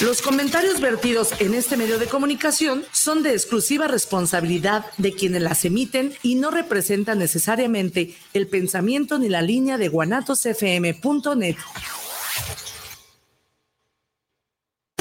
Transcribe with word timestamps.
Los 0.00 0.22
comentarios 0.22 0.80
vertidos 0.80 1.32
en 1.40 1.54
este 1.54 1.76
medio 1.76 1.98
de 1.98 2.06
comunicación 2.06 2.84
son 2.92 3.24
de 3.24 3.32
exclusiva 3.32 3.88
responsabilidad 3.88 4.86
de 4.96 5.12
quienes 5.12 5.42
las 5.42 5.64
emiten 5.64 6.14
y 6.22 6.36
no 6.36 6.52
representan 6.52 7.18
necesariamente 7.18 8.14
el 8.32 8.46
pensamiento 8.46 9.18
ni 9.18 9.28
la 9.28 9.42
línea 9.42 9.76
de 9.76 9.88
guanatosfm.net. 9.88 11.56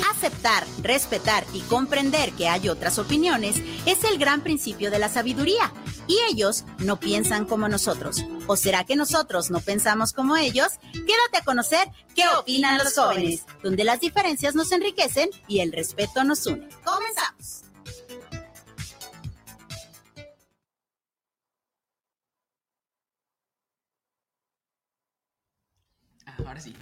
Aceptar, 0.10 0.66
respetar 0.82 1.46
y 1.54 1.60
comprender 1.62 2.32
que 2.32 2.48
hay 2.48 2.68
otras 2.68 2.98
opiniones 2.98 3.58
es 3.86 4.04
el 4.04 4.18
gran 4.18 4.42
principio 4.42 4.90
de 4.90 4.98
la 4.98 5.10
sabiduría. 5.10 5.72
Y 6.08 6.18
ellos 6.32 6.64
no 6.80 7.00
piensan 7.00 7.46
como 7.46 7.68
nosotros. 7.68 8.24
¿O 8.48 8.56
será 8.56 8.86
que 8.86 8.96
nosotros 8.96 9.52
no 9.52 9.60
pensamos 9.60 10.14
como 10.14 10.38
ellos? 10.38 10.80
Quédate 10.94 11.38
a 11.40 11.44
conocer 11.44 11.90
qué 12.16 12.24
opinan 12.40 12.78
los 12.78 12.96
jóvenes, 12.96 13.46
donde 13.62 13.84
las 13.84 14.00
diferencias 14.00 14.56
nos 14.56 14.72
enriquecen 14.72 15.30
y 15.50 15.60
el 15.60 15.74
respeto 15.74 16.24
nos 16.24 16.46
une. 16.46 16.70
Comenzamos. 16.86 17.64
Ah, 26.26 26.38
ahora 26.46 26.62
sí. 26.62 26.74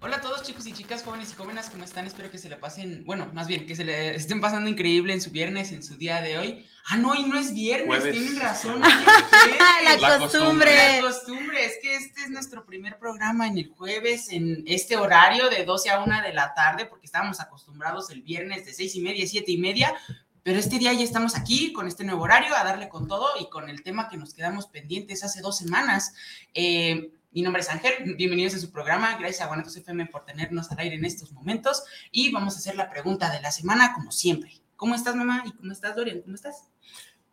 Hola 0.00 0.16
a 0.16 0.20
todos 0.20 0.42
chicos 0.42 0.66
y 0.66 0.72
chicas, 0.72 1.02
jóvenes 1.02 1.32
y 1.32 1.34
jóvenes, 1.34 1.70
¿cómo 1.70 1.82
están? 1.82 2.06
Espero 2.06 2.30
que 2.30 2.36
se 2.36 2.50
le 2.50 2.56
pasen, 2.56 3.04
bueno, 3.06 3.30
más 3.32 3.48
bien, 3.48 3.66
que 3.66 3.74
se 3.74 3.84
le 3.84 4.14
estén 4.14 4.40
pasando 4.40 4.68
increíble 4.68 5.14
en 5.14 5.20
su 5.22 5.30
viernes, 5.30 5.72
en 5.72 5.82
su 5.82 5.96
día 5.96 6.20
de 6.20 6.38
hoy. 6.38 6.66
Ah, 6.86 6.98
no, 6.98 7.14
y 7.14 7.24
no 7.24 7.38
es 7.38 7.54
viernes, 7.54 8.02
tienen 8.02 8.38
razón. 8.38 8.80
la, 9.84 9.96
la, 9.98 10.18
costumbre. 10.18 11.00
La 11.00 11.00
costumbre, 11.00 11.64
es 11.64 11.78
que 11.80 11.96
este 11.96 12.22
es 12.22 12.30
nuestro 12.30 12.66
primer 12.66 12.98
programa 12.98 13.46
en 13.46 13.56
el 13.56 13.68
jueves, 13.68 14.28
en 14.30 14.62
este 14.66 14.98
horario 14.98 15.48
de 15.48 15.64
12 15.64 15.90
a 15.90 16.00
1 16.04 16.22
de 16.22 16.34
la 16.34 16.52
tarde, 16.52 16.84
porque 16.84 17.06
estábamos 17.06 17.40
acostumbrados 17.40 18.10
el 18.10 18.20
viernes 18.20 18.66
de 18.66 18.74
6 18.74 18.96
y 18.96 19.00
media, 19.00 19.26
7 19.26 19.50
y 19.50 19.56
media, 19.56 19.94
pero 20.42 20.58
este 20.58 20.78
día 20.78 20.92
ya 20.92 21.04
estamos 21.04 21.36
aquí 21.36 21.72
con 21.72 21.88
este 21.88 22.04
nuevo 22.04 22.24
horario 22.24 22.54
a 22.54 22.62
darle 22.64 22.90
con 22.90 23.08
todo 23.08 23.28
y 23.40 23.48
con 23.48 23.70
el 23.70 23.82
tema 23.82 24.10
que 24.10 24.18
nos 24.18 24.34
quedamos 24.34 24.66
pendientes 24.66 25.24
hace 25.24 25.40
dos 25.40 25.56
semanas. 25.56 26.12
Eh, 26.52 27.12
mi 27.32 27.40
nombre 27.40 27.62
es 27.62 27.70
Ángel, 27.70 28.14
bienvenidos 28.14 28.54
a 28.54 28.58
su 28.58 28.70
programa. 28.70 29.16
Gracias 29.16 29.40
a 29.40 29.46
Guanatos 29.46 29.74
FM 29.74 30.06
por 30.06 30.26
tenernos 30.26 30.70
al 30.70 30.80
aire 30.80 30.96
en 30.96 31.06
estos 31.06 31.32
momentos. 31.32 31.82
Y 32.12 32.30
vamos 32.30 32.56
a 32.56 32.58
hacer 32.58 32.76
la 32.76 32.90
pregunta 32.90 33.30
de 33.30 33.40
la 33.40 33.50
semana, 33.50 33.94
como 33.94 34.12
siempre. 34.12 34.63
¿Cómo 34.76 34.94
estás, 34.94 35.14
mamá? 35.16 35.42
¿Y 35.46 35.52
cómo 35.52 35.72
estás, 35.72 35.96
Dorian? 35.96 36.22
¿Cómo 36.22 36.34
estás? 36.34 36.70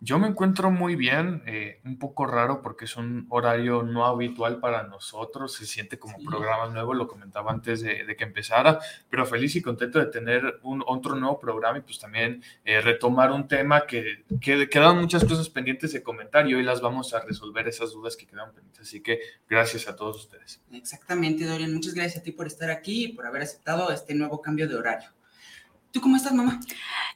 Yo 0.03 0.17
me 0.17 0.25
encuentro 0.27 0.71
muy 0.71 0.95
bien, 0.95 1.43
eh, 1.45 1.79
un 1.85 1.99
poco 1.99 2.25
raro 2.25 2.63
porque 2.63 2.85
es 2.85 2.97
un 2.97 3.27
horario 3.29 3.83
no 3.83 4.03
habitual 4.07 4.59
para 4.59 4.81
nosotros, 4.81 5.53
se 5.53 5.67
siente 5.67 5.99
como 5.99 6.17
Sí. 6.17 6.25
programa 6.25 6.73
nuevo, 6.73 6.95
lo 6.95 7.07
comentaba 7.07 7.51
antes 7.51 7.81
de, 7.81 8.03
de 8.03 8.15
que 8.15 8.23
empezara, 8.23 8.79
pero 9.11 9.27
feliz 9.27 9.55
y 9.55 9.61
contento 9.61 9.99
de 9.99 10.07
tener 10.07 10.59
un, 10.63 10.83
otro 10.87 11.13
nuevo 11.13 11.39
programa 11.39 11.77
y 11.77 11.81
pues 11.81 11.99
también 11.99 12.43
eh, 12.65 12.81
retomar 12.81 13.31
un 13.31 13.47
tema 13.47 13.85
que, 13.85 14.25
que 14.41 14.67
quedan 14.69 14.97
muchas 14.99 15.23
cosas 15.23 15.47
pendientes 15.49 15.93
de 15.93 16.01
comentar 16.01 16.47
y 16.49 16.55
hoy 16.55 16.63
las 16.63 16.81
vamos 16.81 17.13
a 17.13 17.19
resolver 17.19 17.67
esas 17.67 17.91
dudas 17.91 18.17
que 18.17 18.25
quedan 18.25 18.51
pendientes, 18.53 18.87
así 18.87 19.01
que 19.03 19.19
gracias 19.47 19.87
a 19.87 19.95
todos 19.95 20.17
ustedes. 20.17 20.61
Exactamente, 20.71 21.45
Dorian. 21.45 21.71
Muchas 21.71 21.93
gracias 21.93 22.21
a 22.21 22.23
ti 22.23 22.31
por 22.31 22.47
estar 22.47 22.71
aquí 22.71 23.05
y 23.05 23.07
por 23.13 23.27
haber 23.27 23.43
aceptado 23.43 23.91
este 23.91 24.15
nuevo 24.15 24.41
cambio 24.41 24.67
de 24.67 24.73
horario. 24.73 25.09
¿Tú 25.91 25.99
cómo 25.99 26.15
estás, 26.15 26.33
mamá? 26.33 26.61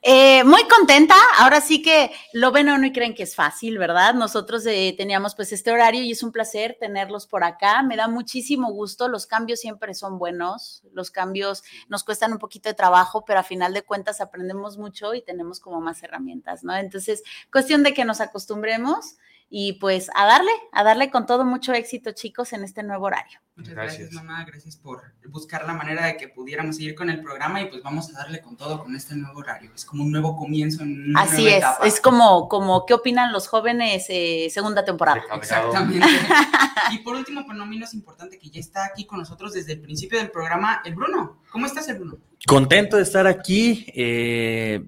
Eh, 0.01 0.43
muy 0.43 0.63
contenta, 0.67 1.15
ahora 1.39 1.61
sí 1.61 1.81
que 1.81 2.11
lo 2.33 2.51
ven 2.51 2.67
o 2.67 2.77
no 2.77 2.85
y 2.85 2.91
creen 2.91 3.15
que 3.15 3.23
es 3.23 3.33
fácil, 3.33 3.77
¿verdad? 3.77 4.13
Nosotros 4.13 4.65
eh, 4.65 4.93
teníamos 4.97 5.33
pues 5.33 5.53
este 5.53 5.71
horario 5.71 6.03
y 6.03 6.11
es 6.11 6.23
un 6.23 6.33
placer 6.33 6.75
tenerlos 6.77 7.25
por 7.25 7.45
acá, 7.45 7.83
me 7.83 7.95
da 7.95 8.09
muchísimo 8.09 8.71
gusto, 8.73 9.07
los 9.07 9.27
cambios 9.27 9.61
siempre 9.61 9.93
son 9.93 10.19
buenos, 10.19 10.83
los 10.91 11.09
cambios 11.09 11.63
nos 11.87 12.03
cuestan 12.03 12.33
un 12.33 12.37
poquito 12.37 12.67
de 12.67 12.75
trabajo, 12.75 13.23
pero 13.23 13.39
a 13.39 13.43
final 13.43 13.73
de 13.73 13.83
cuentas 13.83 14.19
aprendemos 14.19 14.77
mucho 14.77 15.13
y 15.13 15.23
tenemos 15.23 15.61
como 15.61 15.79
más 15.79 16.03
herramientas, 16.03 16.65
¿no? 16.65 16.75
Entonces, 16.75 17.23
cuestión 17.51 17.81
de 17.81 17.93
que 17.93 18.03
nos 18.03 18.19
acostumbremos 18.19 19.15
y 19.49 19.73
pues 19.73 20.09
a 20.15 20.25
darle, 20.25 20.51
a 20.71 20.83
darle 20.83 21.11
con 21.11 21.25
todo 21.25 21.45
mucho 21.45 21.71
éxito, 21.73 22.11
chicos, 22.11 22.51
en 22.53 22.63
este 22.63 22.83
nuevo 22.83 23.05
horario. 23.05 23.39
Muchas 23.55 23.73
gracias. 23.73 23.99
Gracias. 24.09 24.23
mamá. 24.23 24.43
Gracias 24.43 24.75
por 24.75 25.01
buscar 25.29 25.65
la 25.65 25.73
manera 25.73 26.05
de 26.07 26.17
que 26.17 26.27
pudiéramos 26.27 26.75
seguir 26.75 26.93
con 26.95 27.09
el 27.09 27.21
programa 27.21 27.61
y 27.61 27.69
pues 27.69 27.81
vamos 27.83 28.09
a 28.13 28.17
darle 28.17 28.41
con 28.41 28.57
todo 28.57 28.83
con 28.83 28.93
este 28.95 29.15
nuevo 29.15 29.39
horario. 29.39 29.71
Es 29.73 29.85
como 29.85 30.03
un 30.03 30.11
nuevo 30.11 30.35
comienzo 30.35 30.83
en 30.83 31.11
una 31.11 31.21
Así 31.21 31.43
nueva 31.43 31.49
es, 31.51 31.57
etapa. 31.57 31.87
es 31.87 32.01
como, 32.01 32.49
como, 32.49 32.85
¿qué 32.85 32.93
opinan 32.95 33.31
los 33.31 33.47
jóvenes 33.47 34.05
eh, 34.09 34.49
segunda 34.51 34.83
temporada? 34.83 35.21
Exactamente. 35.33 36.05
y 36.91 36.97
por 36.99 37.15
último, 37.15 37.43
pero 37.47 37.57
no 37.57 37.65
menos 37.65 37.93
importante, 37.93 38.37
que 38.37 38.49
ya 38.49 38.59
está 38.59 38.85
aquí 38.85 39.05
con 39.05 39.19
nosotros 39.19 39.53
desde 39.53 39.73
el 39.73 39.79
principio 39.79 40.17
del 40.19 40.31
programa, 40.31 40.81
el 40.83 40.95
Bruno. 40.95 41.37
¿Cómo 41.49 41.65
estás, 41.65 41.87
el 41.87 41.95
Bruno? 41.95 42.17
Contento 42.47 42.97
de 42.97 43.03
estar 43.03 43.25
aquí. 43.25 43.85
eh, 43.95 44.83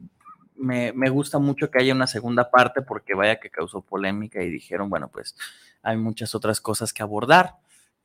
me, 0.57 0.93
me 0.93 1.09
gusta 1.09 1.39
mucho 1.39 1.69
que 1.69 1.79
haya 1.81 1.93
una 1.93 2.07
segunda 2.07 2.49
parte 2.49 2.81
porque 2.81 3.13
vaya 3.13 3.39
que 3.39 3.49
causó 3.49 3.81
polémica 3.81 4.43
y 4.43 4.49
dijeron, 4.49 4.89
bueno, 4.89 5.09
pues 5.09 5.35
hay 5.81 5.97
muchas 5.97 6.35
otras 6.35 6.61
cosas 6.61 6.93
que 6.93 7.03
abordar. 7.03 7.55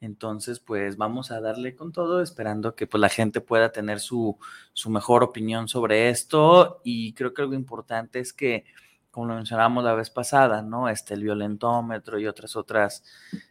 Entonces, 0.02 0.58
pues 0.58 0.96
vamos 0.96 1.30
a 1.30 1.40
darle 1.40 1.76
con 1.76 1.92
todo, 1.92 2.22
esperando 2.22 2.74
que 2.74 2.88
pues, 2.88 3.00
la 3.00 3.08
gente 3.08 3.40
pueda 3.40 3.70
tener 3.70 4.00
su, 4.00 4.36
su 4.72 4.90
mejor 4.90 5.22
opinión 5.22 5.68
sobre 5.68 6.10
esto. 6.10 6.80
Y 6.82 7.14
creo 7.14 7.32
que 7.32 7.42
algo 7.42 7.54
importante 7.54 8.18
es 8.18 8.32
que, 8.32 8.64
como 9.12 9.28
lo 9.28 9.34
mencionábamos 9.36 9.84
la 9.84 9.94
vez 9.94 10.10
pasada, 10.10 10.60
¿no? 10.60 10.88
Este, 10.88 11.14
el 11.14 11.22
violentómetro 11.22 12.19
y 12.19 12.26
otras 12.26 12.56
otras 12.56 13.04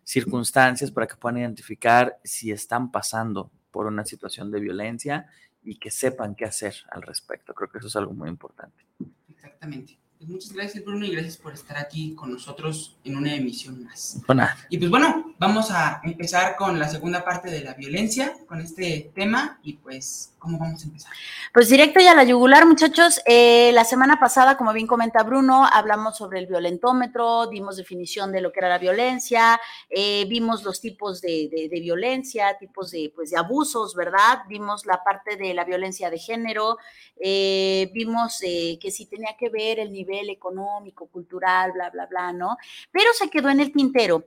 circunstancias 0.03 0.91
para 0.91 1.07
que 1.07 1.15
puedan 1.15 1.37
identificar 1.37 2.19
si 2.23 2.51
están 2.51 2.91
pasando 2.91 3.49
por 3.71 3.85
una 3.85 4.03
situación 4.03 4.51
de 4.51 4.59
violencia 4.59 5.27
y 5.63 5.75
que 5.75 5.91
sepan 5.91 6.35
qué 6.35 6.45
hacer 6.45 6.75
al 6.91 7.01
respecto. 7.01 7.53
Creo 7.53 7.69
que 7.69 7.77
eso 7.77 7.87
es 7.87 7.95
algo 7.95 8.13
muy 8.13 8.29
importante. 8.29 8.85
Exactamente. 9.29 9.97
Pues 10.17 10.29
muchas 10.29 10.53
gracias, 10.53 10.85
Bruno, 10.85 11.03
y 11.03 11.11
gracias 11.11 11.37
por 11.37 11.51
estar 11.51 11.77
aquí 11.77 12.13
con 12.13 12.31
nosotros 12.31 12.95
en 13.03 13.17
una 13.17 13.33
emisión 13.33 13.83
más. 13.83 14.21
Nada, 14.27 14.55
Y 14.69 14.77
pues 14.77 14.91
bueno, 14.91 15.33
vamos 15.39 15.71
a 15.71 15.99
empezar 16.03 16.55
con 16.55 16.77
la 16.77 16.87
segunda 16.87 17.25
parte 17.25 17.49
de 17.49 17.63
la 17.63 17.73
violencia, 17.73 18.35
con 18.45 18.61
este 18.61 19.11
tema, 19.15 19.59
y 19.63 19.73
pues, 19.73 20.30
¿cómo 20.41 20.57
vamos 20.57 20.81
a 20.81 20.87
empezar? 20.87 21.13
Pues 21.53 21.69
directo 21.69 21.99
y 21.99 22.07
a 22.07 22.15
la 22.15 22.23
yugular, 22.23 22.65
muchachos. 22.65 23.21
Eh, 23.25 23.71
la 23.73 23.83
semana 23.83 24.19
pasada, 24.19 24.57
como 24.57 24.73
bien 24.73 24.87
comenta 24.87 25.21
Bruno, 25.23 25.67
hablamos 25.71 26.17
sobre 26.17 26.39
el 26.39 26.47
violentómetro, 26.47 27.45
dimos 27.47 27.77
definición 27.77 28.31
de 28.31 28.41
lo 28.41 28.51
que 28.51 28.59
era 28.59 28.69
la 28.69 28.79
violencia, 28.79 29.61
eh, 29.89 30.25
vimos 30.27 30.63
los 30.63 30.81
tipos 30.81 31.21
de, 31.21 31.47
de- 31.51 31.79
violencia, 31.81 32.57
tipos 32.59 32.91
de, 32.91 33.11
pues, 33.15 33.31
de 33.31 33.37
abusos, 33.37 33.95
¿verdad? 33.95 34.39
Vimos 34.47 34.85
la 34.85 35.03
parte 35.03 35.35
de 35.35 35.53
la 35.53 35.63
violencia 35.63 36.09
de 36.09 36.17
género, 36.19 36.77
eh, 37.19 37.89
vimos 37.93 38.39
que 38.39 38.91
si 38.91 39.05
tenía 39.05 39.35
que 39.37 39.49
ver 39.49 39.79
el 39.79 39.91
nivel 39.91 40.29
económico, 40.29 41.07
cultural, 41.07 41.71
bla, 41.71 41.89
bla, 41.89 42.05
bla, 42.07 42.33
¿no? 42.33 42.57
Pero 42.91 43.11
se 43.13 43.29
quedó 43.29 43.49
en 43.49 43.59
el 43.59 43.71
tintero 43.71 44.25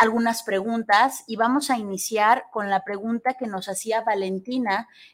algunas 0.00 0.42
preguntas 0.42 1.24
y 1.26 1.36
vamos 1.36 1.70
a 1.70 1.78
iniciar 1.78 2.44
con 2.52 2.68
la 2.70 2.84
pregunta 2.84 3.34
que 3.34 3.46
nos 3.46 3.68
hacía 3.68 4.02
Valentina 4.02 4.67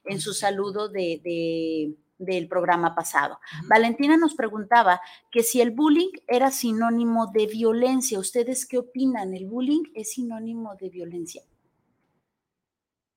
en 0.05 0.21
su 0.21 0.33
saludo 0.35 0.89
de, 0.89 1.21
de- 1.23 1.95
del 2.17 2.47
programa 2.49 2.95
pasado. 2.95 3.39
Valentina 3.69 4.17
nos 4.17 4.35
preguntaba 4.35 5.01
que 5.33 5.43
si 5.43 5.61
el 5.61 5.73
bullying 5.73 6.13
era 6.29 6.51
sinónimo 6.51 7.27
de 7.33 7.47
violencia. 7.47 8.19
¿Ustedes 8.21 8.67
qué 8.67 8.79
opinan? 8.79 9.35
¿El 9.35 9.47
bullying 9.47 9.83
es 9.95 10.13
sinónimo 10.13 10.77
de 10.81 10.91
violencia? 10.91 11.43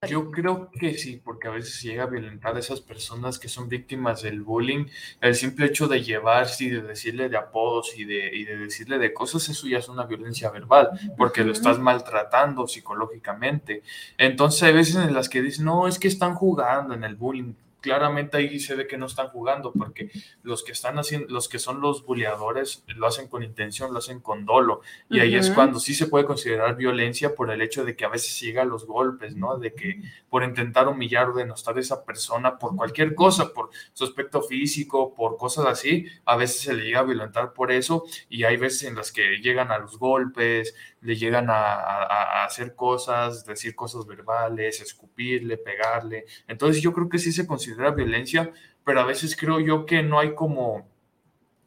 Yo 0.05 0.29
creo 0.29 0.69
que 0.69 0.93
sí, 0.93 1.19
porque 1.25 1.47
a 1.47 1.51
veces 1.51 1.81
llega 1.81 2.03
a 2.03 2.05
violentar 2.05 2.55
a 2.55 2.59
esas 2.59 2.81
personas 2.81 3.39
que 3.39 3.49
son 3.49 3.67
víctimas 3.67 4.21
del 4.21 4.43
bullying. 4.43 4.85
El 5.21 5.33
simple 5.33 5.65
hecho 5.65 5.87
de 5.87 6.03
llevarse 6.03 6.65
y 6.65 6.69
de 6.69 6.83
decirle 6.83 7.29
de 7.29 7.37
apodos 7.37 7.97
y 7.97 8.05
de, 8.05 8.29
y 8.31 8.45
de 8.45 8.57
decirle 8.57 8.99
de 8.99 9.11
cosas, 9.11 9.49
eso 9.49 9.67
ya 9.67 9.79
es 9.79 9.89
una 9.89 10.05
violencia 10.05 10.51
verbal, 10.51 10.91
porque 11.17 11.43
lo 11.43 11.51
estás 11.51 11.79
maltratando 11.79 12.67
psicológicamente. 12.67 13.81
Entonces 14.19 14.61
hay 14.61 14.73
veces 14.73 14.97
en 14.97 15.15
las 15.15 15.29
que 15.29 15.41
dicen, 15.41 15.65
no, 15.65 15.87
es 15.87 15.97
que 15.97 16.07
están 16.07 16.35
jugando 16.35 16.93
en 16.93 17.03
el 17.03 17.15
bullying. 17.15 17.53
Claramente 17.87 18.37
ahí 18.37 18.59
se 18.59 18.75
ve 18.75 18.85
que 18.85 18.97
no 18.97 19.05
están 19.05 19.29
jugando, 19.29 19.71
porque 19.71 20.11
los 20.43 20.63
que 20.63 20.73
están 20.73 20.99
haciendo, 20.99 21.33
los 21.33 21.47
que 21.47 21.57
son 21.57 21.79
los 21.79 22.05
bulleadores 22.05 22.83
lo 22.87 23.07
hacen 23.07 23.27
con 23.29 23.43
intención, 23.43 23.93
lo 23.93 23.99
hacen 23.99 24.19
con 24.19 24.45
dolo. 24.45 24.81
Y 25.09 25.21
ahí 25.21 25.35
es 25.35 25.49
cuando 25.51 25.79
sí 25.79 25.93
se 25.93 26.07
puede 26.07 26.25
considerar 26.25 26.75
violencia 26.75 27.33
por 27.33 27.49
el 27.49 27.61
hecho 27.61 27.85
de 27.85 27.95
que 27.95 28.03
a 28.03 28.09
veces 28.09 28.39
llega 28.41 28.63
a 28.63 28.65
los 28.65 28.85
golpes, 28.85 29.35
¿no? 29.35 29.57
De 29.57 29.73
que 29.73 30.01
por 30.29 30.43
intentar 30.43 30.87
humillar 30.87 31.29
o 31.29 31.33
denostar 31.33 31.77
a 31.77 31.79
esa 31.79 32.03
persona 32.03 32.59
por 32.59 32.75
cualquier 32.75 33.15
cosa, 33.15 33.53
por 33.53 33.69
su 33.93 34.03
aspecto 34.03 34.41
físico, 34.41 35.13
por 35.15 35.37
cosas 35.37 35.65
así, 35.65 36.05
a 36.25 36.35
veces 36.35 36.61
se 36.61 36.73
le 36.73 36.83
llega 36.83 36.99
a 36.99 37.03
violentar 37.03 37.53
por 37.53 37.71
eso 37.71 38.03
y 38.29 38.43
hay 38.43 38.57
veces 38.57 38.83
en 38.83 38.95
las 38.95 39.11
que 39.11 39.37
llegan 39.37 39.71
a 39.71 39.79
los 39.79 39.97
golpes, 39.97 40.75
le 41.07 41.15
llegan 41.15 41.49
a, 41.49 41.55
a- 41.75 42.41
a 42.43 42.45
hacer 42.45 42.75
cosas, 42.75 43.45
decir 43.45 43.75
cosas 43.75 44.05
verbales, 44.05 44.81
escupirle, 44.81 45.57
pegarle. 45.57 46.25
Entonces 46.47 46.81
yo 46.83 46.93
creo 46.93 47.09
que 47.09 47.19
sí 47.19 47.31
se 47.31 47.47
considera 47.47 47.91
violencia, 47.91 48.51
pero 48.83 49.01
a 49.01 49.05
veces 49.05 49.35
creo 49.35 49.59
yo 49.59 49.85
que 49.85 50.03
no 50.03 50.19
hay 50.19 50.35
como 50.35 50.89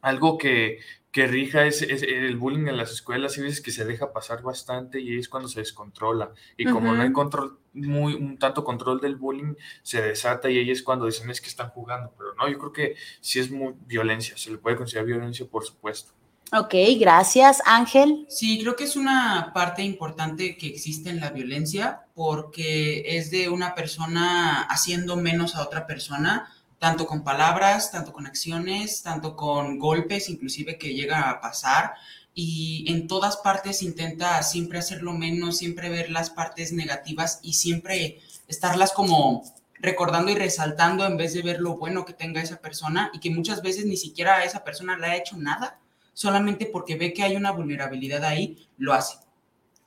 algo 0.01 0.37
que, 0.37 0.79
que 1.11 1.27
rija 1.27 1.65
es, 1.65 1.81
el 1.83 2.37
bullying 2.37 2.67
en 2.67 2.77
las 2.77 2.91
escuelas 2.91 3.37
y 3.37 3.41
veces 3.41 3.61
que 3.61 3.71
se 3.71 3.85
deja 3.85 4.13
pasar 4.13 4.41
bastante 4.41 4.99
y 4.99 5.17
es 5.17 5.29
cuando 5.29 5.49
se 5.49 5.59
descontrola. 5.61 6.33
Y 6.57 6.67
como 6.67 6.93
no 6.95 7.03
hay 7.03 7.11
control, 7.11 7.59
muy, 7.73 8.15
un 8.15 8.37
tanto 8.39 8.63
control 8.63 8.99
del 9.01 9.15
bullying, 9.15 9.55
se 9.83 10.01
desata 10.01 10.49
y 10.49 10.57
ahí 10.57 10.71
es 10.71 10.83
cuando 10.83 11.05
dicen 11.05 11.29
es 11.29 11.41
que 11.41 11.49
están 11.49 11.69
jugando. 11.69 12.13
Pero 12.17 12.33
no, 12.35 12.49
yo 12.49 12.57
creo 12.57 12.73
que 12.73 12.95
sí 13.21 13.39
es 13.39 13.51
muy 13.51 13.75
violencia, 13.85 14.37
se 14.37 14.51
le 14.51 14.57
puede 14.57 14.75
considerar 14.77 15.05
violencia, 15.07 15.45
por 15.47 15.65
supuesto. 15.65 16.13
Ok, 16.53 16.73
gracias. 16.99 17.61
Ángel. 17.65 18.25
Sí, 18.27 18.59
creo 18.59 18.75
que 18.75 18.83
es 18.83 18.97
una 18.97 19.51
parte 19.53 19.83
importante 19.83 20.57
que 20.57 20.67
existe 20.67 21.09
en 21.09 21.21
la 21.21 21.29
violencia 21.29 22.01
porque 22.13 23.17
es 23.17 23.31
de 23.31 23.47
una 23.47 23.73
persona 23.73 24.63
haciendo 24.63 25.15
menos 25.15 25.55
a 25.55 25.63
otra 25.63 25.87
persona, 25.87 26.51
tanto 26.77 27.07
con 27.07 27.23
palabras, 27.23 27.89
tanto 27.91 28.11
con 28.11 28.27
acciones, 28.27 29.01
tanto 29.01 29.37
con 29.37 29.79
golpes, 29.79 30.27
inclusive 30.27 30.77
que 30.77 30.93
llega 30.93 31.29
a 31.29 31.39
pasar. 31.39 31.93
Y 32.33 32.83
en 32.89 33.07
todas 33.07 33.37
partes 33.37 33.81
intenta 33.81 34.43
siempre 34.43 34.77
hacerlo 34.77 35.13
menos, 35.13 35.57
siempre 35.57 35.87
ver 35.87 36.11
las 36.11 36.29
partes 36.31 36.73
negativas 36.73 37.39
y 37.41 37.53
siempre 37.53 38.19
estarlas 38.49 38.91
como 38.91 39.43
recordando 39.75 40.31
y 40.31 40.35
resaltando 40.35 41.05
en 41.05 41.15
vez 41.15 41.33
de 41.33 41.43
ver 41.43 41.61
lo 41.61 41.77
bueno 41.77 42.03
que 42.03 42.11
tenga 42.11 42.41
esa 42.41 42.59
persona 42.59 43.09
y 43.13 43.21
que 43.21 43.31
muchas 43.31 43.61
veces 43.61 43.85
ni 43.85 43.95
siquiera 43.95 44.35
a 44.35 44.43
esa 44.43 44.65
persona 44.65 44.97
le 44.97 45.07
ha 45.07 45.15
hecho 45.15 45.37
nada 45.37 45.80
solamente 46.13 46.65
porque 46.65 46.95
ve 46.95 47.13
que 47.13 47.23
hay 47.23 47.35
una 47.35 47.51
vulnerabilidad 47.51 48.23
ahí, 48.23 48.67
lo 48.77 48.93
hace. 48.93 49.17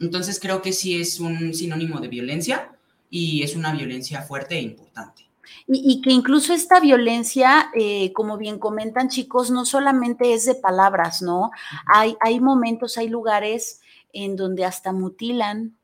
Entonces 0.00 0.40
creo 0.40 0.62
que 0.62 0.72
sí 0.72 1.00
es 1.00 1.20
un 1.20 1.54
sinónimo 1.54 2.00
de 2.00 2.08
violencia 2.08 2.72
y 3.10 3.42
es 3.42 3.54
una 3.54 3.72
violencia 3.72 4.22
fuerte 4.22 4.56
e 4.56 4.62
importante. 4.62 5.24
Y, 5.66 6.02
que 6.02 6.10
incluso 6.10 6.52
esta 6.52 6.80
violencia, 6.80 7.70
eh, 7.74 8.12
como 8.12 8.36
bien 8.36 8.58
comentan 8.58 9.08
chicos, 9.08 9.50
no 9.50 9.64
solamente 9.64 10.34
es 10.34 10.44
de 10.46 10.54
palabras, 10.54 11.22
¿no? 11.22 11.50
Hay, 11.86 12.16
hay 12.20 12.40
momentos, 12.40 12.98
hay 12.98 13.08
lugares 13.08 13.80
en 14.12 14.36
donde 14.36 14.64
hasta 14.64 14.92
mutilan, 14.92 15.76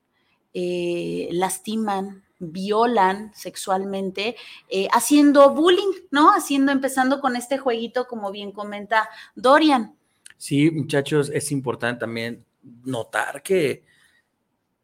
eh, 0.53 1.29
lastiman, 1.33 2.25
violan 2.39 3.33
sexualmente, 3.35 4.37
eh, 4.69 4.89
haciendo 4.93 5.51
bullying, 5.55 5.93
¿no? 6.11 6.31
Haciendo, 6.31 6.73
empezando 6.73 7.21
con 7.21 7.37
este 7.37 7.59
jueguito, 7.59 8.07
como 8.09 8.31
bien 8.31 8.53
comenta 8.53 9.09
Dorian. 9.35 9.95
Sí, 10.41 10.71
muchachos, 10.71 11.31
es 11.35 11.53
importante 11.53 12.01
también 12.01 12.47
notar 12.83 13.43
que 13.43 13.85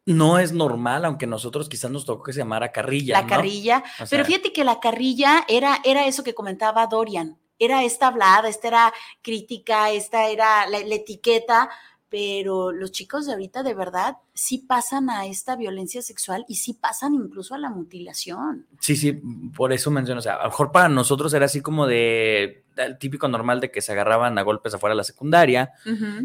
no 0.05 0.39
es 0.39 0.53
normal, 0.53 1.07
aunque 1.07 1.27
nosotros 1.27 1.67
quizás 1.67 1.91
nos 1.91 2.05
tocó 2.05 2.25
que 2.25 2.35
se 2.35 2.41
llamara 2.41 2.73
carrilla. 2.73 3.23
La 3.23 3.27
carrilla, 3.27 3.83
pero 4.11 4.27
fíjate 4.27 4.53
que 4.53 4.65
la 4.65 4.81
carrilla 4.81 5.47
era, 5.49 5.81
era 5.83 6.07
eso 6.07 6.23
que 6.23 6.35
comentaba 6.35 6.87
Dorian, 6.87 7.39
era 7.59 7.85
esta 7.85 8.09
hablada, 8.09 8.51
esta 8.51 8.69
era 8.69 8.95
crítica, 9.23 9.91
esta 9.91 10.27
era 10.27 10.69
la 10.69 10.95
etiqueta, 10.95 11.71
pero 12.09 12.73
los 12.73 12.93
chicos 12.93 13.27
de 13.27 13.33
ahorita 13.33 13.63
de 13.63 13.75
verdad 13.75 14.19
sí 14.33 14.59
pasan 14.59 15.11
a 15.11 15.27
esta 15.27 15.57
violencia 15.57 16.03
sexual 16.03 16.45
y 16.49 16.57
sí 16.57 16.73
pasan 16.75 17.15
incluso 17.15 17.55
a 17.55 17.59
la 17.59 17.71
mutilación. 17.71 18.67
Sí, 18.81 18.97
sí, 18.97 19.13
por 19.57 19.73
eso 19.73 19.91
menciono, 19.91 20.21
o 20.21 20.23
sea, 20.23 20.35
a 20.35 20.45
lo 20.45 20.51
mejor 20.51 20.71
para 20.71 20.89
nosotros 20.89 21.35
era 21.35 21.47
así 21.47 21.61
como 21.61 21.87
de 21.87 22.65
el 22.77 22.99
típico 22.99 23.27
normal 23.29 23.61
de 23.61 23.71
que 23.71 23.81
se 23.81 23.93
agarraban 23.93 24.39
a 24.39 24.43
golpes 24.43 24.75
afuera 24.75 24.93
de 24.93 24.99
la 24.99 25.05
secundaria 25.05 25.73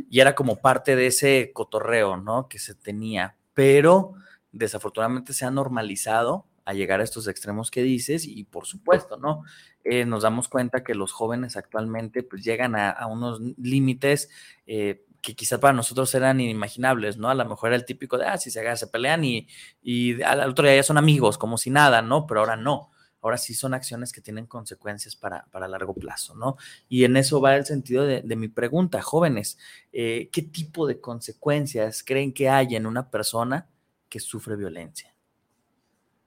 y 0.09 0.19
era 0.19 0.35
como 0.35 0.57
parte 0.57 0.95
de 0.95 1.07
ese 1.07 1.51
cotorreo, 1.53 2.17
¿no? 2.17 2.47
Que 2.47 2.59
se 2.59 2.75
tenía, 2.75 3.37
pero 3.53 4.13
desafortunadamente 4.51 5.33
se 5.33 5.45
ha 5.45 5.51
normalizado 5.51 6.45
a 6.65 6.73
llegar 6.73 6.99
a 6.99 7.03
estos 7.03 7.27
extremos 7.27 7.71
que 7.71 7.81
dices 7.81 8.25
y 8.25 8.43
por 8.43 8.65
supuesto, 8.65 9.17
¿no? 9.17 9.43
Eh, 9.83 10.05
nos 10.05 10.23
damos 10.23 10.47
cuenta 10.47 10.83
que 10.83 10.93
los 10.93 11.11
jóvenes 11.11 11.57
actualmente 11.57 12.21
pues 12.21 12.43
llegan 12.43 12.75
a, 12.75 13.07
unos 13.07 13.41
límites 13.57 14.29
eh, 14.67 15.05
que 15.21 15.35
quizás 15.35 15.59
para 15.59 15.73
nosotros 15.73 16.13
eran 16.15 16.39
inimaginables, 16.39 17.17
¿no? 17.17 17.29
A 17.29 17.35
lo 17.35 17.45
mejor 17.45 17.69
era 17.69 17.77
el 17.77 17.85
típico 17.85 18.17
de, 18.17 18.25
ah, 18.25 18.37
si 18.37 18.51
se, 18.51 18.75
se 18.75 18.87
pelean 18.87 19.23
y, 19.23 19.47
y 19.81 20.21
al 20.23 20.49
otro 20.49 20.65
día 20.65 20.75
ya 20.75 20.83
son 20.83 20.97
amigos, 20.97 21.37
como 21.37 21.57
si 21.57 21.69
nada, 21.69 22.01
¿no? 22.01 22.25
Pero 22.27 22.41
ahora 22.41 22.55
no. 22.55 22.91
Ahora 23.21 23.37
sí 23.37 23.53
son 23.53 23.75
acciones 23.75 24.11
que 24.11 24.19
tienen 24.19 24.47
consecuencias 24.47 25.15
para, 25.15 25.45
para 25.51 25.67
largo 25.67 25.93
plazo, 25.93 26.33
¿no? 26.35 26.57
Y 26.89 27.03
en 27.03 27.17
eso 27.17 27.39
va 27.39 27.55
el 27.55 27.65
sentido 27.65 28.03
de, 28.03 28.35
mi 28.35 28.47
pregunta, 28.47 28.99
jóvenes, 29.01 29.59
eh, 29.93 30.29
¿qué 30.31 30.41
tipo 30.41 30.87
de 30.87 30.99
consecuencias 30.99 32.03
creen 32.03 32.33
que 32.33 32.49
hay 32.49 32.75
en 32.75 32.87
una 32.87 33.11
persona 33.11 33.69
que 34.09 34.19
sufre 34.19 34.55
violencia? 34.55 35.13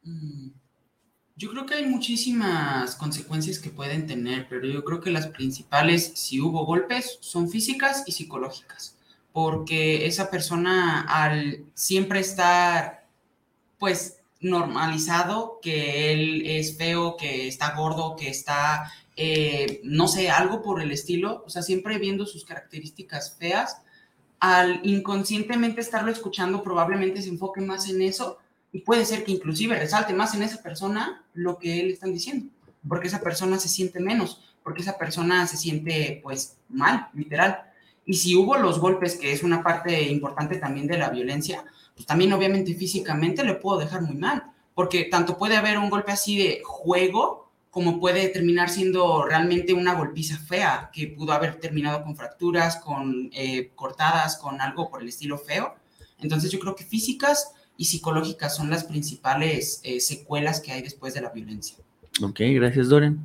Mm, 0.05 0.51
yo 1.37 1.51
creo 1.51 1.67
que 1.67 1.75
hay 1.75 1.87
muchísimas 1.87 2.95
consecuencias 2.95 3.59
que 3.59 3.71
pueden 3.71 4.07
tener, 4.07 4.47
pero 4.49 4.67
yo 4.69 4.85
creo 4.85 5.01
que 5.01 5.11
las 5.11 5.27
principales, 5.29 6.13
si 6.15 6.41
hubo 6.41 6.65
golpes, 6.65 7.19
son 7.21 7.51
físicas 7.51 8.05
y 8.07 8.13
psicológicas, 8.13 8.97
porque 9.33 10.07
esa 10.07 10.31
persona 10.31 11.01
al 11.01 11.65
siempre 11.75 12.21
estar, 12.21 13.09
pues, 13.79 14.19
normalizado 14.41 15.59
que 15.61 16.13
él 16.13 16.43
es 16.47 16.77
feo, 16.77 17.17
que 17.17 17.49
está 17.49 17.75
gordo, 17.75 18.15
que 18.15 18.29
está, 18.29 18.93
eh, 19.17 19.81
no 19.83 20.07
sé, 20.07 20.31
algo 20.31 20.63
por 20.63 20.81
el 20.83 20.93
estilo, 20.93 21.43
o 21.47 21.51
sea, 21.51 21.63
siempre 21.63 21.99
viendo 21.99 22.27
sus 22.27 22.45
características 22.45 23.37
feas, 23.37 23.79
al 24.39 24.81
inconscientemente 24.85 25.81
estarlo 25.81 26.13
escuchando, 26.13 26.63
probablemente 26.63 27.23
se 27.23 27.31
enfoque 27.31 27.61
más 27.61 27.89
en 27.89 28.03
eso 28.03 28.39
y 28.75 28.81
puede 28.81 29.05
ser 29.07 29.23
que 29.23 29.31
inclusive 29.31 29.79
resalte 29.79 30.13
más 30.13 30.35
en 30.35 30.43
esa 30.43 30.61
persona 30.61 31.23
lo 31.33 31.59
que 31.61 31.79
él 31.81 31.93
están 31.93 32.13
diciendo, 32.13 32.51
porque 32.87 33.07
esa 33.07 33.21
persona 33.21 33.61
se 33.61 33.69
siente 33.69 34.01
menos, 34.01 34.53
porque 34.65 34.83
esa 34.83 34.99
persona 34.99 35.47
se 35.47 35.57
siente 35.57 36.19
pues 36.25 36.57
mal, 36.69 37.09
literal. 37.15 37.71
Y 38.05 38.15
si 38.15 38.35
hubo 38.35 38.57
los 38.57 38.81
golpes, 38.81 39.15
que 39.15 39.31
es 39.31 39.45
una 39.45 39.63
parte 39.63 40.03
importante 40.03 40.57
también 40.57 40.89
de 40.89 40.99
la 40.99 41.09
violencia, 41.11 41.65
pues 41.95 42.05
también 42.05 42.33
obviamente 42.33 42.75
físicamente 42.75 43.45
le 43.45 43.55
puedo 43.55 43.79
dejar 43.79 44.03
muy 44.03 44.17
mal, 44.17 44.43
porque 44.75 45.05
tanto 45.05 45.39
puede 45.39 45.57
haber 45.57 45.79
un 45.79 45.89
golpe 45.89 46.11
así 46.11 46.37
de 46.37 46.61
juego, 46.65 47.53
como 47.71 48.01
puede 48.01 48.29
terminar 48.29 48.71
siendo 48.71 49.25
realmente 49.25 49.73
una 49.73 49.95
golpiza 49.95 50.37
fea, 50.37 50.91
que 50.93 51.07
pudo 51.07 51.33
haber 51.33 51.61
terminado 51.61 52.03
con 52.03 52.17
fracturas, 52.17 52.79
con 52.79 53.31
eh, 53.35 53.71
cortadas, 53.77 54.37
con 54.37 54.61
algo 54.61 54.91
por 54.91 55.01
el 55.01 55.09
estilo 55.11 55.39
feo. 55.39 55.77
Entonces 56.19 56.51
yo 56.51 56.59
creo 56.59 56.75
que 56.75 56.83
físicas 56.83 57.53
y 57.77 57.87
psicológicas 57.87 58.57
son 58.57 58.71
las 58.71 58.85
principales 58.85 59.81
eh, 59.83 60.01
secuelas 60.01 60.61
que 60.61 60.73
hay 60.73 60.83
después 60.83 61.15
de 61.15 61.21
la 61.21 61.31
violencia. 61.31 61.77
Ok, 62.23 62.41
gracias 62.41 62.89
Doren. 62.89 63.21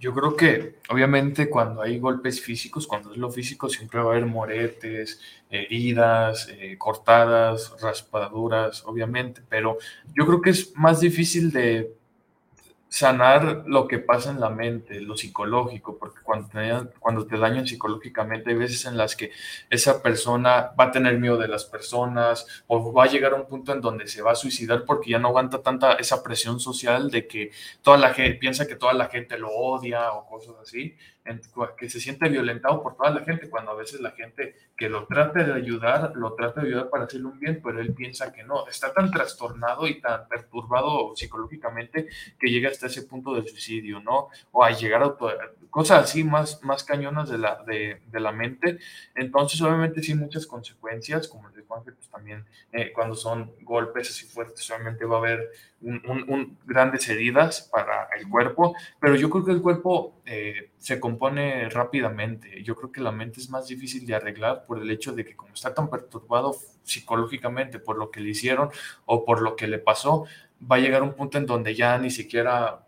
Yo 0.00 0.12
creo 0.12 0.36
que 0.36 0.76
obviamente 0.90 1.48
cuando 1.48 1.80
hay 1.80 1.98
golpes 1.98 2.40
físicos, 2.40 2.86
cuando 2.86 3.12
es 3.12 3.16
lo 3.16 3.30
físico, 3.30 3.68
siempre 3.68 4.00
va 4.00 4.06
a 4.06 4.12
haber 4.12 4.26
moretes, 4.26 5.20
heridas, 5.48 6.48
eh, 6.50 6.76
cortadas, 6.76 7.72
raspaduras, 7.80 8.84
obviamente, 8.84 9.40
pero 9.48 9.78
yo 10.14 10.26
creo 10.26 10.42
que 10.42 10.50
es 10.50 10.76
más 10.76 11.00
difícil 11.00 11.50
de 11.52 11.94
sanar 12.94 13.64
lo 13.66 13.88
que 13.88 13.98
pasa 13.98 14.30
en 14.30 14.38
la 14.38 14.50
mente, 14.50 15.00
lo 15.00 15.16
psicológico, 15.16 15.98
porque 15.98 16.20
cuando 16.22 16.48
te, 16.48 17.00
cuando 17.00 17.26
te 17.26 17.36
dañan 17.36 17.66
psicológicamente 17.66 18.50
hay 18.50 18.56
veces 18.56 18.84
en 18.84 18.96
las 18.96 19.16
que 19.16 19.32
esa 19.68 20.00
persona 20.00 20.70
va 20.78 20.84
a 20.84 20.90
tener 20.92 21.18
miedo 21.18 21.36
de 21.36 21.48
las 21.48 21.64
personas 21.64 22.46
o 22.68 22.92
va 22.92 23.02
a 23.02 23.08
llegar 23.08 23.32
a 23.32 23.34
un 23.34 23.48
punto 23.48 23.72
en 23.72 23.80
donde 23.80 24.06
se 24.06 24.22
va 24.22 24.30
a 24.30 24.36
suicidar 24.36 24.84
porque 24.84 25.10
ya 25.10 25.18
no 25.18 25.26
aguanta 25.26 25.60
tanta 25.60 25.94
esa 25.94 26.22
presión 26.22 26.60
social 26.60 27.10
de 27.10 27.26
que 27.26 27.50
toda 27.82 27.96
la 27.96 28.14
gente 28.14 28.38
piensa 28.38 28.68
que 28.68 28.76
toda 28.76 28.92
la 28.92 29.08
gente 29.08 29.38
lo 29.38 29.50
odia 29.50 30.12
o 30.12 30.24
cosas 30.28 30.54
así 30.62 30.96
que 31.78 31.88
se 31.88 32.00
siente 32.00 32.28
violentado 32.28 32.82
por 32.82 32.96
toda 32.96 33.10
la 33.10 33.24
gente, 33.24 33.48
cuando 33.48 33.70
a 33.70 33.74
veces 33.74 34.00
la 34.00 34.10
gente 34.10 34.54
que 34.76 34.88
lo 34.88 35.06
trata 35.06 35.42
de 35.42 35.52
ayudar, 35.52 36.12
lo 36.14 36.34
trata 36.34 36.60
de 36.60 36.68
ayudar 36.68 36.90
para 36.90 37.04
hacerle 37.04 37.28
un 37.28 37.40
bien, 37.40 37.60
pero 37.62 37.80
él 37.80 37.94
piensa 37.94 38.32
que 38.32 38.44
no, 38.44 38.68
está 38.68 38.92
tan 38.92 39.10
trastornado 39.10 39.86
y 39.86 40.00
tan 40.00 40.28
perturbado 40.28 41.16
psicológicamente 41.16 42.08
que 42.38 42.50
llega 42.50 42.68
hasta 42.68 42.88
ese 42.88 43.02
punto 43.02 43.34
del 43.34 43.48
suicidio, 43.48 44.00
¿no? 44.00 44.28
O 44.52 44.62
a 44.62 44.70
llegar 44.70 45.02
a 45.02 45.16
cosas 45.70 46.04
así 46.04 46.24
más, 46.24 46.62
más 46.62 46.84
cañonas 46.84 47.30
de 47.30 47.38
la, 47.38 47.62
de, 47.64 48.02
de 48.06 48.20
la 48.20 48.32
mente. 48.32 48.78
Entonces, 49.14 49.60
obviamente, 49.62 50.02
sí, 50.02 50.14
muchas 50.14 50.46
consecuencias, 50.46 51.26
como 51.26 51.48
les 51.48 51.56
digo 51.56 51.82
pues 51.82 52.08
también 52.08 52.44
eh, 52.72 52.92
cuando 52.92 53.14
son 53.14 53.52
golpes 53.62 54.10
así 54.10 54.26
fuertes, 54.26 54.70
obviamente 54.70 55.04
va 55.04 55.16
a 55.16 55.18
haber 55.18 55.50
un, 55.84 56.58
grandes 56.64 57.08
heridas 57.08 57.68
para 57.72 58.08
el 58.18 58.28
cuerpo, 58.28 58.74
pero 59.00 59.16
yo 59.16 59.28
creo 59.30 59.44
que 59.44 59.52
el 59.52 59.62
cuerpo 59.62 60.20
eh, 60.24 60.70
se 60.78 60.98
compone 60.98 61.68
rápidamente. 61.68 62.62
Yo 62.62 62.74
creo 62.74 62.90
que 62.90 63.00
la 63.00 63.12
mente 63.12 63.40
es 63.40 63.50
más 63.50 63.66
difícil 63.68 64.06
de 64.06 64.14
arreglar 64.14 64.64
por 64.66 64.80
el 64.80 64.90
hecho 64.90 65.12
de 65.12 65.24
que 65.24 65.36
como 65.36 65.54
está 65.54 65.74
tan 65.74 65.90
perturbado 65.90 66.56
psicológicamente 66.82 67.78
por 67.78 67.98
lo 67.98 68.10
que 68.10 68.20
le 68.20 68.30
hicieron 68.30 68.70
o 69.06 69.24
por 69.24 69.42
lo 69.42 69.56
que 69.56 69.66
le 69.66 69.78
pasó, 69.78 70.24
va 70.60 70.76
a 70.76 70.80
llegar 70.80 71.02
un 71.02 71.14
punto 71.14 71.38
en 71.38 71.46
donde 71.46 71.74
ya 71.74 71.98
ni 71.98 72.10
siquiera 72.10 72.86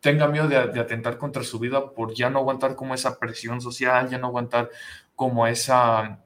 tenga 0.00 0.28
miedo 0.28 0.48
de, 0.48 0.68
de, 0.68 0.80
atentar 0.80 1.18
contra 1.18 1.42
su 1.42 1.58
vida 1.58 1.90
por 1.90 2.14
ya 2.14 2.30
no 2.30 2.38
aguantar 2.38 2.76
como 2.76 2.94
esa 2.94 3.18
presión 3.18 3.60
social, 3.60 4.08
ya 4.08 4.18
no 4.18 4.28
aguantar 4.28 4.70
como 5.14 5.46
esa 5.46 6.20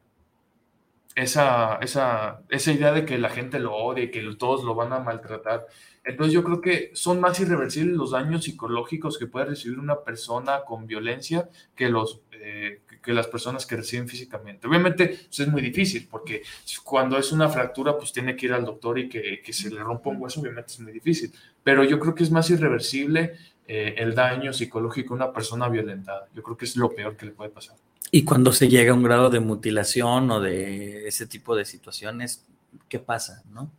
esa, 1.15 1.77
esa, 1.83 2.43
esa 2.49 2.73
idea 2.73 2.93
de 2.93 3.05
que 3.05 3.19
la 3.19 3.31
gente 3.31 3.59
lo 3.59 3.75
odie, 3.75 4.11
que 4.11 4.23
todos 4.39 4.65
lo 4.65 4.75
van 4.75 4.93
a 4.93 5.01
maltratar, 5.01 5.67
Entonces 6.05 6.33
yo 6.33 6.43
creo 6.45 6.61
que 6.61 6.91
son 6.95 7.21
más 7.21 7.41
irreversibles 7.41 7.97
los 7.97 8.13
daños 8.13 8.45
psicológicos 8.45 9.19
que 9.19 9.27
puede 9.27 9.47
recibir 9.47 9.79
una 9.79 10.01
persona 10.03 10.63
con 10.65 10.87
violencia 10.87 11.49
que 11.75 11.89
los... 11.89 12.21
Eh, 12.33 12.81
que 13.03 13.13
las 13.13 13.27
personas 13.27 13.67
que 13.67 13.77
reciben 13.77 14.09
físicamente. 14.09 14.67
Obviamente 14.67 15.21
eso 15.31 15.43
es 15.43 15.49
muy 15.49 15.63
difícil 15.63 16.07
porque 16.11 16.43
cuando 16.85 17.17
es 17.19 17.33
una 17.33 17.49
fractura 17.49 17.97
pues 17.97 18.13
tiene 18.13 18.37
que 18.37 18.47
ir 18.47 18.53
al 18.53 18.65
doctor 18.65 18.99
y 18.99 19.09
que, 19.09 19.41
que 19.43 19.53
se 19.53 19.71
le 19.71 19.81
rompa 19.81 20.11
un 20.11 20.21
hueso, 20.21 20.41
obviamente 20.41 20.73
es 20.73 20.81
muy 20.81 20.93
difícil. 20.93 21.33
Pero 21.63 21.85
yo 21.85 21.99
creo 21.99 22.15
que 22.15 22.23
es 22.23 22.31
más 22.31 22.51
irreversible 22.51 23.37
eh, 23.67 23.95
el 23.99 24.15
daño 24.15 24.53
psicológico 24.53 25.15
a 25.15 25.17
una 25.17 25.33
persona 25.33 25.69
violentada. 25.69 26.29
Yo 26.35 26.43
creo 26.43 26.57
que 26.57 26.65
es 26.65 26.77
lo 26.77 26.95
peor 26.95 27.17
que 27.17 27.27
le 27.27 27.33
puede 27.33 27.51
pasar. 27.51 27.77
Y 28.11 28.25
cuando 28.25 28.53
se 28.53 28.69
llega 28.69 28.93
a 28.93 28.95
un 28.95 29.03
grado 29.03 29.31
de 29.31 29.41
mutilación 29.41 30.31
o 30.31 30.41
de 30.41 31.07
ese 31.07 31.27
tipo 31.27 31.55
de 31.55 31.65
situaciones, 31.65 32.45
¿qué 32.89 32.99
pasa, 32.99 33.43
no? 33.53 33.71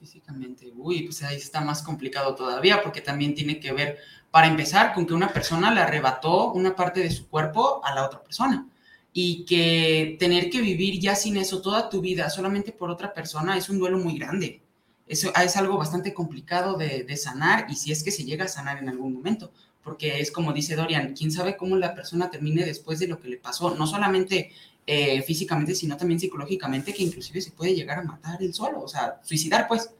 Físicamente, 0.00 0.72
uy, 0.76 1.02
pues 1.02 1.22
ahí 1.22 1.36
está 1.36 1.60
más 1.60 1.82
complicado 1.82 2.34
todavía 2.34 2.82
porque 2.82 3.00
también 3.00 3.34
tiene 3.34 3.58
que 3.58 3.72
ver 3.72 3.98
para 4.30 4.46
empezar, 4.46 4.94
con 4.94 5.06
que 5.06 5.14
una 5.14 5.32
persona 5.32 5.72
le 5.72 5.80
arrebató 5.80 6.52
una 6.52 6.76
parte 6.76 7.00
de 7.00 7.10
su 7.10 7.28
cuerpo 7.28 7.80
a 7.84 7.94
la 7.94 8.04
otra 8.04 8.22
persona. 8.22 8.66
Y 9.12 9.44
que 9.44 10.16
tener 10.18 10.50
que 10.50 10.60
vivir 10.60 11.00
ya 11.00 11.16
sin 11.16 11.36
eso 11.38 11.62
toda 11.62 11.88
tu 11.88 12.00
vida 12.00 12.28
solamente 12.30 12.72
por 12.72 12.90
otra 12.90 13.12
persona 13.12 13.56
es 13.56 13.68
un 13.68 13.78
duelo 13.78 13.98
muy 13.98 14.18
grande. 14.18 14.62
Eso 15.06 15.32
es 15.34 15.56
algo 15.56 15.78
bastante 15.78 16.12
complicado 16.12 16.76
de, 16.76 17.16
sanar 17.16 17.66
y 17.70 17.76
si 17.76 17.90
es 17.90 18.04
que 18.04 18.10
se 18.10 18.24
llega 18.24 18.44
a 18.44 18.48
sanar 18.48 18.78
en 18.78 18.90
algún 18.90 19.14
momento. 19.14 19.50
Porque 19.88 20.20
es 20.20 20.30
como 20.30 20.52
dice 20.52 20.76
Dorian, 20.76 21.14
quién 21.14 21.32
sabe 21.32 21.56
cómo 21.56 21.76
la 21.76 21.94
persona 21.94 22.30
termine 22.30 22.64
después 22.64 22.98
de 22.98 23.08
lo 23.08 23.18
que 23.18 23.28
le 23.28 23.36
pasó, 23.38 23.74
no 23.74 23.86
solamente 23.86 24.52
eh, 24.86 25.22
físicamente, 25.22 25.74
sino 25.74 25.96
también 25.96 26.20
psicológicamente, 26.20 26.92
que 26.92 27.02
inclusive 27.02 27.40
se 27.40 27.52
puede 27.52 27.74
llegar 27.74 27.98
a 27.98 28.02
matar 28.02 28.42
él 28.42 28.52
solo, 28.54 28.82
o 28.82 28.88
sea, 28.88 29.20
suicidar 29.22 29.66
pues. 29.68 29.90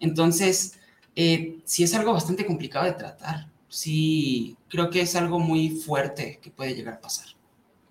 Entonces, 0.00 0.78
eh, 1.16 1.58
sí 1.64 1.84
es 1.84 1.94
algo 1.94 2.12
bastante 2.12 2.44
complicado 2.46 2.86
de 2.86 2.92
tratar 2.92 3.48
sí 3.68 4.56
creo 4.68 4.90
que 4.90 5.02
es 5.02 5.14
algo 5.14 5.38
muy 5.38 5.70
fuerte 5.70 6.40
que 6.42 6.50
puede 6.50 6.74
llegar 6.74 6.94
a 6.94 7.00
pasar. 7.00 7.26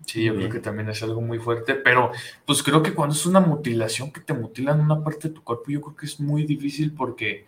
Sí, 0.04 0.24
yo 0.24 0.34
creo 0.34 0.48
que 0.48 0.60
también 0.60 0.88
es 0.88 1.02
algo 1.02 1.20
muy 1.20 1.38
fuerte, 1.38 1.74
pero 1.74 2.12
pues 2.46 2.62
creo 2.62 2.82
que 2.82 2.94
cuando 2.94 3.14
es 3.14 3.26
una 3.26 3.40
mutilación 3.40 4.10
que 4.10 4.20
te 4.20 4.32
mutilan 4.32 4.80
una 4.80 5.02
parte 5.04 5.28
de 5.28 5.34
tu 5.34 5.42
cuerpo, 5.42 5.70
yo 5.70 5.82
creo 5.82 5.96
que 5.96 6.06
es 6.06 6.18
muy 6.18 6.44
difícil 6.44 6.92
porque 6.92 7.44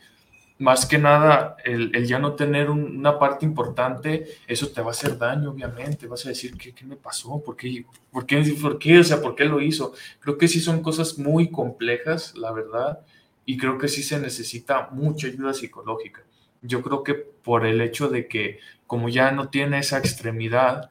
más 0.60 0.84
que 0.84 0.98
nada 0.98 1.56
el, 1.64 2.06
ya 2.06 2.18
no 2.18 2.34
tener 2.34 2.68
una 2.68 3.18
parte 3.18 3.46
importante, 3.46 4.26
eso 4.46 4.68
te 4.68 4.82
va 4.82 4.88
a 4.88 4.90
hacer 4.90 5.16
daño, 5.16 5.50
obviamente, 5.50 6.06
vas 6.06 6.26
a 6.26 6.28
decir, 6.28 6.54
¿qué, 6.58 6.74
qué 6.74 6.84
me 6.84 6.96
pasó? 6.96 7.42
¿Por 7.42 7.56
qué? 7.56 7.86
¿Por 8.10 8.26
qué? 8.26 8.98
O 8.98 9.04
sea, 9.04 9.22
¿por 9.22 9.34
qué 9.34 9.46
lo 9.46 9.62
hizo? 9.62 9.94
Creo 10.20 10.36
que 10.36 10.48
sí 10.48 10.60
son 10.60 10.82
cosas 10.82 11.18
muy 11.18 11.50
complejas, 11.50 12.36
la 12.36 12.52
verdad, 12.52 13.00
y 13.46 13.56
creo 13.56 13.78
que 13.78 13.88
sí 13.88 14.02
se 14.02 14.20
necesita 14.20 14.90
mucha 14.92 15.28
ayuda 15.28 15.54
psicológica. 15.54 16.22
Yo 16.60 16.82
creo 16.82 17.02
que 17.04 17.14
por 17.14 17.64
el 17.64 17.80
hecho 17.80 18.08
de 18.08 18.28
que 18.28 18.60
como 18.86 19.08
ya 19.08 19.32
no 19.32 19.48
tiene 19.48 19.78
esa 19.78 19.98
extremidad, 19.98 20.90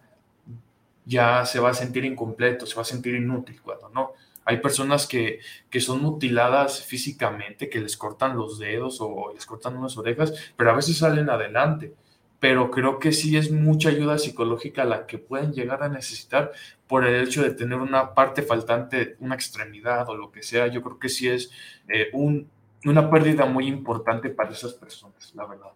ya 1.05 1.45
se 1.45 1.59
va 1.59 1.69
a 1.69 1.73
sentir 1.75 2.05
incompleto, 2.05 2.65
se 2.65 2.75
va 2.75 2.81
a 2.81 2.85
sentir 2.85 3.13
inútil 3.13 3.61
cuando 3.61 3.89
no. 3.89 4.13
Hay 4.49 4.57
personas 4.57 5.05
que, 5.05 5.41
que 5.69 5.79
son 5.79 6.01
mutiladas 6.01 6.83
físicamente, 6.83 7.69
que 7.69 7.79
les 7.79 7.95
cortan 7.95 8.35
los 8.35 8.57
dedos 8.57 8.97
o 8.99 9.31
les 9.31 9.45
cortan 9.45 9.77
unas 9.77 9.95
orejas, 9.95 10.33
pero 10.57 10.71
a 10.71 10.75
veces 10.75 10.97
salen 10.97 11.29
adelante. 11.29 11.93
Pero 12.39 12.71
creo 12.71 12.97
que 12.97 13.11
sí 13.11 13.37
es 13.37 13.51
mucha 13.51 13.89
ayuda 13.89 14.17
psicológica 14.17 14.85
la 14.85 15.05
que 15.05 15.19
pueden 15.19 15.53
llegar 15.53 15.83
a 15.83 15.89
necesitar 15.89 16.51
por 16.87 17.05
el 17.05 17.27
hecho 17.27 17.43
de 17.43 17.51
tener 17.51 17.77
una 17.77 18.15
parte 18.15 18.41
faltante, 18.41 19.17
una 19.19 19.35
extremidad 19.35 20.09
o 20.09 20.17
lo 20.17 20.31
que 20.31 20.41
sea. 20.41 20.65
Yo 20.65 20.81
creo 20.81 20.97
que 20.97 21.09
sí 21.09 21.27
es 21.29 21.51
eh, 21.87 22.09
un, 22.13 22.49
una 22.85 23.09
pérdida 23.09 23.45
muy 23.45 23.67
importante 23.67 24.29
para 24.29 24.51
esas 24.51 24.73
personas, 24.73 25.31
la 25.35 25.45
verdad. 25.45 25.71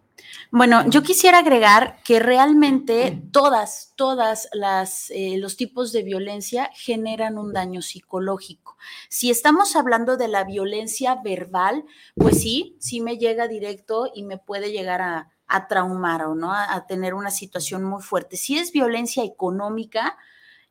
Bueno, 0.50 0.88
yo 0.88 1.02
quisiera 1.02 1.38
agregar 1.38 2.00
que 2.04 2.20
realmente 2.20 3.22
todas, 3.32 3.92
todas 3.96 4.48
las 4.52 5.10
eh, 5.10 5.36
los 5.38 5.56
tipos 5.56 5.92
de 5.92 6.02
violencia 6.02 6.70
generan 6.74 7.38
un 7.38 7.52
daño 7.52 7.82
psicológico. 7.82 8.76
Si 9.08 9.30
estamos 9.30 9.76
hablando 9.76 10.16
de 10.16 10.28
la 10.28 10.44
violencia 10.44 11.16
verbal, 11.22 11.84
pues 12.14 12.40
sí, 12.40 12.76
sí 12.78 13.00
me 13.00 13.18
llega 13.18 13.48
directo 13.48 14.10
y 14.14 14.22
me 14.22 14.38
puede 14.38 14.70
llegar 14.70 15.02
a, 15.02 15.30
traumar 15.68 16.24
o 16.24 16.34
no, 16.34 16.52
a, 16.52 16.74
a 16.74 16.86
tener 16.86 17.14
una 17.14 17.30
situación 17.30 17.84
muy 17.84 18.02
fuerte. 18.02 18.36
Si 18.36 18.58
es 18.58 18.72
violencia 18.72 19.22
económica, 19.22 20.16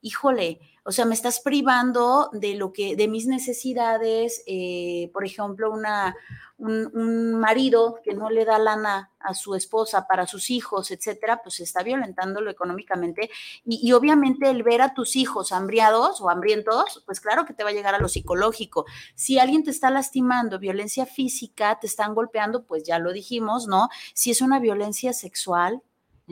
híjole, 0.01 0.59
o 0.85 0.91
sea, 0.91 1.05
me 1.05 1.15
estás 1.15 1.39
privando 1.39 2.29
de 2.33 2.55
lo 2.55 2.73
que, 2.73 2.95
de 2.97 3.07
mis 3.07 3.25
necesidades, 3.25 4.43
eh, 4.45 5.09
por 5.13 5.25
ejemplo, 5.25 5.71
una, 5.71 6.13
un, 6.57 7.35
marido 7.39 7.99
que 8.03 8.13
no 8.13 8.29
le 8.29 8.43
da 8.43 8.59
lana 8.59 9.11
a 9.19 9.33
su 9.33 9.55
esposa 9.55 10.07
para 10.07 10.27
sus 10.27 10.49
hijos, 10.49 10.91
etcétera, 10.91 11.41
pues 11.41 11.61
está 11.61 11.83
violentándolo 11.83 12.51
económicamente. 12.51 13.29
Y, 13.63 13.79
y, 13.81 13.93
obviamente 13.93 14.49
el 14.49 14.63
ver 14.63 14.81
a 14.81 14.93
tus 14.93 15.15
hijos 15.15 15.53
hambriados 15.53 16.19
o 16.19 16.29
hambrientos, 16.29 17.01
pues 17.05 17.21
claro 17.21 17.45
que 17.45 17.53
te 17.53 17.63
va 17.63 17.69
a 17.69 17.73
llegar 17.73 17.95
a 17.95 17.99
lo 17.99 18.09
psicológico. 18.09 18.85
Si 19.15 19.39
alguien 19.39 19.63
te 19.63 19.71
está 19.71 19.89
lastimando, 19.89 20.59
violencia 20.59 21.05
física, 21.05 21.79
te 21.79 21.87
están 21.87 22.13
golpeando, 22.13 22.65
pues 22.65 22.83
ya 22.83 22.99
lo 22.99 23.13
dijimos, 23.13 23.67
¿no? 23.67 23.87
Si 24.13 24.31
es 24.31 24.41
una 24.41 24.59
violencia 24.59 25.13
sexual, 25.13 25.81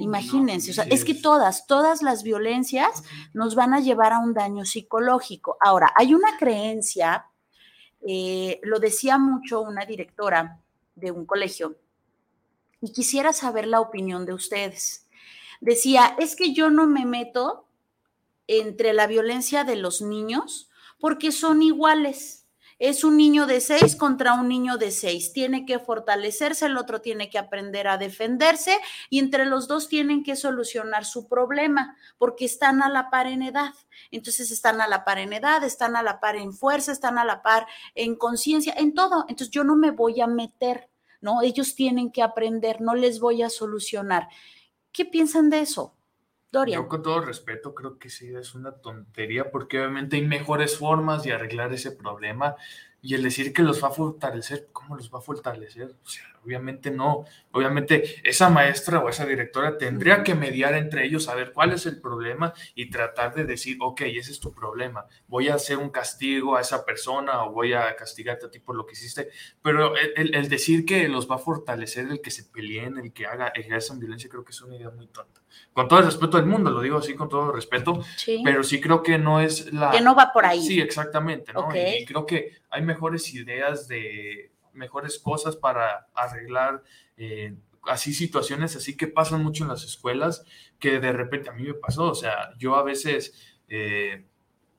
Imagínense, 0.02 0.72
o 0.72 0.74
sea, 0.74 0.86
es 0.86 1.06
que 1.06 1.14
todas, 1.14 1.68
todas 1.68 2.02
las 2.02 2.24
violencias 2.24 3.04
nos 3.34 3.56
van 3.56 3.74
a 3.74 3.80
llevar 3.80 4.14
a 4.14 4.20
un 4.20 4.34
daño 4.34 4.66
psicológico. 4.66 5.58
Ahora, 5.60 5.94
hay 5.96 6.14
una 6.14 6.38
creencia, 6.38 7.28
eh, 8.08 8.60
lo 8.64 8.80
decía 8.80 9.18
mucho 9.18 9.62
una 9.62 9.86
directora 9.86 10.60
de 10.96 11.12
un 11.12 11.26
colegio, 11.26 11.78
y 12.82 12.92
quisiera 12.92 13.32
saber 13.32 13.68
la 13.68 13.80
opinión 13.80 14.26
de 14.26 14.34
ustedes. 14.34 15.08
Decía, 15.60 16.16
es 16.18 16.36
que 16.36 16.54
yo 16.54 16.72
no 16.72 16.88
me 16.88 17.06
meto 17.06 17.68
entre 18.48 18.94
la 18.94 19.06
violencia 19.06 19.64
de 19.64 19.76
los 19.76 20.02
niños 20.02 20.70
porque 21.00 21.32
son 21.32 21.62
iguales 21.62 22.41
es 22.82 23.04
un 23.04 23.16
niño 23.16 23.46
de 23.46 23.62
seis 23.62 23.96
contra 23.96 24.34
un 24.34 24.48
niño 24.48 24.80
de 24.80 24.90
seis. 24.90 25.34
Tiene 25.34 25.68
que 25.68 25.78
fortalecerse, 25.78 26.66
el 26.66 26.78
otro 26.78 27.00
tiene 27.00 27.30
que 27.30 27.38
aprender 27.38 27.88
a 27.88 28.00
defenderse 28.00 28.76
y 29.12 29.20
entre 29.20 29.46
los 29.46 29.68
dos 29.68 29.88
tienen 29.88 30.24
que 30.24 30.36
solucionar 30.36 31.06
su 31.06 31.28
problema 31.28 31.96
porque 32.18 32.46
están 32.46 32.82
a 32.82 32.90
la 32.90 33.12
par 33.12 33.28
en 33.28 33.44
edad. 33.44 33.76
Entonces 34.10 34.50
están 34.50 34.82
a 34.82 34.88
la 34.88 35.06
par 35.06 35.20
en 35.20 35.32
edad, 35.32 35.64
están 35.64 35.96
a 35.96 36.02
la 36.02 36.20
par 36.20 36.36
en 36.36 36.54
fuerza, 36.54 36.92
están 36.92 37.20
a 37.20 37.24
la 37.24 37.44
par 37.44 37.68
en 37.94 38.16
conciencia, 38.16 38.74
en 38.76 38.96
todo. 38.96 39.26
Entonces 39.30 39.52
yo 39.52 39.64
no 39.64 39.76
me 39.76 39.92
voy 39.92 40.20
a 40.20 40.26
meter, 40.26 40.90
¿no? 41.22 41.44
Ellos 41.44 41.76
tienen 41.76 42.12
que 42.12 42.24
aprender, 42.24 42.82
no 42.82 42.96
les 42.96 43.20
voy 43.20 43.44
a 43.44 43.52
solucionar. 43.52 44.28
¿Qué 44.92 45.06
piensan 45.06 45.52
de 45.52 45.60
eso? 45.60 45.94
Yo 46.76 46.88
con 46.90 47.02
todo 47.02 47.22
respeto 47.22 47.74
creo 47.74 47.98
que 47.98 48.10
sí 48.10 48.36
es 48.36 48.56
una 48.56 48.74
tontería 48.74 49.50
porque 49.52 49.80
obviamente 49.80 50.18
hay 50.18 50.28
mejores 50.28 50.78
formas 50.78 51.24
de 51.24 51.32
arreglar 51.34 51.72
ese 51.74 51.92
problema 51.92 52.56
y 53.02 53.16
el 53.16 53.24
decir 53.24 53.54
que 53.54 53.64
los 53.64 53.82
va 53.82 53.88
a 53.88 53.92
fortalecer, 53.92 54.68
¿cómo 54.74 54.98
los 54.98 55.14
va 55.14 55.20
a 55.20 55.22
fortalecer? 55.22 55.96
O 56.04 56.10
sea, 56.10 56.26
obviamente 56.44 56.92
no. 56.92 57.26
Obviamente 57.52 58.22
esa 58.24 58.50
maestra 58.50 59.00
o 59.00 59.10
esa 59.10 59.26
directora 59.26 59.78
tendría 59.78 60.24
que 60.24 60.36
mediar 60.36 60.74
entre 60.76 61.06
ellos, 61.06 61.26
saber 61.26 61.52
cuál 61.54 61.74
es 61.74 61.86
el 61.86 62.00
problema 62.00 62.54
y 62.76 62.90
tratar 62.90 63.34
de 63.34 63.46
decir, 63.46 63.78
ok, 63.80 64.02
ese 64.02 64.32
es 64.32 64.40
tu 64.40 64.54
problema. 64.54 65.06
Voy 65.28 65.50
a 65.50 65.56
hacer 65.56 65.78
un 65.78 65.90
castigo 65.90 66.56
a 66.56 66.62
esa 66.62 66.86
persona 66.86 67.44
o 67.44 67.52
voy 67.52 67.74
a 67.74 67.96
castigarte 67.96 68.46
a 68.46 68.52
ti 68.52 68.60
por 68.60 68.76
lo 68.76 68.86
que 68.86 68.94
hiciste. 68.94 69.30
Pero 69.62 69.94
el, 70.16 70.50
decir 70.50 70.86
que 70.86 71.08
los 71.08 71.30
va 71.30 71.36
a 71.36 71.40
fortalecer, 71.40 72.08
el 72.10 72.22
que 72.22 72.32
se 72.32 72.44
peleen, 72.46 72.98
el 72.98 73.14
que 73.14 73.26
haga, 73.26 73.50
ejerzan 73.50 74.00
violencia, 74.00 74.30
creo 74.30 74.44
que 74.44 74.52
es 74.52 74.62
una 74.62 74.76
idea 74.76 74.90
muy 74.90 75.08
tonta. 75.08 75.42
Con 75.74 75.88
todo 75.88 76.00
el 76.00 76.06
respeto 76.06 76.38
del 76.38 76.46
mundo, 76.46 76.72
lo 76.72 76.82
digo 76.82 76.98
así 76.98 77.14
con 77.14 77.30
todo 77.30 77.50
el 77.50 77.56
respeto, 77.56 78.02
pero 78.44 78.64
sí 78.64 78.80
creo 78.80 79.04
que 79.04 79.18
no 79.18 79.42
es 79.42 79.72
la... 79.74 79.92
Que 79.92 80.02
no 80.02 80.16
va 80.16 80.32
por 80.34 80.46
ahí. 80.46 80.62
Sí, 80.62 80.80
exactamente, 80.80 81.54
¿no? 81.54 81.70
y 81.76 82.06
creo 82.06 82.26
que 82.26 82.62
hay 82.70 82.82
mejores 82.82 83.34
ideas 83.34 83.88
de 83.88 84.52
mejores 84.74 85.20
cosas 85.20 85.56
para 85.56 86.08
arreglar 86.14 86.84
eh, 87.18 87.56
así 87.84 88.14
situaciones 88.14 88.76
así 88.76 88.96
que 88.96 89.08
pasan 89.08 89.44
mucho 89.44 89.64
en 89.64 89.70
las 89.70 89.84
escuelas 89.84 90.44
que 90.80 91.00
de 91.00 91.12
repente 91.12 91.50
a 91.50 91.54
mí 91.54 91.64
me 91.64 91.74
pasó, 91.74 92.10
o 92.12 92.16
sea, 92.16 92.54
yo 92.58 92.76
a 92.76 92.84
veces 92.84 93.58
eh, 93.68 94.26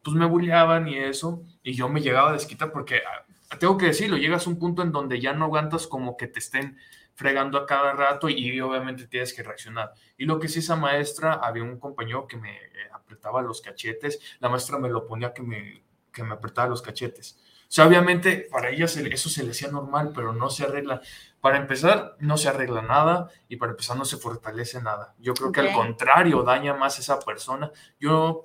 pues 0.03 0.17
me 0.17 0.27
bulleaban 0.27 0.89
y 0.89 0.99
eso 0.99 1.43
y 1.63 1.75
yo 1.75 1.89
me 1.89 2.01
llegaba 2.01 2.31
a 2.31 2.35
desquitar 2.35 2.73
porque 2.73 3.03
ah, 3.07 3.59
tengo 3.59 3.77
que 3.77 3.87
decirlo, 3.87 4.17
llegas 4.17 4.47
a 4.47 4.51
un 4.51 4.59
punto 4.59 4.83
en 4.83 4.93
donde 4.93 5.21
ya 5.21 5.33
no 5.33 5.45
aguantas 5.45 5.87
como 5.87 6.17
que 6.17 6.27
te 6.27 6.39
estén 6.39 6.77
fregando 7.15 7.59
a 7.59 7.67
cada 7.67 7.93
rato 7.93 8.29
y 8.29 8.61
obviamente 8.61 9.07
tienes 9.07 9.35
que 9.35 9.43
reaccionar. 9.43 9.93
Y 10.17 10.25
lo 10.25 10.39
que 10.39 10.49
sí 10.49 10.61
esa 10.61 10.77
maestra, 10.77 11.35
había 11.35 11.63
un 11.63 11.79
compañero 11.79 12.27
que 12.27 12.37
me 12.37 12.57
eh, 12.57 12.71
apretaba 12.93 13.43
los 13.43 13.61
cachetes, 13.61 14.19
la 14.41 14.49
maestra 14.49 14.79
me 14.79 14.89
lo 14.89 15.07
ponía 15.07 15.33
que 15.33 15.43
me, 15.43 15.83
que 16.13 16.23
me 16.23 16.35
apretaba 16.35 16.69
los 16.69 16.83
cachetes. 16.83 17.39
Sea, 17.73 17.87
obviamente 17.87 18.49
para 18.51 18.69
ella 18.69 18.85
eso 18.85 19.31
se 19.31 19.43
le 19.43 19.53
hacía 19.53 19.69
normal, 19.69 20.13
pero 20.15 20.35
no 20.35 20.51
se 20.51 20.65
arregla. 20.65 21.01
Para 21.41 21.57
empezar, 21.57 22.17
no 22.19 22.37
se 22.37 22.51
arregla 22.51 22.83
nada 22.83 23.31
y 23.49 23.57
para 23.57 23.73
empezar 23.73 23.97
no 23.97 24.05
se 24.05 24.19
fortalece 24.19 24.83
nada. 24.83 25.15
Yo 25.19 25.33
creo 25.33 25.53
que 25.53 25.61
al 25.61 25.73
contrario, 25.73 26.43
daña 26.43 26.75
más 26.75 26.99
a 26.99 27.01
esa 27.01 27.19
persona. 27.21 27.73
Yo, 27.99 28.43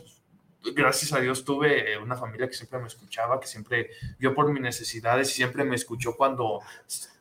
gracias 0.74 1.12
a 1.12 1.20
Dios, 1.20 1.44
tuve 1.44 1.92
eh, 1.92 1.98
una 1.98 2.16
familia 2.16 2.48
que 2.48 2.54
siempre 2.54 2.80
me 2.80 2.88
escuchaba, 2.88 3.38
que 3.42 3.48
siempre 3.48 3.90
vio 4.18 4.34
por 4.34 4.50
mis 4.50 4.62
necesidades 4.62 5.30
y 5.32 5.34
siempre 5.34 5.66
me 5.66 5.76
escuchó 5.76 6.16
cuando 6.16 6.62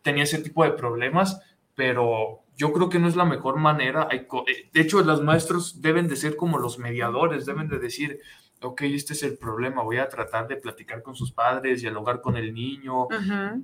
tenía 0.02 0.22
ese 0.22 0.38
tipo 0.38 0.62
de 0.62 0.70
problemas, 0.70 1.40
pero 1.74 2.44
yo 2.56 2.72
creo 2.72 2.88
que 2.88 3.00
no 3.00 3.08
es 3.08 3.16
la 3.16 3.24
mejor 3.24 3.56
manera. 3.56 4.06
Eh, 4.12 4.28
de 4.72 4.80
hecho, 4.80 5.00
los 5.02 5.24
maestros 5.24 5.82
deben 5.82 6.06
de 6.06 6.14
ser 6.14 6.36
como 6.36 6.58
los 6.58 6.78
mediadores, 6.78 7.46
deben 7.46 7.66
de 7.66 7.80
decir, 7.80 8.20
ok, 8.66 8.82
este 8.82 9.12
es 9.12 9.22
el 9.22 9.38
problema, 9.38 9.82
voy 9.82 9.98
a 9.98 10.08
tratar 10.08 10.46
de 10.46 10.56
platicar 10.56 11.02
con 11.02 11.14
sus 11.14 11.32
padres, 11.32 11.80
dialogar 11.80 12.20
con 12.20 12.36
el 12.36 12.52
niño, 12.52 13.08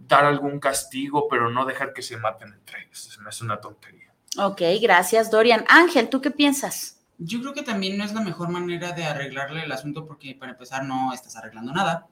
dar 0.06 0.24
algún 0.24 0.58
castigo, 0.58 1.28
pero 1.28 1.50
no 1.50 1.64
dejar 1.64 1.92
que 1.92 2.02
se 2.02 2.16
maten 2.16 2.52
entre 2.52 2.84
ellos. 2.84 3.18
Es 3.28 3.42
una 3.42 3.60
tontería. 3.60 4.12
Ok, 4.38 4.62
gracias, 4.80 5.30
Dorian. 5.30 5.64
Ángel, 5.68 6.08
¿tú 6.08 6.20
qué 6.20 6.30
piensas? 6.30 7.00
Yo 7.18 7.40
creo 7.40 7.52
que 7.52 7.62
también 7.62 7.98
no 7.98 8.04
es 8.04 8.14
la 8.14 8.22
mejor 8.22 8.48
manera 8.48 8.92
de 8.92 9.04
arreglarle 9.04 9.64
el 9.64 9.72
asunto 9.72 10.06
porque 10.06 10.34
para 10.34 10.52
empezar 10.52 10.84
no 10.84 11.12
estás 11.12 11.36
arreglando 11.36 11.72
nada. 11.72 12.06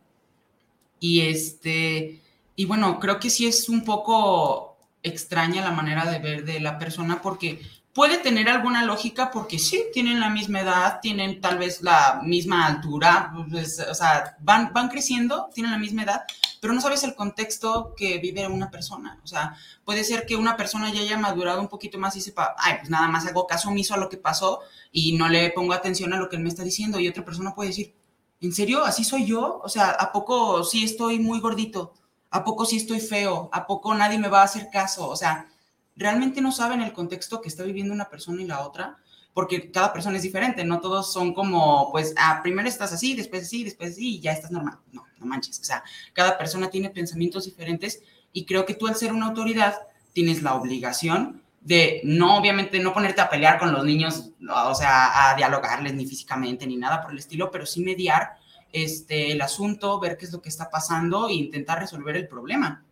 Y 0.98 1.22
este, 1.22 2.20
y 2.54 2.64
bueno, 2.66 3.00
creo 3.00 3.18
que 3.18 3.30
sí 3.30 3.46
es 3.46 3.68
un 3.68 3.84
poco 3.84 4.76
extraña 5.02 5.62
la 5.62 5.70
manera 5.70 6.10
de 6.10 6.18
ver 6.18 6.44
de 6.44 6.60
la 6.60 6.78
persona 6.78 7.22
porque 7.22 7.62
puede 7.92 8.18
tener 8.18 8.48
alguna 8.48 8.84
lógica 8.84 9.30
porque 9.30 9.58
sí, 9.58 9.84
tienen 9.92 10.20
la 10.20 10.30
misma 10.30 10.60
edad, 10.60 11.00
tienen 11.00 11.40
tal 11.40 11.58
vez 11.58 11.82
la 11.82 12.20
misma 12.22 12.66
altura, 12.66 13.32
pues, 13.50 13.80
o 13.80 13.94
sea, 13.94 14.36
van, 14.40 14.72
van 14.72 14.88
creciendo, 14.88 15.50
tienen 15.52 15.72
la 15.72 15.78
misma 15.78 16.04
edad, 16.04 16.22
pero 16.60 16.72
no 16.72 16.80
sabes 16.80 17.02
el 17.04 17.14
contexto 17.14 17.94
que 17.96 18.18
vive 18.18 18.46
una 18.46 18.70
persona. 18.70 19.18
O 19.24 19.26
sea, 19.26 19.56
puede 19.84 20.04
ser 20.04 20.26
que 20.26 20.36
una 20.36 20.56
persona 20.56 20.92
ya 20.92 21.00
haya 21.00 21.18
madurado 21.18 21.60
un 21.60 21.68
poquito 21.68 21.98
más 21.98 22.14
y 22.16 22.20
sepa, 22.20 22.54
ay, 22.58 22.76
pues 22.78 22.90
nada 22.90 23.08
más 23.08 23.26
hago 23.26 23.46
caso 23.46 23.70
omiso 23.70 23.94
a 23.94 23.98
lo 23.98 24.08
que 24.08 24.18
pasó 24.18 24.60
y 24.92 25.16
no 25.16 25.28
le 25.28 25.50
pongo 25.50 25.72
atención 25.72 26.12
a 26.12 26.18
lo 26.18 26.28
que 26.28 26.36
él 26.36 26.42
me 26.42 26.50
está 26.50 26.62
diciendo. 26.62 27.00
Y 27.00 27.08
otra 27.08 27.24
persona 27.24 27.54
puede 27.54 27.70
decir, 27.70 27.94
¿en 28.40 28.52
serio? 28.52 28.84
¿Así 28.84 29.04
soy 29.04 29.24
yo? 29.26 29.60
O 29.64 29.68
sea, 29.68 29.90
¿a 29.90 30.12
poco 30.12 30.62
sí 30.64 30.84
estoy 30.84 31.18
muy 31.18 31.40
gordito? 31.40 31.94
¿A 32.30 32.44
poco 32.44 32.64
sí 32.66 32.76
estoy 32.76 33.00
feo? 33.00 33.48
¿A 33.52 33.66
poco 33.66 33.94
nadie 33.94 34.18
me 34.18 34.28
va 34.28 34.42
a 34.42 34.44
hacer 34.44 34.68
caso? 34.70 35.08
O 35.08 35.16
sea, 35.16 35.48
realmente 35.96 36.40
no 36.40 36.52
saben 36.52 36.80
el 36.80 36.92
contexto 36.92 37.40
que 37.40 37.48
está 37.48 37.62
viviendo 37.62 37.92
una 37.92 38.08
persona 38.08 38.42
y 38.42 38.46
la 38.46 38.60
otra, 38.60 38.98
porque 39.32 39.70
cada 39.70 39.92
persona 39.92 40.16
es 40.16 40.22
diferente, 40.22 40.64
no 40.64 40.80
todos 40.80 41.12
son 41.12 41.34
como, 41.34 41.90
pues, 41.92 42.14
ah, 42.16 42.40
primero 42.42 42.68
estás 42.68 42.92
así, 42.92 43.14
después 43.14 43.42
así, 43.42 43.64
después 43.64 43.92
así, 43.92 44.16
y 44.16 44.20
ya 44.20 44.32
estás 44.32 44.50
normal. 44.50 44.78
No, 44.92 45.06
no 45.18 45.26
manches. 45.26 45.60
O 45.60 45.64
sea, 45.64 45.84
cada 46.12 46.36
persona 46.36 46.68
tiene 46.68 46.90
pensamientos 46.90 47.44
diferentes 47.44 48.02
y 48.32 48.44
creo 48.44 48.66
que 48.66 48.74
tú 48.74 48.86
al 48.86 48.96
ser 48.96 49.12
una 49.12 49.26
autoridad 49.26 49.74
tienes 50.12 50.42
la 50.42 50.54
obligación 50.54 51.42
de 51.60 52.00
no, 52.04 52.38
obviamente, 52.38 52.80
no 52.80 52.92
ponerte 52.92 53.20
a 53.20 53.28
pelear 53.28 53.58
con 53.58 53.72
los 53.72 53.84
niños, 53.84 54.30
o 54.48 54.74
sea, 54.74 55.30
a 55.30 55.36
dialogarles 55.36 55.94
ni 55.94 56.06
físicamente 56.06 56.66
ni 56.66 56.76
nada 56.76 57.02
por 57.02 57.12
el 57.12 57.18
estilo, 57.18 57.50
pero 57.50 57.66
sí 57.66 57.82
mediar 57.82 58.38
este, 58.72 59.32
el 59.32 59.40
asunto, 59.42 60.00
ver 60.00 60.16
qué 60.16 60.24
es 60.24 60.32
lo 60.32 60.40
que 60.40 60.48
está 60.48 60.70
pasando 60.70 61.28
e 61.28 61.34
intentar 61.34 61.78
resolver 61.78 62.16
el 62.16 62.28
problema. 62.28 62.82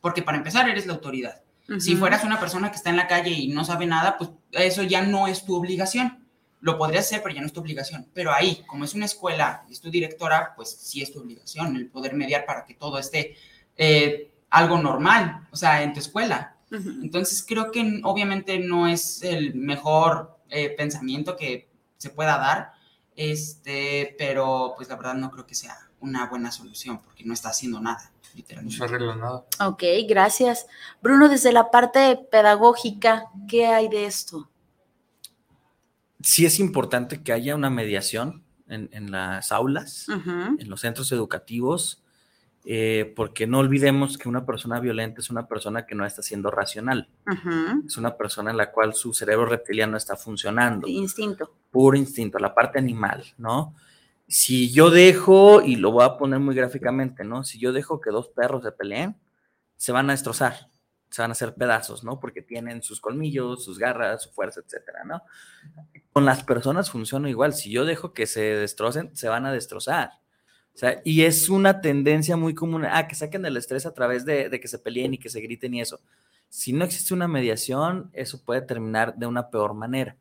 Porque 0.00 0.22
para 0.22 0.38
empezar, 0.38 0.68
eres 0.68 0.86
la 0.86 0.94
autoridad. 0.94 1.43
Si 1.78 1.96
fueras 1.96 2.24
una 2.24 2.38
persona 2.38 2.70
que 2.70 2.76
está 2.76 2.90
en 2.90 2.96
la 2.96 3.06
calle 3.06 3.30
y 3.30 3.48
no 3.48 3.64
sabe 3.64 3.86
nada, 3.86 4.18
pues 4.18 4.30
eso 4.52 4.82
ya 4.82 5.02
no 5.02 5.28
es 5.28 5.44
tu 5.44 5.54
obligación. 5.56 6.26
Lo 6.60 6.76
podrías 6.76 7.06
hacer, 7.06 7.22
pero 7.22 7.34
ya 7.34 7.40
no 7.40 7.46
es 7.46 7.52
tu 7.52 7.60
obligación. 7.60 8.06
Pero 8.12 8.32
ahí, 8.32 8.62
como 8.66 8.84
es 8.84 8.94
una 8.94 9.06
escuela, 9.06 9.64
es 9.70 9.80
tu 9.80 9.90
directora, 9.90 10.52
pues 10.56 10.70
sí 10.70 11.00
es 11.02 11.12
tu 11.12 11.20
obligación 11.20 11.76
el 11.76 11.88
poder 11.88 12.14
mediar 12.14 12.44
para 12.44 12.64
que 12.66 12.74
todo 12.74 12.98
esté 12.98 13.36
eh, 13.76 14.30
algo 14.50 14.78
normal, 14.78 15.48
o 15.50 15.56
sea, 15.56 15.82
en 15.82 15.92
tu 15.92 16.00
escuela. 16.00 16.56
Entonces 16.70 17.44
creo 17.46 17.70
que 17.70 18.00
obviamente 18.02 18.58
no 18.58 18.88
es 18.88 19.22
el 19.22 19.54
mejor 19.54 20.40
eh, 20.48 20.70
pensamiento 20.70 21.36
que 21.36 21.68
se 21.98 22.10
pueda 22.10 22.36
dar, 22.36 22.72
este, 23.14 24.14
pero 24.18 24.74
pues 24.76 24.88
la 24.88 24.96
verdad 24.96 25.14
no 25.14 25.30
creo 25.30 25.46
que 25.46 25.54
sea 25.54 25.76
una 26.00 26.26
buena 26.26 26.50
solución 26.50 26.98
porque 26.98 27.24
no 27.24 27.32
está 27.32 27.50
haciendo 27.50 27.80
nada. 27.80 28.10
No 28.62 28.70
se 28.70 28.84
arregla 28.84 29.14
nada. 29.16 29.44
Ok, 29.60 29.82
gracias. 30.08 30.66
Bruno, 31.02 31.28
desde 31.28 31.52
la 31.52 31.70
parte 31.70 32.18
pedagógica, 32.30 33.26
¿qué 33.48 33.66
hay 33.66 33.88
de 33.88 34.06
esto? 34.06 34.48
Sí 36.20 36.46
es 36.46 36.58
importante 36.58 37.22
que 37.22 37.32
haya 37.32 37.54
una 37.54 37.70
mediación 37.70 38.42
en, 38.66 39.10
las 39.10 39.52
aulas, 39.52 40.06
en 40.08 40.68
los 40.68 40.80
centros 40.80 41.12
educativos, 41.12 42.02
eh, 42.64 43.12
porque 43.14 43.46
no 43.46 43.58
olvidemos 43.58 44.16
que 44.16 44.28
una 44.28 44.46
persona 44.46 44.80
violenta 44.80 45.20
es 45.20 45.28
una 45.28 45.46
persona 45.46 45.84
que 45.84 45.94
no 45.94 46.06
está 46.06 46.22
siendo 46.22 46.50
racional. 46.50 47.08
Es 47.86 47.96
una 47.98 48.16
persona 48.16 48.50
en 48.50 48.56
la 48.56 48.72
cual 48.72 48.94
su 48.94 49.12
cerebro 49.12 49.46
reptiliano 49.46 49.96
está 49.96 50.16
funcionando. 50.16 50.88
Instinto. 50.88 51.52
Puro 51.70 51.96
instinto, 51.96 52.38
la 52.38 52.54
parte 52.54 52.78
animal, 52.78 53.24
¿no? 53.36 53.74
Si 54.26 54.72
yo 54.72 54.90
dejo, 54.90 55.60
y 55.62 55.76
lo 55.76 55.92
voy 55.92 56.04
a 56.04 56.16
poner 56.16 56.40
muy 56.40 56.54
gráficamente, 56.54 57.24
¿no? 57.24 57.44
Si 57.44 57.58
yo 57.58 57.72
dejo 57.72 58.00
que 58.00 58.10
dos 58.10 58.28
perros 58.28 58.64
se 58.64 58.72
peleen, 58.72 59.16
se 59.76 59.92
van 59.92 60.08
a 60.08 60.12
destrozar, 60.12 60.70
se 61.10 61.22
van 61.22 61.30
a 61.30 61.32
hacer 61.32 61.54
pedazos, 61.54 62.04
¿no? 62.04 62.18
Porque 62.20 62.42
tienen 62.42 62.82
sus 62.82 63.00
colmillos, 63.00 63.64
sus 63.64 63.78
garras, 63.78 64.22
su 64.22 64.30
fuerza, 64.30 64.60
etcétera, 64.64 65.04
¿no? 65.04 65.22
Con 66.12 66.24
las 66.24 66.42
personas 66.42 66.90
funciona 66.90 67.28
igual. 67.28 67.52
Si 67.52 67.70
yo 67.70 67.84
dejo 67.84 68.12
que 68.12 68.26
se 68.26 68.40
destrocen, 68.40 69.14
se 69.14 69.28
van 69.28 69.46
a 69.46 69.52
destrozar. 69.52 70.10
O 70.74 70.78
sea, 70.78 71.00
y 71.04 71.22
es 71.22 71.48
una 71.48 71.80
tendencia 71.80 72.36
muy 72.36 72.54
común, 72.54 72.84
ah, 72.84 73.06
que 73.06 73.14
saquen 73.14 73.44
el 73.46 73.56
estrés 73.56 73.86
a 73.86 73.94
través 73.94 74.24
de, 74.24 74.48
de 74.48 74.60
que 74.60 74.66
se 74.66 74.78
peleen 74.78 75.14
y 75.14 75.18
que 75.18 75.28
se 75.28 75.40
griten 75.40 75.74
y 75.74 75.80
eso. 75.80 76.00
Si 76.48 76.72
no 76.72 76.84
existe 76.84 77.14
una 77.14 77.28
mediación, 77.28 78.10
eso 78.12 78.44
puede 78.44 78.62
terminar 78.62 79.14
de 79.16 79.26
una 79.26 79.50
peor 79.50 79.74
manera. 79.74 80.16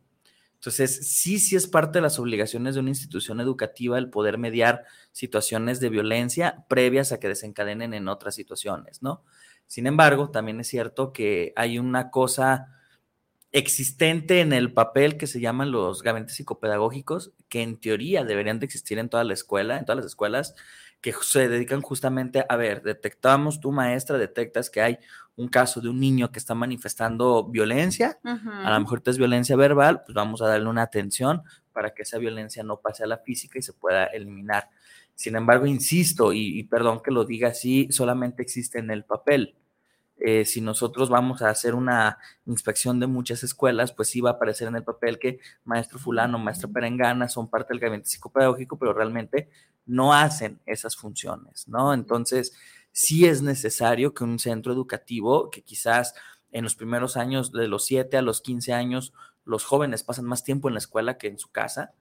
Entonces, 0.63 1.09
sí, 1.09 1.39
sí 1.39 1.57
es 1.57 1.67
parte 1.67 1.97
de 1.97 2.03
las 2.03 2.19
obligaciones 2.19 2.73
de 2.73 2.79
una 2.79 2.89
institución 2.89 3.41
educativa 3.41 3.97
el 3.97 4.09
poder 4.09 4.37
mediar 4.37 4.85
situaciones 5.11 5.81
de 5.81 5.89
violencia 5.89 6.63
previas 6.69 7.11
a 7.11 7.19
que 7.19 7.27
desencadenen 7.27 7.93
en 7.93 8.07
otras 8.07 8.33
situaciones, 8.33 9.01
¿no? 9.01 9.25
Sin 9.67 9.87
embargo, 9.87 10.31
también 10.31 10.61
es 10.61 10.67
cierto 10.67 11.11
que 11.11 11.51
hay 11.57 11.79
una 11.79 12.11
cosa 12.11 12.69
existente 13.51 14.39
en 14.39 14.53
el 14.53 14.71
papel 14.71 15.17
que 15.17 15.27
se 15.27 15.41
llaman 15.41 15.73
los 15.73 16.01
gabinetes 16.01 16.37
psicopedagógicos, 16.37 17.33
que 17.49 17.61
en 17.61 17.77
teoría 17.81 18.23
deberían 18.23 18.59
de 18.59 18.65
existir 18.65 18.99
en 18.99 19.09
toda 19.09 19.25
la 19.25 19.33
escuela, 19.33 19.77
en 19.77 19.83
todas 19.83 19.97
las 19.97 20.05
escuelas, 20.05 20.55
que 21.03 21.13
se 21.21 21.49
dedican 21.49 21.81
justamente 21.81 22.45
a 22.47 22.55
ver, 22.55 22.81
detectamos, 22.81 23.59
tu 23.59 23.73
maestra 23.73 24.17
detectas 24.17 24.69
que 24.69 24.81
hay 24.81 24.99
un 25.35 25.49
caso 25.49 25.81
de 25.81 25.89
un 25.89 25.99
niño 25.99 26.31
que 26.31 26.39
está 26.39 26.55
manifestando 26.55 27.43
violencia, 27.43 28.19
a 28.23 28.71
lo 28.71 28.79
mejor 28.79 29.01
es 29.05 29.17
violencia 29.17 29.57
verbal, 29.57 30.03
pues 30.05 30.15
vamos 30.15 30.41
a 30.41 30.47
darle 30.47 30.69
una 30.69 30.83
atención 30.83 31.41
para 31.73 31.93
que 31.93 32.03
esa 32.03 32.19
violencia 32.19 32.63
no 32.63 32.79
pase 32.79 33.03
a 33.03 33.07
la 33.07 33.17
física 33.17 33.59
y 33.59 33.61
se 33.61 33.73
pueda 33.73 34.05
eliminar. 34.05 34.69
Sin 35.13 35.35
embargo, 35.35 35.65
insisto, 35.65 36.31
y, 36.31 36.63
perdón 36.63 37.01
que 37.03 37.11
lo 37.11 37.25
diga 37.25 37.49
así, 37.49 37.89
solamente 37.91 38.41
existe 38.41 38.79
en 38.79 38.89
el 38.89 39.03
papel. 39.03 39.57
Eh, 40.17 40.45
si 40.45 40.61
nosotros 40.61 41.09
vamos 41.09 41.41
a 41.41 41.49
hacer 41.49 41.75
una 41.75 42.17
inspección 42.45 42.99
de 42.99 43.07
muchas 43.07 43.43
escuelas, 43.43 43.91
pues 43.91 44.09
sí 44.09 44.21
va 44.21 44.31
a 44.31 44.33
aparecer 44.33 44.67
en 44.67 44.75
el 44.75 44.83
papel 44.83 45.19
que 45.19 45.39
maestro 45.65 45.99
fulano, 45.99 46.39
maestra 46.39 46.69
perengana 46.69 47.27
son 47.27 47.49
parte 47.49 47.73
del 47.73 47.79
gabinete 47.79 48.09
psicopedagógico, 48.09 48.77
pero 48.77 48.93
realmente 48.93 49.49
no 49.85 50.13
hacen 50.13 50.61
esas 50.65 50.95
funciones, 50.95 51.67
¿no? 51.67 51.93
Entonces, 51.93 52.53
sí 52.91 53.25
es 53.25 53.41
necesario 53.41 54.13
que 54.13 54.23
un 54.23 54.39
centro 54.39 54.71
educativo, 54.71 55.49
que 55.49 55.63
quizás 55.63 56.13
en 56.51 56.63
los 56.63 56.75
primeros 56.75 57.17
años, 57.17 57.51
de 57.51 57.67
los 57.67 57.85
7 57.85 58.15
a 58.15 58.21
los 58.21 58.41
15 58.41 58.73
años, 58.73 59.13
los 59.43 59.65
jóvenes 59.65 60.03
pasan 60.03 60.25
más 60.25 60.43
tiempo 60.43 60.67
en 60.67 60.75
la 60.75 60.79
escuela 60.79 61.17
que 61.17 61.27
en 61.27 61.39
su 61.39 61.51
casa, 61.51 61.93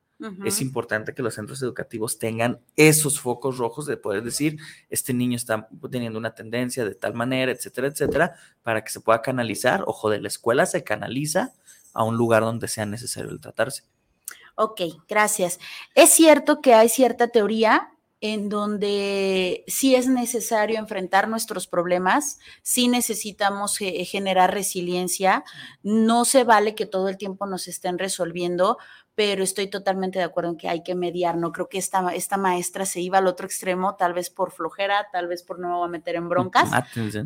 es 0.44 0.60
importante 0.60 1.14
que 1.14 1.22
los 1.22 1.34
centros 1.34 1.62
educativos 1.62 2.18
tengan 2.18 2.60
esos 2.76 3.20
focos 3.20 3.58
rojos 3.58 3.86
de 3.86 3.96
poder 3.96 4.22
decir, 4.22 4.58
este 4.90 5.14
niño 5.14 5.36
está 5.36 5.68
teniendo 5.90 6.18
una 6.18 6.34
tendencia 6.34 6.84
de 6.84 6.94
tal 6.94 7.14
manera, 7.14 7.52
etcétera, 7.52 7.88
etcétera, 7.88 8.34
para 8.62 8.84
que 8.84 8.90
se 8.90 9.00
pueda 9.00 9.22
canalizar. 9.22 9.84
Ojo, 9.86 10.10
de 10.10 10.20
la 10.20 10.28
escuela 10.28 10.66
se 10.66 10.84
canaliza 10.84 11.52
a 11.92 12.04
un 12.04 12.16
lugar 12.16 12.42
donde 12.42 12.68
sea 12.68 12.86
necesario 12.86 13.30
el 13.30 13.40
tratarse. 13.40 13.84
Ok, 14.54 14.82
gracias. 15.08 15.58
Es 15.94 16.10
cierto 16.10 16.60
que 16.60 16.74
hay 16.74 16.88
cierta 16.88 17.28
teoría 17.28 17.92
en 18.22 18.48
donde 18.48 19.64
sí 19.66 19.96
es 19.96 20.06
necesario 20.06 20.78
enfrentar 20.78 21.28
nuestros 21.28 21.66
problemas, 21.66 22.38
sí 22.62 22.86
necesitamos 22.86 23.80
eh, 23.80 24.04
generar 24.04 24.54
resiliencia, 24.54 25.42
no 25.82 26.24
se 26.24 26.44
vale 26.44 26.76
que 26.76 26.86
todo 26.86 27.08
el 27.08 27.16
tiempo 27.18 27.46
nos 27.46 27.66
estén 27.66 27.98
resolviendo, 27.98 28.78
pero 29.14 29.44
estoy 29.44 29.68
totalmente 29.68 30.18
de 30.18 30.24
acuerdo 30.24 30.50
en 30.50 30.56
que 30.56 30.68
hay 30.68 30.82
que 30.82 30.94
mediar. 30.94 31.36
No 31.36 31.52
creo 31.52 31.68
que 31.68 31.78
esta, 31.78 32.14
esta 32.14 32.36
maestra 32.36 32.86
se 32.86 33.00
iba 33.00 33.18
al 33.18 33.26
otro 33.26 33.46
extremo, 33.46 33.94
tal 33.96 34.14
vez 34.14 34.30
por 34.30 34.52
flojera, 34.52 35.08
tal 35.12 35.28
vez 35.28 35.42
por 35.42 35.58
no 35.58 35.68
me 35.68 35.74
voy 35.74 35.84
a 35.84 35.90
meter 35.90 36.16
en 36.16 36.28
broncas, 36.28 36.70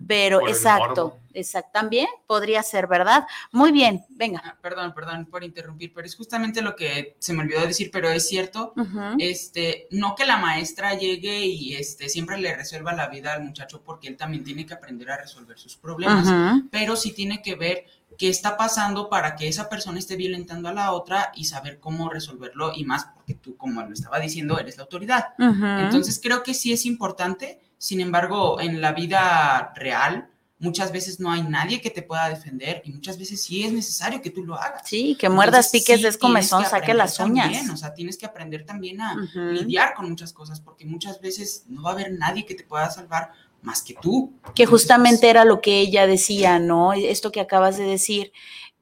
pero 0.07 0.47
exacto, 0.49 1.19
exacto, 1.33 1.71
también 1.73 2.07
podría 2.27 2.63
ser, 2.63 2.87
¿verdad? 2.87 3.27
Muy 3.53 3.71
bien, 3.71 4.05
venga. 4.09 4.43
Ah, 4.45 4.57
perdón, 4.61 4.95
perdón 4.95 5.27
por 5.27 5.45
interrumpir, 5.45 5.93
pero 5.95 6.07
es 6.07 6.17
justamente 6.17 6.61
lo 6.61 6.75
que 6.75 7.17
se 7.19 7.33
me 7.33 7.43
olvidó 7.43 7.61
decir, 7.61 7.91
pero 7.93 8.11
es 8.11 8.27
cierto, 8.27 8.75
este, 9.19 9.87
no 9.91 10.15
que 10.15 10.27
la 10.27 10.39
maestra 10.39 10.95
llegue 10.95 11.47
y 11.47 11.75
este, 11.75 12.09
siempre 12.09 12.39
le 12.39 12.55
resuelva 12.55 12.93
la 12.93 13.09
vida 13.09 13.35
al 13.35 13.45
muchacho 13.45 13.83
porque 13.83 14.09
él 14.09 14.17
también 14.17 14.43
tiene 14.43 14.67
que 14.67 14.75
aprender 14.75 15.11
a 15.11 15.19
resolver 15.19 15.59
sus 15.59 15.77
problemas, 15.77 16.27
pero 16.71 16.97
sí 16.97 17.13
tiene 17.13 17.43
que 17.43 17.55
ver 17.55 17.85
qué 18.17 18.29
está 18.29 18.57
pasando 18.57 19.09
para 19.09 19.37
que 19.37 19.49
esa 19.49 19.69
persona 19.69 19.99
esté 19.99 20.17
violentando 20.17 20.69
a 20.69 20.73
la 20.73 20.93
otra 20.93 21.33
y 21.35 21.45
saber 21.45 21.81
cómo 21.81 22.09
resolverlo 22.09 22.73
y 22.75 22.85
más 22.85 23.07
porque 23.15 23.35
tú, 23.35 23.57
como 23.57 23.83
lo 23.83 23.93
estaba 23.93 24.19
diciendo, 24.19 24.59
eres 24.59 24.77
la 24.77 24.85
autoridad. 24.85 25.35
Entonces 25.39 26.21
creo 26.23 26.43
que 26.43 26.55
sí 26.55 26.73
es 26.73 26.87
importante, 26.87 27.61
sin 27.79 28.01
embargo, 28.01 28.61
en 28.61 28.81
la 28.81 28.93
vida 28.93 29.73
real 29.75 30.31
muchas 30.59 30.91
veces 30.91 31.21
no 31.21 31.31
hay 31.31 31.43
nadie 31.43 31.81
que 31.81 31.91
te 31.91 32.03
pueda 32.03 32.29
defender 32.29 32.81
y 32.85 32.93
muchas 32.93 33.19
veces 33.19 33.43
sí 33.43 33.65
es 33.65 33.73
necesario 33.73 34.23
que 34.23 34.31
tú 34.31 34.45
lo 34.45 34.55
hagas. 34.55 34.83
Sí, 34.87 35.17
que 35.19 35.29
muerdas, 35.29 35.67
Entonces, 35.67 35.81
piques, 35.83 35.97
sí 35.99 36.03
des 36.05 36.19
comezón, 36.19 36.65
saque 36.65 36.95
las 36.95 37.19
uñas. 37.21 37.45
también, 37.47 37.71
o 37.71 37.77
sea, 37.77 37.93
tienes 37.93 38.17
que 38.17 38.27
aprender 38.27 38.65
también 38.65 39.01
a 39.01 39.17
lidiar 39.35 39.95
con 39.95 40.09
muchas 40.09 40.33
cosas, 40.33 40.61
porque 40.61 40.87
muchas 40.87 41.21
veces 41.21 41.65
no 41.69 41.83
va 41.83 41.91
a 41.91 41.93
haber 41.93 42.13
nadie 42.13 42.47
que 42.47 42.55
te 42.55 42.65
pueda 42.65 42.91
salvar 42.91 43.33
más 43.67 43.83
que 43.83 43.95
tú. 44.01 44.33
que 44.55 44.65
justamente 44.65 45.29
era 45.29 45.45
lo 45.45 45.61
que 45.61 45.81
ella 45.81 46.07
decía, 46.07 46.61
¿no? 46.61 46.93
Esto 46.93 47.33
que 47.33 47.41
acabas 47.41 47.77
de 47.77 47.85
decir, 47.85 48.33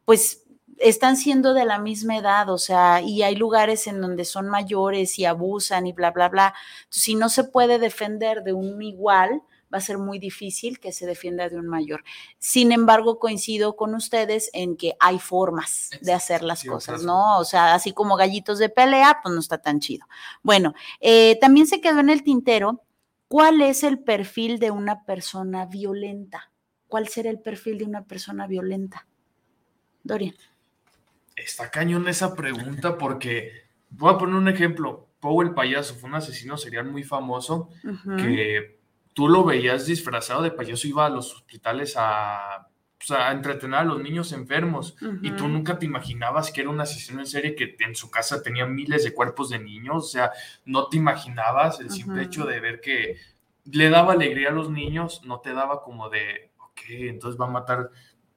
pues 0.05 0.43
están 0.79 1.17
siendo 1.17 1.55
de 1.55 1.65
la 1.65 1.79
misma 1.79 2.19
edad, 2.19 2.51
o 2.51 2.59
sea, 2.59 3.01
y 3.01 3.23
hay 3.23 3.35
lugares 3.35 3.87
en 3.87 4.03
donde 4.03 4.27
son 4.27 4.49
mayores 4.49 5.19
y 5.19 5.25
abusan 5.25 5.87
y 5.87 5.93
bla, 5.95 6.11
bla, 6.11 6.29
bla. 6.29 6.55
Entonces, 6.83 7.03
si 7.03 7.15
no 7.15 7.31
se 7.31 7.45
puede 7.45 7.79
defender 7.79 8.43
de 8.45 8.53
un 8.53 8.83
igual, 8.83 9.41
va 9.73 9.79
a 9.79 9.81
ser 9.81 9.97
muy 9.97 10.19
difícil 10.19 10.79
que 10.79 10.93
se 10.93 11.07
defienda 11.07 11.49
de 11.49 11.57
un 11.57 11.67
mayor. 11.67 12.05
Sin 12.39 12.71
embargo, 12.71 13.19
coincido 13.19 13.77
con 13.77 13.95
ustedes 13.95 14.51
en 14.53 14.77
que 14.77 14.97
hay 15.01 15.19
formas 15.19 15.91
de 16.03 16.13
hacer 16.13 16.43
las 16.43 16.61
Sí, 16.61 16.69
cosas, 16.69 17.03
¿no? 17.05 17.39
O 17.39 17.45
sea, 17.45 17.73
así 17.75 17.93
como 17.93 18.17
gallitos 18.17 18.59
de 18.59 18.69
pelea, 18.69 19.21
pues 19.23 19.35
no 19.35 19.41
está 19.41 19.59
tan 19.63 19.81
chido. 19.81 20.07
Bueno, 20.43 20.75
eh, 21.01 21.39
también 21.41 21.67
se 21.67 21.81
quedó 21.81 22.01
en 22.01 22.11
el 22.11 22.23
tintero 22.23 22.83
¿Cuál 23.29 23.61
es 23.63 23.83
el 23.83 23.99
perfil 23.99 24.59
de 24.59 24.71
una 24.71 25.05
persona 25.05 25.67
violenta? 25.67 26.53
¿Cuál 26.89 27.09
será 27.09 27.31
el 27.31 27.41
perfil 27.41 27.79
de 27.79 27.85
una 27.85 28.05
persona 28.05 28.47
violenta? 28.47 29.07
Dorian. 30.03 30.35
Está 31.35 31.71
cañón 31.71 32.07
esa 32.09 32.35
pregunta 32.35 32.97
porque 32.97 33.51
voy 33.91 34.15
a 34.15 34.19
poner 34.19 34.37
un 34.37 34.49
ejemplo. 34.49 35.09
Poe 35.19 35.45
el 35.45 35.55
payaso 35.55 35.95
fue 35.95 36.11
un 36.11 36.17
asesino 36.17 36.57
serial 36.57 36.91
muy 36.91 37.03
famoso 37.03 37.71
que 38.19 38.79
tú 39.15 39.29
lo 39.29 39.45
veías 39.45 39.87
disfrazado 39.87 40.43
de 40.43 40.51
payaso, 40.51 40.87
iba 40.87 41.07
a 41.07 41.09
los 41.09 41.33
hospitales 41.35 41.95
a, 41.97 42.69
pues, 43.07 43.19
a 43.19 43.31
entretener 43.33 43.81
a 43.81 43.85
los 43.85 44.01
niños 44.01 44.33
enfermos 44.33 44.97
y 45.23 45.31
tú 45.37 45.49
nunca 45.49 45.79
te 45.79 45.87
imaginabas 45.87 46.51
que 46.51 46.61
era 46.63 46.71
un 46.71 46.81
asesino 46.81 47.21
en 47.21 47.27
serie 47.27 47.55
que 47.55 47.77
en 47.81 47.95
su 47.95 48.11
casa 48.11 48.43
tenía 48.43 48.67
miles 48.67 49.05
de 49.05 49.13
cuerpos 49.13 49.51
de 49.51 49.59
niños, 49.59 49.97
o 50.05 50.09
sea, 50.09 50.33
no 50.65 50.89
te 50.89 50.97
imaginabas 50.97 51.81
el 51.81 51.91
simple 51.91 52.23
hecho 52.23 52.47
de 52.47 52.61
ver 52.61 52.81
que 52.81 53.17
le 53.65 53.91
daba 53.91 54.13
alegría 54.13 54.49
a 54.49 54.53
los 54.53 54.71
niños, 54.71 55.23
no 55.25 55.41
te 55.41 55.53
daba 55.53 55.83
como 55.83 56.09
de, 56.11 56.51
ok, 56.59 56.81
entonces 56.91 57.41
va 57.41 57.47
a 57.47 57.51
matar 57.51 57.91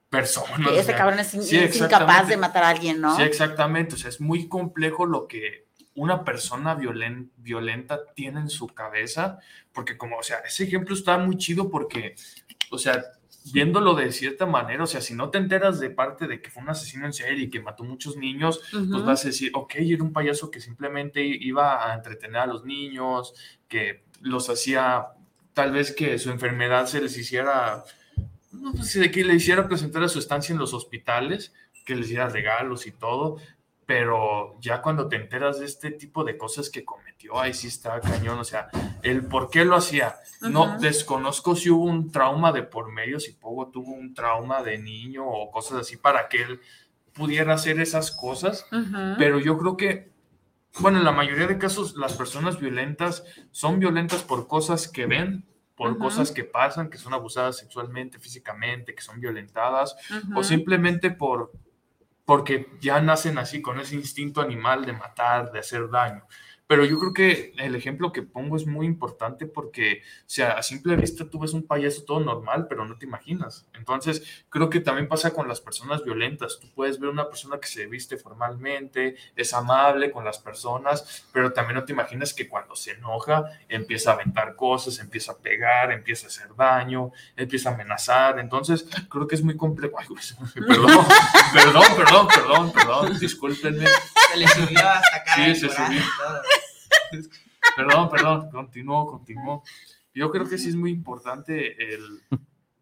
personas. 0.08 0.60
O 0.68 0.82
sea, 0.82 0.96
cabrón 0.96 1.18
es, 1.20 1.34
in- 1.34 1.42
sí, 1.42 1.56
es 1.58 1.76
incapaz 1.76 2.28
de 2.28 2.36
matar 2.38 2.64
a 2.64 2.68
alguien, 2.70 3.00
¿no? 3.00 3.14
Sí, 3.16 3.22
exactamente. 3.22 3.94
O 3.94 3.98
sea, 3.98 4.08
es 4.08 4.20
muy 4.20 4.48
complejo 4.48 5.04
lo 5.06 5.26
que 5.28 5.66
una 5.94 6.24
persona 6.24 6.74
violen- 6.76 7.30
violenta 7.36 8.00
tiene 8.14 8.40
en 8.40 8.48
su 8.48 8.68
cabeza, 8.68 9.38
porque 9.72 9.98
como, 9.98 10.16
o 10.18 10.22
sea, 10.22 10.38
ese 10.38 10.64
ejemplo 10.64 10.94
está 10.94 11.18
muy 11.18 11.36
chido 11.36 11.68
porque, 11.70 12.14
o 12.70 12.78
sea, 12.78 13.04
viéndolo 13.52 13.94
de 13.94 14.12
cierta 14.12 14.46
manera, 14.46 14.84
o 14.84 14.86
sea, 14.86 15.00
si 15.00 15.14
no 15.14 15.30
te 15.30 15.38
enteras 15.38 15.80
de 15.80 15.90
parte 15.90 16.26
de 16.26 16.40
que 16.40 16.50
fue 16.50 16.62
un 16.62 16.70
asesino 16.70 17.06
en 17.06 17.12
serie 17.12 17.44
y 17.44 17.50
que 17.50 17.60
mató 17.60 17.84
muchos 17.84 18.16
niños, 18.16 18.60
pues 18.70 19.04
vas 19.04 19.24
a 19.24 19.28
decir, 19.28 19.50
ok, 19.54 19.74
era 19.76 20.02
un 20.02 20.12
payaso 20.12 20.50
que 20.50 20.60
simplemente 20.60 21.24
iba 21.24 21.90
a 21.90 21.94
entretener 21.94 22.38
a 22.38 22.46
los 22.46 22.64
niños, 22.64 23.34
que 23.68 24.04
los 24.20 24.50
hacía, 24.50 25.08
tal 25.52 25.72
vez 25.72 25.92
que 25.92 26.18
su 26.18 26.30
enfermedad 26.30 26.86
se 26.86 27.00
les 27.00 27.16
hiciera, 27.16 27.84
no 28.52 28.72
de 28.72 29.10
que 29.10 29.24
le 29.24 29.34
hiciera 29.34 29.68
presentar 29.68 30.02
a 30.02 30.08
su 30.08 30.18
estancia 30.18 30.52
en 30.52 30.58
los 30.58 30.74
hospitales, 30.74 31.52
que 31.84 31.96
les 31.96 32.08
diera 32.08 32.28
regalos 32.28 32.86
y 32.86 32.92
todo, 32.92 33.38
pero 33.88 34.54
ya 34.60 34.82
cuando 34.82 35.08
te 35.08 35.16
enteras 35.16 35.60
de 35.60 35.64
este 35.64 35.90
tipo 35.90 36.22
de 36.22 36.36
cosas 36.36 36.68
que 36.68 36.84
cometió, 36.84 37.40
ahí 37.40 37.54
sí 37.54 37.68
está 37.68 37.98
cañón, 38.02 38.38
o 38.38 38.44
sea, 38.44 38.68
el 39.02 39.24
por 39.24 39.48
qué 39.48 39.64
lo 39.64 39.76
hacía. 39.76 40.16
No 40.42 40.78
desconozco 40.78 41.56
si 41.56 41.70
hubo 41.70 41.84
un 41.84 42.12
trauma 42.12 42.52
de 42.52 42.64
por 42.64 42.92
medio, 42.92 43.18
si 43.18 43.32
Pogo 43.32 43.70
tuvo 43.70 43.92
un 43.92 44.12
trauma 44.12 44.62
de 44.62 44.76
niño 44.76 45.26
o 45.26 45.50
cosas 45.50 45.78
así 45.78 45.96
para 45.96 46.28
que 46.28 46.42
él 46.42 46.60
pudiera 47.14 47.54
hacer 47.54 47.80
esas 47.80 48.10
cosas, 48.10 48.66
Ujú. 48.72 49.14
pero 49.16 49.40
yo 49.40 49.56
creo 49.56 49.78
que, 49.78 50.12
bueno, 50.80 50.98
en 50.98 51.06
la 51.06 51.12
mayoría 51.12 51.46
de 51.46 51.56
casos 51.56 51.96
las 51.96 52.12
personas 52.12 52.60
violentas 52.60 53.24
son 53.52 53.80
violentas 53.80 54.22
por 54.22 54.48
cosas 54.48 54.86
que 54.86 55.06
ven, 55.06 55.46
por 55.74 55.96
cosas 55.96 56.30
que 56.30 56.44
pasan, 56.44 56.90
que 56.90 56.98
son 56.98 57.14
abusadas 57.14 57.56
sexualmente, 57.56 58.18
físicamente, 58.18 58.94
que 58.94 59.00
son 59.00 59.18
violentadas, 59.18 59.96
o 60.36 60.44
simplemente 60.44 61.10
por 61.10 61.52
porque 62.28 62.68
ya 62.78 63.00
nacen 63.00 63.38
así 63.38 63.62
con 63.62 63.80
ese 63.80 63.94
instinto 63.94 64.42
animal 64.42 64.84
de 64.84 64.92
matar, 64.92 65.50
de 65.50 65.60
hacer 65.60 65.88
daño. 65.88 66.26
Pero 66.68 66.84
yo 66.84 66.98
creo 66.98 67.14
que 67.14 67.54
el 67.56 67.74
ejemplo 67.74 68.12
que 68.12 68.20
pongo 68.20 68.54
es 68.54 68.66
muy 68.66 68.84
importante 68.84 69.46
porque, 69.46 70.02
o 70.02 70.24
sea, 70.26 70.50
a 70.50 70.62
simple 70.62 70.96
vista 70.96 71.24
tú 71.24 71.38
ves 71.38 71.54
un 71.54 71.66
payaso 71.66 72.04
todo 72.04 72.20
normal, 72.20 72.66
pero 72.68 72.84
no 72.84 72.98
te 72.98 73.06
imaginas. 73.06 73.66
Entonces, 73.72 74.44
creo 74.50 74.68
que 74.68 74.80
también 74.80 75.08
pasa 75.08 75.32
con 75.32 75.48
las 75.48 75.62
personas 75.62 76.04
violentas. 76.04 76.58
Tú 76.60 76.68
puedes 76.74 77.00
ver 77.00 77.08
una 77.08 77.26
persona 77.30 77.58
que 77.58 77.68
se 77.68 77.86
viste 77.86 78.18
formalmente, 78.18 79.16
es 79.34 79.54
amable 79.54 80.10
con 80.10 80.26
las 80.26 80.38
personas, 80.40 81.24
pero 81.32 81.54
también 81.54 81.76
no 81.76 81.86
te 81.86 81.94
imaginas 81.94 82.34
que 82.34 82.48
cuando 82.48 82.76
se 82.76 82.90
enoja 82.90 83.44
empieza 83.70 84.10
a 84.10 84.14
aventar 84.14 84.54
cosas, 84.54 84.98
empieza 84.98 85.32
a 85.32 85.38
pegar, 85.38 85.90
empieza 85.90 86.26
a 86.26 86.28
hacer 86.28 86.54
daño, 86.54 87.12
empieza 87.34 87.70
a 87.70 87.74
amenazar. 87.74 88.38
Entonces, 88.40 88.86
creo 89.08 89.26
que 89.26 89.36
es 89.36 89.42
muy 89.42 89.56
complejo. 89.56 89.96
Ay, 89.98 90.06
güey, 90.06 90.22
perdón, 90.68 91.06
perdón, 91.54 91.84
perdón, 91.96 92.28
perdón, 92.28 92.72
perdón, 92.72 93.18
discúlpenme. 93.18 93.86
Se 93.86 94.36
le 94.36 94.46
subió 94.48 94.86
hasta 94.86 95.16
acá. 95.16 95.34
Sí, 95.34 95.54
se 95.54 95.68
subió. 95.70 96.02
Perdón, 97.76 98.08
perdón, 98.10 98.50
continuó, 98.50 99.06
continuó. 99.06 99.62
Yo 100.14 100.30
creo 100.30 100.48
que 100.48 100.58
sí 100.58 100.68
es 100.70 100.74
muy 100.76 100.90
importante 100.90 101.94
el, 101.94 102.22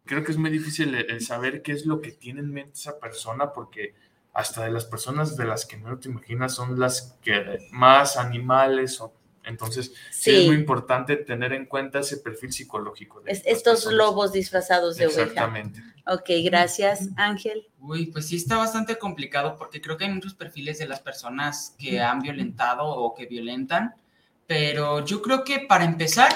creo 0.05 0.23
que 0.23 0.31
es 0.31 0.37
muy 0.37 0.49
difícil 0.49 0.95
el, 0.95 1.09
el 1.11 1.21
saber 1.21 1.61
qué 1.61 1.71
es 1.73 1.85
lo 1.85 2.01
que 2.01 2.11
tiene 2.11 2.39
en 2.39 2.51
mente 2.51 2.73
esa 2.73 2.99
persona, 2.99 3.51
porque 3.53 3.93
hasta 4.33 4.63
de 4.63 4.71
las 4.71 4.85
personas 4.85 5.35
de 5.37 5.45
las 5.45 5.65
que 5.65 5.77
no 5.77 5.97
te 5.99 6.09
imaginas 6.09 6.55
son 6.55 6.79
las 6.79 7.17
que 7.21 7.59
más 7.71 8.17
animales 8.17 8.95
son. 8.95 9.11
Entonces, 9.43 9.93
sí. 10.11 10.35
es 10.35 10.45
muy 10.47 10.55
importante 10.57 11.15
tener 11.15 11.53
en 11.53 11.65
cuenta 11.67 11.99
ese 11.99 12.17
perfil 12.17 12.51
psicológico. 12.51 13.21
de 13.21 13.31
Es- 13.31 13.43
estos 13.45 13.75
personas. 13.85 13.97
lobos 13.97 14.31
disfrazados 14.33 14.97
de 14.97 15.05
oveja. 15.07 15.21
Exactamente. 15.21 15.81
Ok, 16.05 16.29
gracias, 16.43 17.09
Ángel. 17.15 17.65
Uy, 17.79 18.07
pues 18.07 18.27
sí 18.27 18.35
está 18.35 18.57
bastante 18.57 18.97
complicado 18.97 19.55
porque 19.57 19.79
creo 19.81 19.95
que 19.97 20.03
hay 20.05 20.13
muchos 20.13 20.33
perfiles 20.33 20.79
de 20.79 20.87
las 20.87 20.99
personas 20.99 21.75
que 21.79 22.01
han 22.01 22.19
violentado 22.21 22.85
o 22.87 23.13
que 23.15 23.25
violentan, 23.25 23.95
pero 24.47 25.05
yo 25.05 25.21
creo 25.21 25.43
que 25.43 25.59
para 25.59 25.83
empezar, 25.83 26.31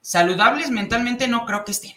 saludables 0.00 0.70
mentalmente 0.70 1.28
no 1.28 1.46
creo 1.46 1.64
que 1.64 1.70
estén. 1.70 1.94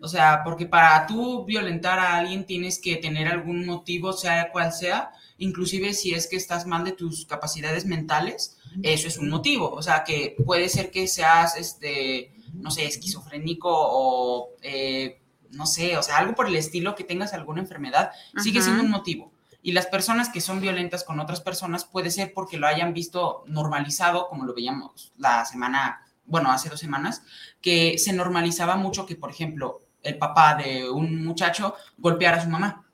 O 0.00 0.08
sea, 0.08 0.40
porque 0.42 0.64
para 0.64 1.06
tú 1.06 1.44
violentar 1.44 1.98
a 1.98 2.16
alguien 2.16 2.46
tienes 2.46 2.78
que 2.78 2.96
tener 2.96 3.28
algún 3.28 3.66
motivo, 3.66 4.14
sea 4.14 4.50
cual 4.52 4.72
sea, 4.72 5.10
inclusive 5.36 5.92
si 5.92 6.14
es 6.14 6.26
que 6.26 6.36
estás 6.36 6.66
mal 6.66 6.82
de 6.82 6.92
tus 6.92 7.26
capacidades 7.26 7.84
mentales, 7.84 8.58
eso 8.82 9.06
es 9.06 9.18
un 9.18 9.28
motivo. 9.28 9.70
O 9.70 9.82
sea, 9.82 10.02
que 10.02 10.34
puede 10.46 10.70
ser 10.70 10.90
que 10.90 11.06
seas, 11.06 11.58
este, 11.58 12.32
no 12.54 12.70
sé, 12.70 12.86
esquizofrénico 12.86 13.68
o, 13.70 14.54
eh, 14.62 15.20
no 15.50 15.66
sé, 15.66 15.98
o 15.98 16.02
sea, 16.02 16.16
algo 16.16 16.34
por 16.34 16.46
el 16.46 16.56
estilo, 16.56 16.94
que 16.94 17.04
tengas 17.04 17.34
alguna 17.34 17.60
enfermedad, 17.60 18.12
sigue 18.42 18.62
siendo 18.62 18.82
un 18.82 18.90
motivo. 18.90 19.30
Y 19.62 19.72
las 19.72 19.86
personas 19.86 20.30
que 20.30 20.40
son 20.40 20.60
violentas 20.60 21.04
con 21.04 21.20
otras 21.20 21.40
personas 21.40 21.84
puede 21.84 22.10
ser 22.10 22.32
porque 22.32 22.56
lo 22.56 22.66
hayan 22.66 22.94
visto 22.94 23.44
normalizado, 23.46 24.28
como 24.28 24.44
lo 24.44 24.54
veíamos 24.54 25.12
la 25.18 25.44
semana, 25.44 26.06
bueno, 26.24 26.50
hace 26.50 26.68
dos 26.68 26.80
semanas, 26.80 27.22
que 27.60 27.98
se 27.98 28.12
normalizaba 28.12 28.76
mucho 28.76 29.04
que, 29.04 29.16
por 29.16 29.30
ejemplo, 29.30 29.80
el 30.02 30.16
papá 30.18 30.54
de 30.54 30.88
un 30.88 31.24
muchacho 31.24 31.74
golpeara 31.98 32.38
a 32.38 32.44
su 32.44 32.48
mamá. 32.48 32.84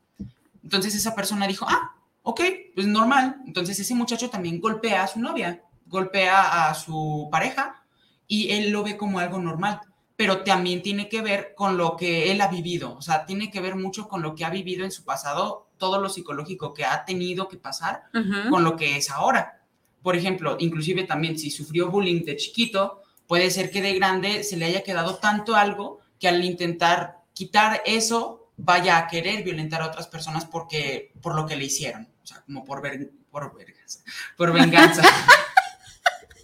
Entonces 0.62 0.94
esa 0.94 1.14
persona 1.14 1.46
dijo, 1.46 1.66
ah, 1.68 1.94
ok, 2.22 2.40
pues 2.74 2.86
normal. 2.86 3.36
Entonces 3.46 3.78
ese 3.78 3.94
muchacho 3.94 4.30
también 4.30 4.60
golpea 4.60 5.04
a 5.04 5.06
su 5.06 5.20
novia, 5.20 5.62
golpea 5.86 6.68
a 6.68 6.74
su 6.74 7.28
pareja 7.30 7.84
y 8.26 8.50
él 8.50 8.70
lo 8.70 8.82
ve 8.82 8.96
como 8.96 9.20
algo 9.20 9.38
normal. 9.38 9.80
Pero 10.16 10.42
también 10.42 10.82
tiene 10.82 11.08
que 11.08 11.22
ver 11.22 11.54
con 11.54 11.76
lo 11.76 11.96
que 11.96 12.32
él 12.32 12.40
ha 12.40 12.48
vivido, 12.48 12.96
o 12.96 13.02
sea, 13.02 13.26
tiene 13.26 13.50
que 13.50 13.60
ver 13.60 13.76
mucho 13.76 14.08
con 14.08 14.22
lo 14.22 14.34
que 14.34 14.46
ha 14.46 14.50
vivido 14.50 14.84
en 14.84 14.90
su 14.90 15.04
pasado, 15.04 15.65
todo 15.78 16.00
lo 16.00 16.08
psicológico 16.08 16.74
que 16.74 16.84
ha 16.84 17.04
tenido 17.04 17.48
que 17.48 17.56
pasar 17.56 18.04
con 18.50 18.64
lo 18.64 18.76
que 18.76 18.96
es 18.96 19.10
ahora. 19.10 19.60
Por 20.02 20.16
ejemplo, 20.16 20.56
inclusive 20.58 21.04
también 21.04 21.38
si 21.38 21.50
sufrió 21.50 21.90
bullying 21.90 22.24
de 22.24 22.36
chiquito, 22.36 23.02
puede 23.26 23.50
ser 23.50 23.70
que 23.70 23.82
de 23.82 23.94
grande 23.94 24.44
se 24.44 24.56
le 24.56 24.66
haya 24.66 24.82
quedado 24.82 25.16
tanto 25.16 25.56
algo 25.56 26.00
que 26.18 26.28
al 26.28 26.44
intentar 26.44 27.18
quitar 27.34 27.82
eso 27.84 28.50
vaya 28.56 28.96
a 28.98 29.06
querer 29.06 29.42
violentar 29.42 29.82
a 29.82 29.88
otras 29.88 30.06
personas 30.06 30.44
porque 30.44 31.12
por 31.20 31.34
lo 31.34 31.46
que 31.46 31.56
le 31.56 31.66
hicieron, 31.66 32.08
o 32.22 32.26
sea, 32.26 32.42
como 32.42 32.64
por 32.64 32.80
ver, 32.80 33.10
por 33.30 33.54
verganza, 33.54 34.00
por 34.36 34.52
venganza. 34.54 35.02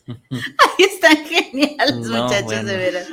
Están 0.79 1.17
geniales, 1.27 1.97
No, 1.97 2.25
muchachos, 2.25 2.45
bueno. 2.45 2.69
de 2.71 2.77
veras. 2.77 3.07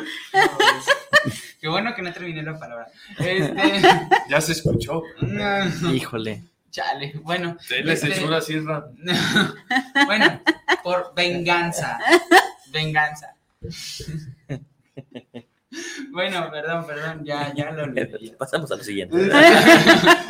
Qué 1.62 1.67
bueno 1.67 1.93
que 1.95 2.02
no 2.02 2.12
terminé 2.13 2.41
la 2.43 2.58
palabra. 2.58 2.88
Este, 3.17 3.82
Ya 4.30 4.41
se 4.41 4.54
escuchó. 4.54 5.04
Híjole. 5.91 6.43
chale, 6.71 7.13
bueno. 7.23 7.58
Le 7.69 7.93
este- 7.93 8.08
censura 8.13 8.41
Sierra. 8.41 8.86
bueno, 10.06 10.41
por 10.84 11.13
venganza. 11.15 11.99
Venganza. 12.71 13.34
Bueno, 16.12 16.49
perdón, 16.49 16.88
perdón, 16.88 17.23
ya, 17.23 17.54
ya 17.54 17.69
lo 17.71 17.84
olvidé. 17.84 18.36
Pasamos 18.39 18.71
a 18.71 18.75
lo 18.75 18.84
siguiente. 18.84 19.15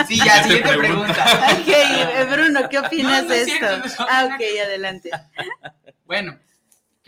Sí, 0.07 0.17
ya, 0.17 0.43
siguiente 0.43 0.77
pregunta. 0.77 1.25
Ok, 1.53 1.67
eh, 1.67 2.27
Bruno, 2.29 2.67
¿qué 2.69 2.79
opinas 2.79 3.23
No, 3.23 3.29
no 3.29 3.33
de 3.33 3.41
es 3.43 3.47
esto? 3.47 3.65
cierto, 3.67 3.87
no. 3.99 4.07
Ah, 4.09 4.25
ok, 4.25 4.41
adelante. 4.65 5.09
Bueno, 6.05 6.37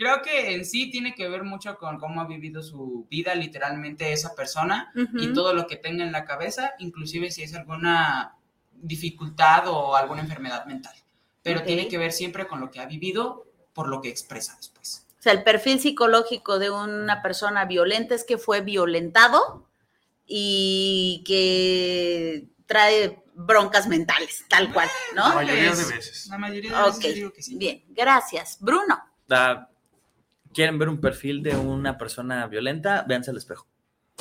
creo 0.02 0.22
que 0.22 0.54
en 0.54 0.64
sí 0.64 0.90
tiene 0.90 1.14
que 1.14 1.28
ver 1.28 1.44
mucho 1.44 1.76
con 1.78 1.98
cómo 1.98 2.20
ha 2.20 2.26
vivido 2.26 2.62
su 2.62 3.06
vida 3.08 3.34
literalmente 3.34 4.12
esa 4.12 4.34
persona 4.34 4.92
y 5.14 5.26
Ujú. 5.26 5.34
todo 5.34 5.54
lo 5.54 5.66
que 5.66 5.76
tenga 5.76 6.04
en 6.04 6.12
la 6.12 6.24
cabeza, 6.24 6.72
inclusive 6.78 7.30
si 7.30 7.42
es 7.44 7.54
alguna 7.54 8.36
dificultad 8.72 9.68
o 9.68 9.94
alguna 9.96 10.22
enfermedad 10.22 10.66
mental. 10.66 10.94
Pero 11.42 11.60
Ok. 11.60 11.66
tiene 11.66 11.88
que 11.88 11.98
ver 11.98 12.12
siempre 12.12 12.46
con 12.46 12.60
lo 12.60 12.70
que 12.70 12.80
ha 12.80 12.86
vivido 12.86 13.46
por 13.72 13.88
lo 13.88 14.00
que 14.00 14.08
expresa 14.08 14.54
después. 14.56 15.06
O 15.18 15.22
sea, 15.22 15.32
el 15.32 15.44
perfil 15.44 15.78
psicológico 15.80 16.58
de 16.58 16.70
una 16.70 17.22
persona 17.22 17.64
violenta 17.64 18.14
es 18.14 18.24
que 18.24 18.38
fue 18.38 18.60
violentado 18.60 19.68
y 20.26 21.22
que 21.26 22.48
trae 22.66 23.22
broncas 23.34 23.86
mentales, 23.88 24.44
tal 24.48 24.72
cual, 24.72 24.88
La 25.14 25.28
¿no? 25.28 25.34
mayoría 25.34 25.64
de 25.74 25.82
Es- 25.82 25.88
veces. 25.90 26.26
La 26.28 26.38
mayoría 26.38 26.70
de 26.70 26.76
veces 26.84 26.96
Ok, 26.96 27.02
yo 27.04 27.12
digo 27.14 27.32
que 27.32 27.42
sí. 27.42 27.56
bien, 27.56 27.84
gracias. 27.88 28.58
Bruno. 28.60 28.98
¿Quieren 30.52 30.78
ver 30.78 30.88
un 30.88 31.00
perfil 31.00 31.42
de 31.42 31.56
una 31.56 31.98
persona 31.98 32.46
violenta? 32.46 33.04
Véanse 33.08 33.30
al 33.30 33.36
espejo. 33.36 33.66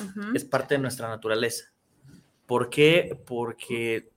Ujú. 0.02 0.36
Es 0.36 0.46
parte 0.46 0.76
de 0.76 0.80
nuestra 0.80 1.08
naturaleza. 1.10 1.66
¿Por 2.46 2.70
qué? 2.70 3.22
Porque 3.26 4.12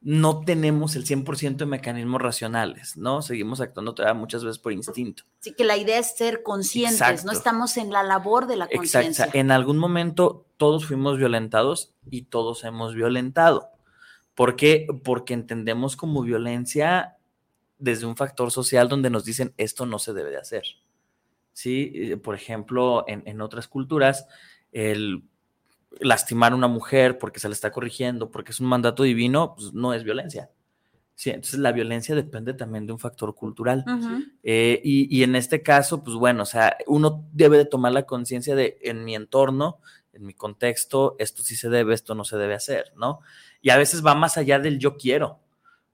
no 0.00 0.44
tenemos 0.44 0.94
el 0.94 1.04
100% 1.04 1.56
de 1.56 1.66
mecanismos 1.66 2.22
racionales, 2.22 2.96
¿no? 2.96 3.22
Seguimos 3.22 3.60
actuando 3.60 3.92
todavía 3.92 4.14
muchas 4.18 4.44
veces 4.44 4.58
por 4.58 4.72
instinto. 4.72 5.24
Así 5.40 5.52
que 5.52 5.64
la 5.64 5.76
idea 5.76 5.98
es 5.98 6.16
ser 6.16 6.44
conscientes, 6.44 7.00
Exacto. 7.00 7.26
no 7.26 7.32
estamos 7.32 7.76
en 7.76 7.90
la 7.90 8.04
labor 8.04 8.46
de 8.46 8.56
la 8.56 8.66
Exacto. 8.66 8.78
conciencia. 8.78 9.28
En 9.32 9.50
algún 9.50 9.78
momento 9.78 10.46
todos 10.58 10.86
fuimos 10.86 11.18
violentados 11.18 11.92
y 12.08 12.22
todos 12.22 12.62
hemos 12.62 12.94
violentado. 12.94 13.70
¿Por 14.36 14.54
qué? 14.54 14.86
Porque 15.02 15.34
entendemos 15.34 15.96
como 15.96 16.22
violencia 16.22 17.15
desde 17.78 18.06
un 18.06 18.16
factor 18.16 18.50
social 18.50 18.88
donde 18.88 19.10
nos 19.10 19.24
dicen 19.24 19.54
esto 19.56 19.86
no 19.86 19.98
se 19.98 20.12
debe 20.12 20.30
de 20.30 20.38
hacer. 20.38 20.64
¿Sí? 21.52 22.16
Por 22.22 22.34
ejemplo, 22.34 23.04
en, 23.08 23.22
en 23.26 23.40
otras 23.40 23.66
culturas, 23.68 24.26
el 24.72 25.22
lastimar 26.00 26.52
a 26.52 26.56
una 26.56 26.68
mujer 26.68 27.18
porque 27.18 27.40
se 27.40 27.48
le 27.48 27.54
está 27.54 27.70
corrigiendo, 27.72 28.30
porque 28.30 28.52
es 28.52 28.60
un 28.60 28.66
mandato 28.66 29.02
divino, 29.02 29.54
pues 29.56 29.72
no 29.72 29.94
es 29.94 30.04
violencia. 30.04 30.50
Sí, 31.14 31.30
entonces 31.30 31.60
la 31.60 31.72
violencia 31.72 32.14
depende 32.14 32.52
también 32.52 32.86
de 32.86 32.92
un 32.92 32.98
factor 32.98 33.34
cultural. 33.34 33.86
Eh, 34.42 34.82
y, 34.84 35.16
y 35.16 35.22
en 35.22 35.34
este 35.34 35.62
caso, 35.62 36.04
pues 36.04 36.14
bueno, 36.14 36.42
o 36.42 36.46
sea, 36.46 36.76
uno 36.86 37.24
debe 37.32 37.56
de 37.56 37.64
tomar 37.64 37.92
la 37.92 38.04
conciencia 38.04 38.54
de 38.54 38.78
en 38.82 39.02
mi 39.02 39.14
entorno, 39.14 39.80
en 40.12 40.26
mi 40.26 40.34
contexto, 40.34 41.16
esto 41.18 41.42
sí 41.42 41.56
se 41.56 41.70
debe, 41.70 41.94
esto 41.94 42.14
no 42.14 42.24
se 42.24 42.36
debe 42.36 42.52
hacer, 42.52 42.92
¿no? 42.96 43.20
Y 43.62 43.70
a 43.70 43.78
veces 43.78 44.04
va 44.04 44.14
más 44.14 44.36
allá 44.36 44.58
del 44.58 44.78
yo 44.78 44.98
quiero, 44.98 45.40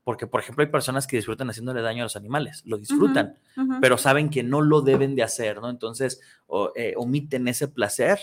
porque 0.05 0.27
por 0.27 0.41
ejemplo 0.41 0.65
hay 0.65 0.71
personas 0.71 1.07
que 1.07 1.17
disfrutan 1.17 1.49
haciéndole 1.51 1.81
daño 1.83 2.03
a 2.03 2.07
los 2.07 2.17
animales, 2.17 2.63
lo 2.67 2.77
disfrutan, 2.79 3.37
pero 3.81 3.97
saben 3.99 4.31
que 4.31 4.43
no 4.43 4.61
lo 4.61 4.81
deben 4.81 5.15
de 5.15 5.23
hacer, 5.23 5.61
¿no? 5.61 5.71
Entonces 5.71 6.21
o, 6.47 6.73
eh, 6.75 6.95
omiten 6.97 7.47
ese 7.49 7.69
placer 7.69 8.19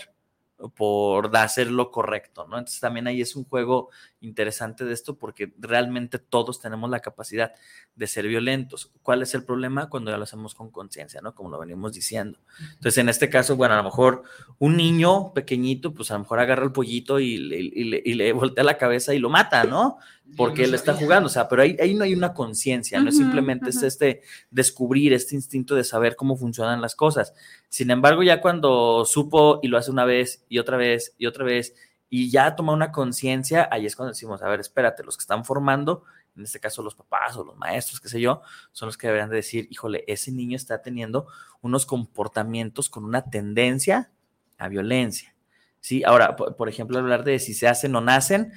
por 0.76 1.34
hacer 1.38 1.70
lo 1.70 1.90
correcto, 1.90 2.46
¿no? 2.46 2.58
Entonces 2.58 2.80
también 2.80 3.06
ahí 3.06 3.22
es 3.22 3.34
un 3.34 3.44
juego 3.44 3.88
interesante 4.20 4.84
de 4.84 4.92
esto 4.92 5.16
porque 5.16 5.54
realmente 5.58 6.18
todos 6.18 6.60
tenemos 6.60 6.90
la 6.90 7.00
capacidad 7.00 7.52
de 7.94 8.06
ser 8.06 8.26
violentos. 8.28 8.90
¿Cuál 9.02 9.22
es 9.22 9.32
el 9.34 9.42
problema? 9.44 9.88
Cuando 9.88 10.10
ya 10.10 10.18
lo 10.18 10.24
hacemos 10.24 10.54
con 10.54 10.70
conciencia, 10.70 11.22
¿no? 11.22 11.34
Como 11.34 11.48
lo 11.48 11.58
venimos 11.58 11.94
diciendo. 11.94 12.38
Entonces, 12.72 12.98
en 12.98 13.08
este 13.08 13.30
caso, 13.30 13.56
bueno, 13.56 13.72
a 13.72 13.78
lo 13.78 13.84
mejor 13.84 14.22
un 14.58 14.76
niño 14.76 15.32
pequeñito, 15.32 15.94
pues 15.94 16.10
a 16.10 16.14
lo 16.14 16.20
mejor 16.20 16.40
agarra 16.40 16.64
el 16.64 16.72
pollito 16.72 17.18
y, 17.20 17.38
le- 17.38 17.58
y 17.58 17.84
le, 17.84 18.02
y 18.04 18.12
le 18.12 18.30
voltea 18.34 18.62
la 18.62 18.76
cabeza 18.76 19.14
y 19.14 19.18
lo 19.18 19.30
mata, 19.30 19.64
¿no? 19.64 19.96
Porque 20.36 20.64
él 20.64 20.74
está 20.74 20.94
jugando, 20.94 21.26
o 21.26 21.30
sea, 21.30 21.48
pero 21.48 21.62
ahí, 21.62 21.76
ahí 21.80 21.94
no 21.94 22.04
hay 22.04 22.14
una 22.14 22.32
conciencia, 22.34 23.00
no 23.00 23.08
es 23.08 23.16
simplemente 23.16 23.70
es 23.70 23.82
este 23.82 24.22
descubrir, 24.50 25.12
este 25.12 25.34
instinto 25.34 25.74
de 25.74 25.84
saber 25.84 26.16
cómo 26.16 26.36
funcionan 26.36 26.80
las 26.80 26.94
cosas. 26.94 27.34
Sin 27.68 27.90
embargo, 27.90 28.22
ya 28.22 28.40
cuando 28.40 29.04
supo 29.04 29.60
y 29.62 29.68
lo 29.68 29.76
hace 29.76 29.90
una 29.90 30.04
vez 30.04 30.44
y 30.48 30.58
otra 30.58 30.76
vez 30.76 31.14
y 31.18 31.26
otra 31.26 31.44
vez 31.44 31.74
y 32.08 32.30
ya 32.30 32.56
toma 32.56 32.72
una 32.72 32.90
conciencia, 32.90 33.68
ahí 33.70 33.86
es 33.86 33.96
cuando 33.96 34.12
decimos, 34.12 34.42
a 34.42 34.48
ver, 34.48 34.60
espérate, 34.60 35.04
los 35.04 35.16
que 35.16 35.22
están 35.22 35.44
formando, 35.44 36.04
en 36.36 36.42
este 36.42 36.58
caso 36.58 36.82
los 36.82 36.94
papás 36.94 37.36
o 37.36 37.44
los 37.44 37.56
maestros, 37.56 38.00
qué 38.00 38.08
sé 38.08 38.20
yo, 38.20 38.42
son 38.72 38.86
los 38.86 38.98
que 38.98 39.06
deberían 39.06 39.30
de 39.30 39.36
decir, 39.36 39.68
híjole, 39.70 40.04
ese 40.06 40.32
niño 40.32 40.56
está 40.56 40.82
teniendo 40.82 41.28
unos 41.60 41.86
comportamientos 41.86 42.90
con 42.90 43.04
una 43.04 43.30
tendencia 43.30 44.10
a 44.58 44.68
violencia. 44.68 45.34
Sí, 45.80 46.02
ahora, 46.04 46.36
por, 46.36 46.68
ejemplo, 46.68 46.98
hablar 46.98 47.24
de 47.24 47.38
si 47.38 47.54
se 47.54 47.66
hacen 47.66 47.94
o 47.96 48.00
nacen, 48.00 48.52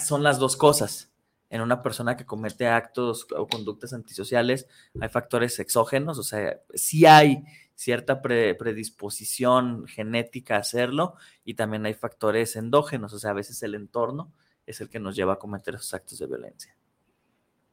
son 0.00 0.22
las 0.22 0.38
dos 0.38 0.56
cosas. 0.56 1.12
En 1.48 1.62
una 1.62 1.82
persona 1.82 2.16
que 2.16 2.24
comete 2.24 2.68
actos 2.68 3.26
o 3.36 3.46
conductas 3.48 3.92
antisociales, 3.92 4.66
hay 5.00 5.08
factores 5.08 5.58
exógenos, 5.58 6.18
o 6.18 6.22
sea, 6.22 6.60
sí 6.74 7.06
hay 7.06 7.42
cierta 7.74 8.22
pre- 8.22 8.54
predisposición 8.54 9.86
genética 9.88 10.56
a 10.56 10.60
hacerlo 10.60 11.14
y 11.44 11.54
también 11.54 11.86
hay 11.86 11.94
factores 11.94 12.54
endógenos, 12.54 13.12
o 13.14 13.18
sea, 13.18 13.30
a 13.30 13.34
veces 13.34 13.60
el 13.64 13.74
entorno 13.74 14.32
es 14.64 14.80
el 14.80 14.88
que 14.88 15.00
nos 15.00 15.16
lleva 15.16 15.32
a 15.32 15.38
cometer 15.40 15.74
esos 15.74 15.92
actos 15.92 16.20
de 16.20 16.26
violencia. 16.28 16.76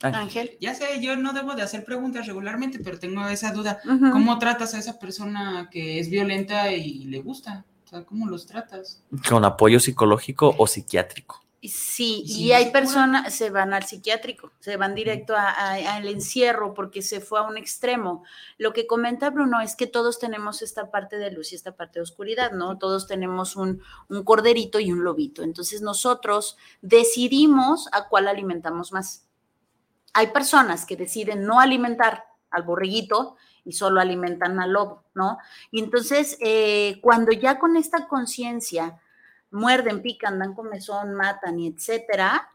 Ángel. 0.01 0.21
Ángel. 0.21 0.57
Ya 0.59 0.73
sé, 0.73 1.01
yo 1.01 1.15
no 1.15 1.33
debo 1.33 1.53
de 1.53 1.61
hacer 1.61 1.83
preguntas 1.83 2.25
regularmente, 2.25 2.79
pero 2.79 2.97
tengo 2.97 3.27
esa 3.27 3.51
duda. 3.51 3.79
¿Cómo 3.83 4.39
tratas 4.39 4.73
a 4.73 4.79
esa 4.79 4.97
persona 4.97 5.69
que 5.71 5.99
es 5.99 6.09
violenta 6.09 6.71
y 6.71 7.05
le 7.05 7.19
gusta? 7.19 7.65
O 7.85 7.87
sea, 7.87 8.03
¿cómo 8.05 8.27
los 8.27 8.45
tratas? 8.47 9.03
Con 9.27 9.45
apoyo 9.45 9.79
psicológico 9.79 10.55
o 10.57 10.67
psiquiátrico. 10.67 11.43
Sí, 11.63 12.21
Y 12.25 12.27
si 12.27 12.45
y 12.45 12.49
no 12.49 12.55
hay 12.55 12.71
personas, 12.71 13.33
se 13.33 13.49
van 13.49 13.73
al 13.73 13.83
psiquiátrico, 13.83 14.51
se 14.59 14.77
van 14.77 14.93
directo 14.93 15.33
al 15.35 16.07
encierro 16.07 16.75
porque 16.75 17.01
se 17.01 17.19
fue 17.19 17.39
a 17.39 17.43
un 17.43 17.57
extremo. 17.57 18.23
Lo 18.59 18.73
que 18.73 18.85
comenta 18.85 19.31
Bruno 19.31 19.59
es 19.59 19.75
que 19.75 19.87
todos 19.87 20.19
tenemos 20.19 20.61
esta 20.61 20.91
parte 20.91 21.17
de 21.17 21.31
luz 21.31 21.51
y 21.51 21.55
esta 21.55 21.75
parte 21.75 21.99
de 21.99 22.03
oscuridad, 22.03 22.51
¿no? 22.51 22.77
Todos 22.77 23.07
tenemos 23.07 23.55
un, 23.55 23.81
un 24.07 24.23
corderito 24.23 24.79
y 24.79 24.91
un 24.91 25.03
lobito. 25.03 25.41
Entonces 25.41 25.81
nosotros 25.81 26.57
decidimos 26.81 27.89
a 27.91 28.07
cuál 28.07 28.27
alimentamos 28.27 28.91
más. 28.91 29.25
Hay 30.13 30.27
personas 30.27 30.85
que 30.85 30.95
deciden 30.95 31.45
no 31.45 31.59
alimentar 31.59 32.25
al 32.51 32.63
borreguito 32.63 33.35
y 33.65 33.73
solo 33.73 33.99
alimentan 33.99 34.59
al 34.59 34.71
lobo, 34.71 35.03
¿no? 35.15 35.39
Y 35.71 35.83
entonces, 35.83 36.37
eh, 36.39 36.99
cuando 37.01 37.31
ya 37.31 37.59
con 37.59 37.75
esta 37.75 38.07
conciencia 38.07 39.01
muerden, 39.51 40.01
pican, 40.01 40.39
dan 40.39 40.53
comezón, 40.53 41.13
matan 41.13 41.59
y 41.59 41.67
etcétera, 41.67 42.49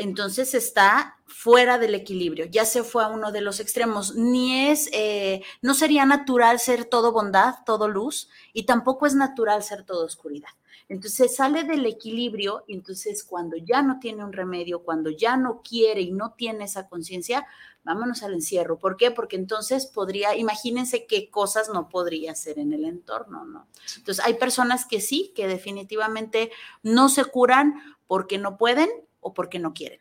entonces 0.00 0.54
está 0.54 1.18
fuera 1.26 1.78
del 1.78 1.94
equilibrio, 1.94 2.46
ya 2.46 2.64
se 2.64 2.82
fue 2.82 3.04
a 3.04 3.08
uno 3.08 3.32
de 3.32 3.40
los 3.40 3.60
extremos, 3.60 4.14
ni 4.16 4.68
es, 4.68 4.88
eh, 4.92 5.42
no 5.62 5.74
sería 5.74 6.04
natural 6.04 6.58
ser 6.58 6.84
todo 6.84 7.12
bondad, 7.12 7.56
todo 7.64 7.88
luz, 7.88 8.28
y 8.52 8.64
tampoco 8.64 9.06
es 9.06 9.14
natural 9.14 9.62
ser 9.62 9.84
todo 9.84 10.04
oscuridad. 10.04 10.50
Entonces 10.88 11.36
sale 11.36 11.62
del 11.62 11.86
equilibrio 11.86 12.64
y 12.66 12.74
entonces 12.74 13.22
cuando 13.22 13.56
ya 13.56 13.80
no 13.80 14.00
tiene 14.00 14.24
un 14.24 14.32
remedio, 14.32 14.82
cuando 14.82 15.08
ya 15.08 15.36
no 15.36 15.62
quiere 15.62 16.00
y 16.00 16.10
no 16.10 16.32
tiene 16.32 16.64
esa 16.64 16.88
conciencia, 16.88 17.46
vámonos 17.84 18.24
al 18.24 18.34
encierro. 18.34 18.76
¿Por 18.76 18.96
qué? 18.96 19.12
Porque 19.12 19.36
entonces 19.36 19.86
podría, 19.86 20.36
imagínense 20.36 21.06
qué 21.06 21.30
cosas 21.30 21.68
no 21.68 21.88
podría 21.88 22.32
hacer 22.32 22.58
en 22.58 22.72
el 22.72 22.84
entorno, 22.84 23.44
¿no? 23.44 23.68
Entonces 23.98 24.24
hay 24.24 24.34
personas 24.34 24.84
que 24.84 25.00
sí, 25.00 25.32
que 25.36 25.46
definitivamente 25.46 26.50
no 26.82 27.08
se 27.08 27.24
curan 27.24 27.96
porque 28.08 28.38
no 28.38 28.58
pueden 28.58 28.90
o 29.20 29.32
porque 29.34 29.58
no 29.58 29.72
quieren. 29.74 30.00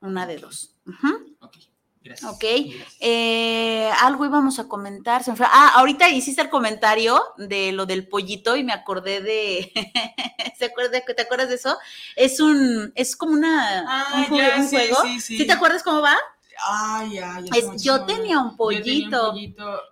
Una 0.00 0.26
de 0.26 0.36
dos. 0.38 0.74
Ujú. 0.86 1.36
Ok, 1.40 1.56
gracias. 2.02 2.30
Ok. 2.32 2.42
Gracias. 2.42 2.96
Eh, 3.00 3.90
algo 4.00 4.24
íbamos 4.26 4.58
a 4.58 4.66
comentar. 4.68 5.22
Ah, 5.40 5.72
ahorita 5.76 6.08
hiciste 6.08 6.42
el 6.42 6.50
comentario 6.50 7.22
de 7.38 7.70
lo 7.72 7.86
del 7.86 8.08
pollito 8.08 8.56
y 8.56 8.64
me 8.64 8.72
acordé 8.72 9.20
de. 9.20 9.72
¿Se 10.58 10.64
acuerda, 10.66 11.00
¿Te 11.00 11.22
acuerdas 11.22 11.48
de 11.48 11.54
eso? 11.54 11.76
Es 12.16 12.40
un. 12.40 12.92
Es 12.96 13.14
como 13.16 13.32
una. 13.32 13.84
Ah, 13.88 14.14
un, 14.18 14.24
juego- 14.26 14.48
ya, 14.48 14.56
un 14.56 14.68
sí, 14.68 14.76
juego. 14.76 15.02
sí, 15.02 15.20
sí. 15.20 15.38
¿Sí 15.38 15.46
te 15.46 15.52
acuerdas 15.52 15.82
cómo 15.84 16.00
va? 16.00 16.16
Ay, 16.64 17.14
ya, 17.14 17.40
ya. 17.40 17.58
Es, 17.58 17.64
se 17.64 17.70
me 17.70 17.78
yo 17.78 18.04
tenía 18.04 18.40
un 18.40 18.50
yo 18.50 18.56
tenía 18.56 19.20
un 19.20 19.30
pollito. 19.32 19.32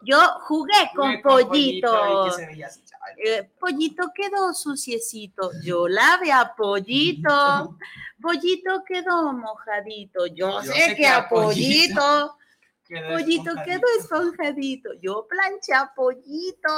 Yo 0.02 0.18
jugué 0.42 0.90
con 0.94 1.06
jugué 1.06 1.22
con 1.22 1.48
pollito. 1.48 2.26
y 2.26 2.30
que 2.30 2.36
se 2.36 2.46
veía 2.46 2.66
así, 2.66 2.82
ay, 3.00 3.14
Eh, 3.24 3.50
pollito 3.58 4.10
quedó 4.14 4.52
suciecito, 4.54 5.50
yo 5.62 5.88
lave 5.88 6.32
a 6.32 6.54
pollito. 6.54 7.76
Pollito 8.20 8.84
quedó 8.84 9.32
mojadito, 9.32 10.26
yo, 10.26 10.62
sé, 10.62 10.94
que 10.94 11.06
a 11.06 11.28
pollito. 11.28 12.36
quedó 12.86 13.14
Pollito 13.14 13.52
quedó 13.64 13.86
esponjadito, 13.98 14.92
yo 15.00 15.26
planché 15.28 15.72
a 15.72 15.92
pollito. 15.94 16.68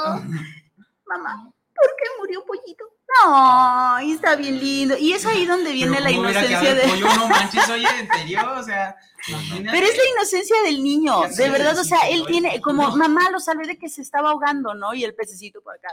Mamá, 1.05 1.51
¿por 1.75 1.95
qué 1.97 2.05
murió 2.19 2.45
pollito? 2.45 2.85
Ay, 3.25 4.11
está 4.11 4.35
bien 4.35 4.59
lindo. 4.59 4.97
Y 4.97 5.13
es 5.13 5.25
ahí 5.25 5.45
donde 5.45 5.71
viene 5.71 5.99
la 5.99 6.11
inocencia 6.11 6.73
de. 6.73 6.87
Pollo, 6.87 7.07
no 7.15 7.27
manches, 7.27 7.69
oye, 7.69 7.87
en 7.99 8.07
serio, 8.07 8.39
o 8.57 8.63
sea. 8.63 8.95
Pero 9.25 9.87
es 9.87 9.97
la 9.97 10.09
inocencia 10.15 10.61
del 10.63 10.83
niño, 10.83 11.21
de 11.29 11.49
verdad, 11.49 11.77
o 11.77 11.83
sea, 11.83 12.09
él 12.09 12.25
tiene, 12.27 12.59
como 12.59 12.95
mamá 12.97 13.29
lo 13.31 13.39
sabe 13.39 13.65
de 13.65 13.77
que 13.77 13.87
se 13.87 14.01
estaba 14.01 14.31
ahogando, 14.31 14.73
¿no? 14.73 14.93
Y 14.93 15.03
el 15.03 15.15
pececito 15.15 15.61
por 15.61 15.75
acá. 15.75 15.89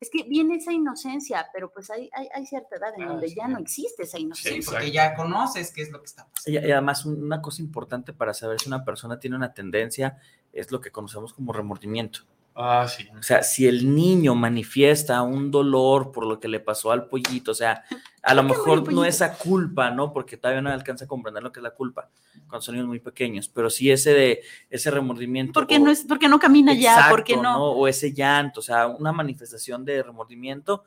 Es 0.00 0.10
que 0.10 0.24
viene 0.24 0.56
esa 0.56 0.72
inocencia, 0.72 1.46
pero 1.52 1.70
pues 1.70 1.88
hay, 1.88 2.10
hay, 2.12 2.28
hay 2.34 2.44
cierta 2.44 2.74
edad 2.74 2.92
en 2.98 3.06
donde 3.06 3.32
ya 3.32 3.46
no 3.46 3.60
existe 3.60 4.02
esa 4.02 4.18
inocencia. 4.18 4.60
Sí, 4.60 4.68
porque 4.68 4.90
ya 4.90 5.14
conoces 5.14 5.72
qué 5.72 5.82
es 5.82 5.92
lo 5.92 6.00
que 6.00 6.06
está 6.06 6.26
pasando. 6.26 6.58
Y, 6.66 6.72
además, 6.72 7.06
una 7.06 7.40
cosa 7.40 7.62
importante 7.62 8.12
para 8.12 8.34
saber 8.34 8.60
si 8.60 8.66
una 8.66 8.84
persona 8.84 9.20
tiene 9.20 9.36
una 9.36 9.54
tendencia 9.54 10.18
es 10.52 10.72
lo 10.72 10.80
que 10.80 10.90
conocemos 10.90 11.32
como 11.32 11.52
remordimiento. 11.52 12.22
Ah, 12.54 12.86
sí. 12.86 13.08
O 13.18 13.22
sea, 13.22 13.42
si 13.42 13.66
el 13.66 13.94
niño 13.94 14.34
manifiesta 14.34 15.22
un 15.22 15.50
dolor 15.50 16.12
por 16.12 16.26
lo 16.26 16.38
que 16.38 16.48
le 16.48 16.60
pasó 16.60 16.92
al 16.92 17.06
pollito, 17.06 17.52
o 17.52 17.54
sea, 17.54 17.84
a 18.22 18.34
lo 18.34 18.42
mejor 18.42 18.92
no 18.92 19.04
esa 19.04 19.36
culpa, 19.36 19.90
¿no? 19.90 20.12
Porque 20.12 20.36
todavía 20.36 20.60
no 20.60 20.70
alcanza 20.70 21.06
a 21.06 21.08
comprender 21.08 21.42
lo 21.42 21.50
que 21.50 21.60
es 21.60 21.64
la 21.64 21.70
culpa 21.70 22.10
cuando 22.48 22.62
son 22.62 22.74
niños 22.74 22.88
muy 22.88 23.00
pequeños, 23.00 23.48
pero 23.48 23.70
sí 23.70 23.90
ese 23.90 24.12
de 24.12 24.42
ese 24.68 24.90
remordimiento. 24.90 25.54
Porque 25.54 25.78
no 25.78 25.90
es, 25.90 26.04
porque 26.06 26.28
no 26.28 26.38
camina 26.38 26.74
ya, 26.74 27.06
porque 27.08 27.36
no? 27.36 27.72
O 27.72 27.88
ese 27.88 28.12
llanto, 28.12 28.60
o 28.60 28.62
sea, 28.62 28.86
una 28.86 29.12
manifestación 29.12 29.84
de 29.84 30.02
remordimiento, 30.02 30.84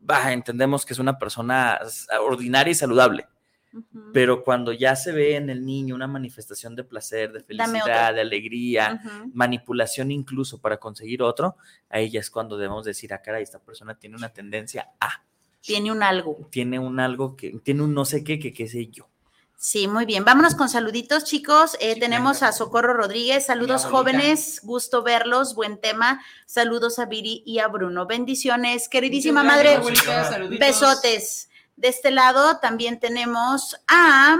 bah, 0.00 0.32
entendemos 0.32 0.86
que 0.86 0.92
es 0.92 0.98
una 0.98 1.18
persona 1.18 1.80
ordinaria 2.24 2.70
y 2.70 2.74
saludable. 2.74 3.26
Pero 4.12 4.42
cuando 4.42 4.72
ya 4.72 4.96
se 4.96 5.12
ve 5.12 5.36
en 5.36 5.50
el 5.50 5.64
niño 5.64 5.94
una 5.94 6.06
manifestación 6.06 6.74
de 6.74 6.84
placer, 6.84 7.32
de 7.32 7.42
felicidad, 7.42 8.14
de 8.14 8.20
alegría, 8.20 9.00
manipulación 9.32 10.10
incluso 10.10 10.60
para 10.60 10.78
conseguir 10.78 11.22
otro, 11.22 11.56
ahí 11.88 12.10
ya 12.10 12.20
es 12.20 12.30
cuando 12.30 12.56
debemos 12.56 12.84
decir, 12.84 13.12
ah, 13.12 13.22
caray, 13.22 13.42
esta 13.42 13.58
persona 13.58 13.94
tiene 13.98 14.16
una 14.16 14.30
tendencia 14.30 14.90
a. 15.00 15.22
Tiene 15.60 15.92
un 15.92 16.02
algo. 16.02 16.48
Tiene 16.50 16.78
un 16.78 17.00
algo 17.00 17.36
que, 17.36 17.58
tiene 17.62 17.82
un 17.82 17.94
no 17.94 18.04
sé 18.04 18.24
qué, 18.24 18.38
que 18.38 18.52
qué 18.52 18.68
sé 18.68 18.86
yo. 18.86 19.08
Sí, 19.60 19.88
muy 19.88 20.06
bien. 20.06 20.24
Vámonos 20.24 20.54
con 20.54 20.68
saluditos, 20.68 21.24
chicos. 21.24 21.76
Eh, 21.80 21.98
tenemos 21.98 22.44
a 22.44 22.52
Socorro 22.52 22.94
Rodríguez. 22.94 23.46
Saludos, 23.46 23.84
jóvenes. 23.84 24.60
Gusto 24.62 25.02
verlos. 25.02 25.56
Buen 25.56 25.80
tema. 25.80 26.22
Saludos 26.46 27.00
a 27.00 27.06
Viri 27.06 27.42
y 27.44 27.58
a 27.58 27.66
Bruno. 27.66 28.06
Bendiciones, 28.06 28.88
queridísima 28.88 29.42
madre. 29.42 29.80
Besotes. 30.60 31.48
De 31.78 31.86
este 31.86 32.10
lado 32.10 32.58
también 32.58 32.98
tenemos 32.98 33.76
a 33.86 34.36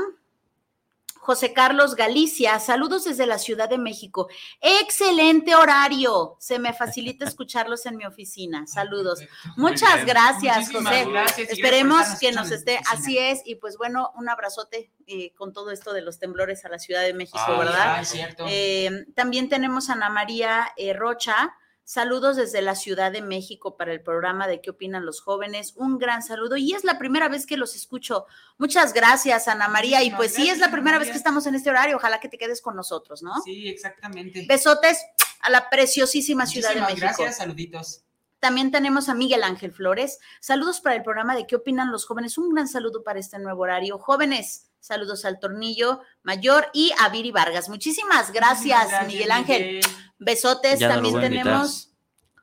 José 1.14 1.52
Carlos 1.52 1.94
Galicia. 1.94 2.58
Saludos 2.58 3.04
desde 3.04 3.26
la 3.26 3.38
Ciudad 3.38 3.68
de 3.68 3.78
México. 3.78 4.28
Excelente 4.60 5.54
horario. 5.54 6.36
Se 6.40 6.58
me 6.58 6.72
facilita 6.72 7.24
escucharlos 7.28 7.86
en 7.86 7.96
mi 7.96 8.06
oficina. 8.06 8.66
Saludos. 8.66 9.20
Muchas 9.56 10.04
gracias, 10.04 10.72
José. 10.72 11.06
Esperemos 11.48 12.06
que 12.18 12.32
nos 12.32 12.50
esté. 12.50 12.80
Así 12.90 13.18
es. 13.18 13.42
Y 13.44 13.54
pues 13.54 13.76
bueno, 13.76 14.10
un 14.16 14.28
abrazote 14.28 14.90
eh, 15.06 15.32
con 15.36 15.52
todo 15.52 15.70
esto 15.70 15.92
de 15.92 16.02
los 16.02 16.18
temblores 16.18 16.64
a 16.64 16.70
la 16.70 16.80
Ciudad 16.80 17.02
de 17.02 17.14
México, 17.14 17.56
¿verdad? 17.56 18.02
Eh, 18.48 19.06
también 19.14 19.48
tenemos 19.48 19.90
a 19.90 19.92
Ana 19.92 20.10
María 20.10 20.72
eh, 20.76 20.92
Rocha. 20.92 21.54
Saludos 21.88 22.36
desde 22.36 22.60
la 22.60 22.74
Ciudad 22.74 23.10
de 23.10 23.22
México 23.22 23.78
para 23.78 23.94
el 23.94 24.02
programa 24.02 24.46
de 24.46 24.60
¿Qué 24.60 24.68
opinan 24.68 25.06
los 25.06 25.22
jóvenes? 25.22 25.72
Un 25.74 25.96
gran 25.96 26.22
saludo 26.22 26.58
y 26.58 26.74
es 26.74 26.84
la 26.84 26.98
primera 26.98 27.30
vez 27.30 27.46
que 27.46 27.56
los 27.56 27.74
escucho. 27.74 28.26
Muchas 28.58 28.92
gracias, 28.92 29.48
Ana 29.48 29.68
María. 29.68 30.02
Y 30.02 30.10
pues 30.10 30.34
sí, 30.34 30.50
es 30.50 30.58
la 30.58 30.70
primera 30.70 30.98
vez 30.98 31.08
que 31.10 31.16
estamos 31.16 31.46
en 31.46 31.54
este 31.54 31.70
horario. 31.70 31.96
Ojalá 31.96 32.20
que 32.20 32.28
te 32.28 32.36
quedes 32.36 32.60
con 32.60 32.76
nosotros, 32.76 33.22
¿no? 33.22 33.40
Sí, 33.40 33.68
exactamente. 33.68 34.44
Besotes 34.46 35.02
a 35.40 35.48
la 35.48 35.70
preciosísima 35.70 36.44
Ciudad 36.44 36.74
de 36.74 36.82
México. 36.82 37.00
Gracias, 37.00 37.38
saluditos. 37.38 38.02
También 38.38 38.70
tenemos 38.70 39.08
a 39.08 39.14
Miguel 39.14 39.42
Ángel 39.42 39.72
Flores. 39.72 40.18
Saludos 40.40 40.82
para 40.82 40.94
el 40.94 41.02
programa 41.02 41.34
de 41.34 41.46
¿Qué 41.46 41.56
opinan 41.56 41.90
los 41.90 42.04
jóvenes? 42.04 42.36
Un 42.36 42.52
gran 42.52 42.68
saludo 42.68 43.02
para 43.02 43.18
este 43.18 43.38
nuevo 43.38 43.62
horario. 43.62 43.98
Jóvenes, 43.98 44.68
saludos 44.78 45.24
al 45.24 45.40
Tornillo 45.40 46.02
Mayor 46.22 46.68
y 46.74 46.92
a 47.00 47.08
Viri 47.08 47.30
Vargas. 47.30 47.70
Muchísimas 47.70 48.30
gracias, 48.30 48.90
Miguel 49.06 49.30
Ángel. 49.30 49.80
Besotes, 50.18 50.78
también 50.78 51.20
tenemos. 51.20 51.92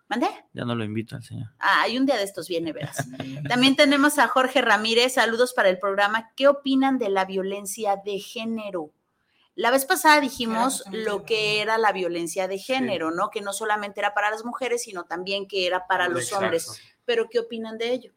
¿Mande? 0.07 0.27
Ya 0.53 0.65
no 0.65 0.75
lo 0.75 0.83
invito 0.83 1.15
al 1.15 1.23
señor. 1.23 1.47
Ah, 1.57 1.81
hay 1.81 1.97
un 1.97 2.05
día 2.05 2.15
de 2.15 2.23
estos 2.23 2.47
viene, 2.47 2.71
verás. 2.73 3.07
También 3.49 3.75
tenemos 3.75 4.19
a 4.19 4.27
Jorge 4.27 4.61
Ramírez. 4.61 5.13
Saludos 5.13 5.53
para 5.53 5.69
el 5.69 5.79
programa. 5.79 6.31
¿Qué 6.35 6.47
opinan 6.47 6.99
de 6.99 7.09
la 7.09 7.25
violencia 7.25 7.95
de 8.03 8.19
género? 8.19 8.91
La 9.55 9.71
vez 9.71 9.85
pasada 9.85 10.19
dijimos 10.19 10.83
lo 10.91 11.23
que 11.23 11.61
era 11.61 11.77
la 11.77 11.91
violencia 11.91 12.47
de 12.47 12.59
género, 12.59 13.09
¿no? 13.11 13.29
Que 13.31 13.41
no 13.41 13.53
solamente 13.53 13.99
era 13.99 14.13
para 14.13 14.29
las 14.29 14.45
mujeres, 14.45 14.83
sino 14.83 15.05
también 15.05 15.47
que 15.47 15.65
era 15.65 15.87
para 15.87 16.07
los 16.07 16.31
hombres. 16.33 16.81
Pero 17.05 17.27
¿qué 17.29 17.39
opinan 17.39 17.77
de 17.77 17.93
ello? 17.93 18.13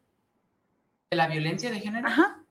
¿De 1.09 1.17
la 1.17 1.27
violencia 1.27 1.71
de 1.71 1.79
género? 1.79 2.07
Ajá. 2.07 2.43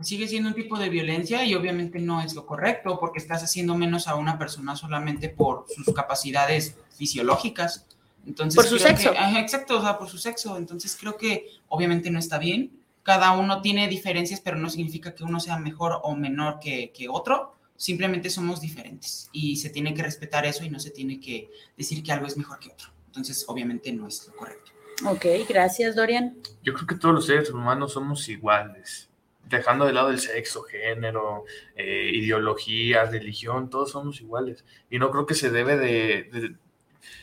Sigue 0.00 0.28
siendo 0.28 0.48
un 0.48 0.54
tipo 0.54 0.78
de 0.78 0.88
violencia 0.88 1.44
y 1.44 1.54
obviamente 1.54 1.98
no 1.98 2.22
es 2.22 2.34
lo 2.34 2.46
correcto 2.46 2.98
porque 2.98 3.18
estás 3.18 3.42
haciendo 3.42 3.76
menos 3.76 4.08
a 4.08 4.14
una 4.14 4.38
persona 4.38 4.74
solamente 4.74 5.28
por 5.28 5.66
sus 5.68 5.94
capacidades 5.94 6.76
fisiológicas. 6.96 7.86
Entonces, 8.26 8.56
por 8.56 8.66
su 8.66 8.78
sexo. 8.78 9.12
exacto, 9.36 9.78
o 9.78 9.82
sea, 9.82 9.98
por 9.98 10.08
su 10.08 10.16
sexo. 10.16 10.56
Entonces 10.56 10.96
creo 10.98 11.16
que 11.16 11.46
obviamente 11.68 12.10
no 12.10 12.18
está 12.18 12.38
bien. 12.38 12.72
Cada 13.02 13.32
uno 13.32 13.60
tiene 13.60 13.88
diferencias, 13.88 14.40
pero 14.40 14.56
no 14.56 14.70
significa 14.70 15.14
que 15.14 15.24
uno 15.24 15.38
sea 15.38 15.58
mejor 15.58 16.00
o 16.02 16.16
menor 16.16 16.60
que, 16.60 16.92
que 16.92 17.08
otro. 17.08 17.56
Simplemente 17.76 18.30
somos 18.30 18.60
diferentes 18.60 19.28
y 19.32 19.56
se 19.56 19.70
tiene 19.70 19.94
que 19.94 20.02
respetar 20.02 20.46
eso 20.46 20.64
y 20.64 20.70
no 20.70 20.80
se 20.80 20.90
tiene 20.90 21.20
que 21.20 21.50
decir 21.76 22.02
que 22.02 22.12
algo 22.12 22.26
es 22.26 22.36
mejor 22.36 22.58
que 22.58 22.70
otro. 22.70 22.88
Entonces, 23.06 23.44
obviamente 23.48 23.92
no 23.92 24.06
es 24.06 24.26
lo 24.26 24.36
correcto. 24.36 24.70
Ok, 25.04 25.26
gracias, 25.48 25.96
Dorian. 25.96 26.36
Yo 26.62 26.74
creo 26.74 26.86
que 26.86 26.94
todos 26.94 27.14
los 27.14 27.26
seres 27.26 27.50
humanos 27.50 27.92
somos 27.92 28.28
iguales 28.28 29.09
dejando 29.50 29.84
de 29.84 29.92
lado 29.92 30.10
el 30.10 30.20
sexo, 30.20 30.62
género, 30.62 31.44
eh, 31.76 32.10
ideología, 32.14 33.04
religión, 33.04 33.68
todos 33.68 33.90
somos 33.90 34.20
iguales. 34.20 34.64
Y 34.88 34.98
no 34.98 35.10
creo 35.10 35.26
que 35.26 35.34
se 35.34 35.50
debe 35.50 35.76
de, 35.76 36.54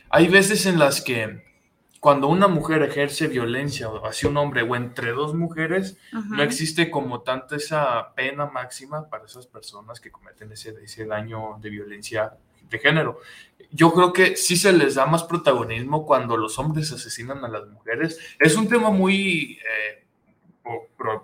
Hay 0.10 0.28
veces 0.28 0.66
en 0.66 0.78
las 0.78 1.02
que 1.02 1.46
cuando 2.00 2.28
una 2.28 2.48
mujer 2.48 2.84
ejerce 2.84 3.28
violencia 3.28 3.90
hacia 4.04 4.30
un 4.30 4.38
hombre 4.38 4.62
o 4.62 4.76
entre 4.76 5.12
dos 5.12 5.34
mujeres, 5.34 5.98
no 6.12 6.44
existe 6.44 6.92
como 6.92 7.22
tanto 7.22 7.56
esa 7.56 8.14
pena 8.14 8.46
máxima 8.46 9.10
para 9.10 9.26
esas 9.26 9.48
personas 9.48 10.00
que 10.00 10.12
cometen 10.12 10.52
ese, 10.52 10.76
ese 10.84 11.06
daño 11.06 11.58
de 11.60 11.70
violencia 11.70 12.34
de 12.70 12.80
género. 12.80 13.20
Yo 13.72 13.92
creo 13.94 14.14
que 14.14 14.36
sí 14.36 14.56
se 14.58 14.72
les 14.74 14.96
da 14.96 15.06
más 15.06 15.24
protagonismo 15.24 16.06
cuando 16.06 16.38
los 16.38 16.60
hombres 16.60 16.92
asesinan 16.92 17.44
a 17.44 17.48
las 17.48 17.68
mujeres. 17.68 18.20
Es 18.40 18.56
un 18.56 18.68
tema 18.68 18.92
muy... 18.92 19.60
Eh, 19.60 20.07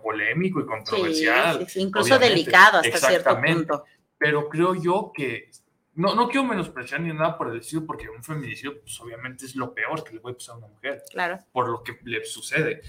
polémico 0.01 0.60
y 0.60 0.65
controversial. 0.65 1.67
incluso 1.75 2.19
delicado 2.19 2.79
hasta 2.79 2.97
cierto 2.97 3.39
punto. 3.41 3.84
Pero 4.17 4.47
creo 4.47 4.75
yo 4.75 5.12
que 5.13 5.49
no, 5.95 6.15
no 6.15 6.27
quiero 6.27 6.45
menospreciar 6.45 7.01
ni 7.01 7.13
nada 7.13 7.38
por 7.38 7.49
el 7.49 7.60
estilo, 7.60 7.86
porque 7.86 8.10
un 8.10 8.23
feminicidio, 8.23 8.82
pues 8.82 8.99
obviamente 8.99 9.45
es 9.45 9.56
lo 9.56 9.73
peor 9.73 10.03
que 10.03 10.13
le 10.13 10.19
puede 10.19 10.36
pasar 10.36 10.56
a 10.56 10.58
una 10.60 10.67
mujer. 10.67 11.03
Claro. 11.12 11.39
Por 11.51 11.69
lo 11.69 11.84
que 11.84 11.99
le 12.03 12.23
sucede. 12.25 12.82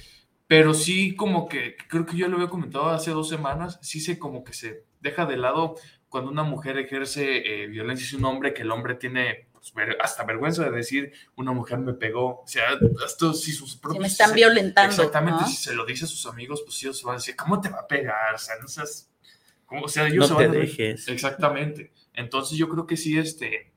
Pero 0.46 0.74
sí, 0.74 1.14
como 1.14 1.48
que, 1.48 1.76
creo 1.88 2.06
que 2.06 2.16
yo 2.16 2.28
lo 2.28 2.36
había 2.36 2.48
comentado 2.48 2.86
hace 2.86 3.10
dos 3.10 3.28
semanas, 3.28 3.78
sí 3.82 4.00
se 4.00 4.18
como 4.18 4.44
que 4.44 4.52
se 4.52 4.84
deja 5.00 5.26
de 5.26 5.36
lado 5.36 5.74
cuando 6.08 6.30
una 6.30 6.44
mujer 6.44 6.78
ejerce 6.78 7.62
eh, 7.62 7.66
violencia 7.66 8.06
hacia 8.06 8.18
un 8.18 8.24
hombre, 8.26 8.54
que 8.54 8.62
el 8.62 8.70
hombre 8.70 8.94
tiene 8.94 9.48
pues, 9.72 9.88
hasta 10.00 10.24
vergüenza 10.24 10.64
de 10.64 10.70
decir, 10.70 11.12
una 11.36 11.52
mujer 11.52 11.78
me 11.78 11.94
pegó. 11.94 12.40
O 12.40 12.46
sea, 12.46 12.64
esto 13.04 13.32
si 13.32 13.52
sus 13.52 13.76
propios... 13.76 14.02
me 14.02 14.08
están 14.08 14.34
violentando. 14.34 14.90
Exactamente, 14.90 15.44
si 15.46 15.56
se 15.56 15.74
lo 15.74 15.86
dice 15.86 16.04
a 16.04 16.08
sus 16.08 16.26
amigos, 16.26 16.62
pues 16.64 16.82
ellos 16.82 17.02
van 17.02 17.14
a 17.14 17.18
decir, 17.18 17.36
¿cómo 17.36 17.60
te 17.60 17.68
va 17.68 17.80
a 17.80 17.86
pegar? 17.86 18.34
O 18.34 18.38
sea, 18.38 18.56
no 18.60 18.68
seas... 18.68 19.10
O 19.82 19.88
sea, 19.88 20.06
ellos 20.06 20.30
no 20.30 20.36
te 20.36 20.48
dejes. 20.48 21.08
Exactamente. 21.08 21.92
Entonces 22.12 22.58
yo 22.58 22.68
creo 22.68 22.86
que 22.86 22.96
sí, 22.96 23.18
este... 23.18 23.72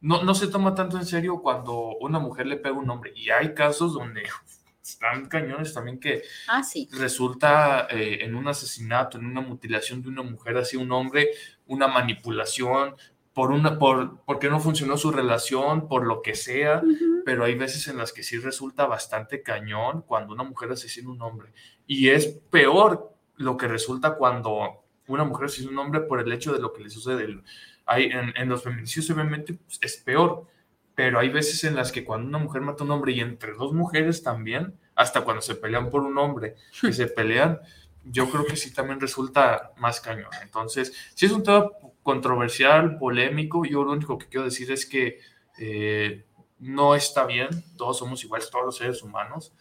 No, 0.00 0.24
no 0.24 0.34
se 0.34 0.48
toma 0.48 0.74
tanto 0.74 0.96
en 0.96 1.06
serio 1.06 1.40
cuando 1.40 1.96
una 2.00 2.18
mujer 2.18 2.46
le 2.46 2.56
pega 2.56 2.74
a 2.74 2.78
un 2.78 2.90
hombre. 2.90 3.12
Y 3.14 3.30
hay 3.30 3.54
casos 3.54 3.94
donde 3.94 4.24
están 4.82 5.26
cañones 5.26 5.72
también 5.72 6.00
que 6.00 6.22
ah, 6.48 6.62
sí. 6.64 6.88
resulta 6.92 7.86
eh, 7.88 8.18
en 8.22 8.34
un 8.34 8.48
asesinato, 8.48 9.18
en 9.18 9.26
una 9.26 9.40
mutilación 9.40 10.02
de 10.02 10.08
una 10.08 10.22
mujer 10.22 10.56
hacia 10.58 10.80
un 10.80 10.90
hombre, 10.90 11.30
una 11.66 11.86
manipulación, 11.86 12.96
por 13.34 13.50
una, 13.50 13.78
por, 13.78 14.20
porque 14.24 14.48
no 14.48 14.60
funcionó 14.60 14.96
su 14.96 15.10
relación, 15.10 15.88
por 15.88 16.06
lo 16.06 16.20
que 16.20 16.34
sea, 16.34 16.82
pero 17.24 17.44
hay 17.44 17.54
veces 17.54 17.88
en 17.88 17.96
las 17.96 18.12
que 18.12 18.22
sí 18.22 18.38
resulta 18.38 18.86
bastante 18.86 19.42
cañón 19.42 20.02
cuando 20.02 20.34
una 20.34 20.44
mujer 20.44 20.72
asesina 20.72 21.08
a 21.08 21.12
un 21.12 21.22
hombre. 21.22 21.52
Y 21.86 22.10
es 22.10 22.26
peor 22.26 23.14
lo 23.36 23.56
que 23.56 23.68
resulta 23.68 24.16
cuando 24.16 24.84
una 25.06 25.24
mujer 25.24 25.46
asesina 25.46 25.70
a 25.70 25.72
un 25.72 25.78
hombre 25.78 26.00
por 26.02 26.20
el 26.20 26.30
hecho 26.32 26.52
de 26.52 26.60
lo 26.60 26.72
que 26.72 26.82
le 26.82 26.90
sucede. 26.90 27.42
Hay, 27.86 28.04
en, 28.04 28.34
en 28.36 28.48
los 28.48 28.62
feminicidios 28.62 29.10
obviamente 29.10 29.54
pues, 29.54 29.78
es 29.80 29.96
peor, 29.96 30.46
pero 30.94 31.18
hay 31.18 31.30
veces 31.30 31.64
en 31.64 31.74
las 31.74 31.90
que 31.90 32.04
cuando 32.04 32.28
una 32.28 32.38
mujer 32.38 32.60
mata 32.60 32.82
a 32.82 32.86
un 32.86 32.92
hombre 32.92 33.12
y 33.12 33.20
entre 33.20 33.54
dos 33.54 33.72
mujeres 33.72 34.22
también, 34.22 34.78
hasta 34.94 35.22
cuando 35.22 35.40
se 35.40 35.54
pelean 35.54 35.88
por 35.88 36.02
un 36.02 36.18
hombre, 36.18 36.56
que 36.80 36.92
se 36.92 37.06
pelean, 37.06 37.60
yo 38.04 38.28
creo 38.30 38.44
que 38.44 38.56
sí 38.56 38.74
también 38.74 39.00
resulta 39.00 39.72
más 39.78 40.00
cañón. 40.00 40.30
Entonces, 40.42 40.92
si 41.14 41.26
es 41.26 41.32
un 41.32 41.42
tema 41.42 41.70
controversial, 42.02 42.98
polémico. 42.98 43.64
Yo 43.64 43.84
lo 43.84 43.92
único 43.92 44.18
que 44.18 44.26
quiero 44.26 44.44
decir 44.44 44.70
es 44.72 44.86
que 44.86 45.20
eh, 45.58 46.24
no 46.58 46.94
está 46.94 47.26
bien, 47.26 47.48
todos 47.76 47.98
somos 47.98 48.22
iguales, 48.24 48.50
todos 48.50 48.64
los 48.64 48.76
seres 48.76 49.02
humanos, 49.02 49.52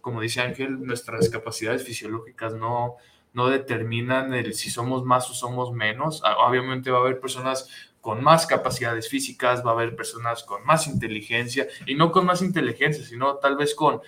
como 0.00 0.20
dice 0.20 0.40
Ángel, 0.40 0.84
nuestras 0.84 1.28
capacidades 1.28 1.84
fisiológicas 1.84 2.54
no, 2.54 2.96
no 3.32 3.48
determinan 3.48 4.34
el 4.34 4.54
si 4.54 4.70
somos 4.70 5.04
más 5.04 5.30
o 5.30 5.34
somos 5.34 5.72
menos. 5.72 6.22
Ah, 6.24 6.36
obviamente 6.46 6.90
va 6.90 6.98
a 6.98 7.00
haber 7.02 7.20
personas 7.20 7.68
con 8.00 8.22
más 8.22 8.46
capacidades 8.46 9.08
físicas, 9.08 9.64
va 9.64 9.70
a 9.70 9.74
haber 9.74 9.94
personas 9.94 10.42
con 10.42 10.64
más 10.64 10.86
inteligencia, 10.86 11.68
y 11.86 11.94
no 11.94 12.12
con 12.12 12.24
más 12.24 12.40
inteligencia, 12.40 13.04
sino 13.04 13.36
tal 13.36 13.56
vez 13.56 13.74
con, 13.74 14.00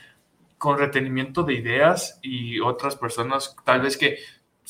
con 0.57 0.79
retenimiento 0.79 1.43
de 1.43 1.55
ideas 1.55 2.19
y 2.23 2.61
otras 2.61 2.97
personas 2.97 3.55
tal 3.65 3.83
vez 3.83 3.97
que 3.97 4.19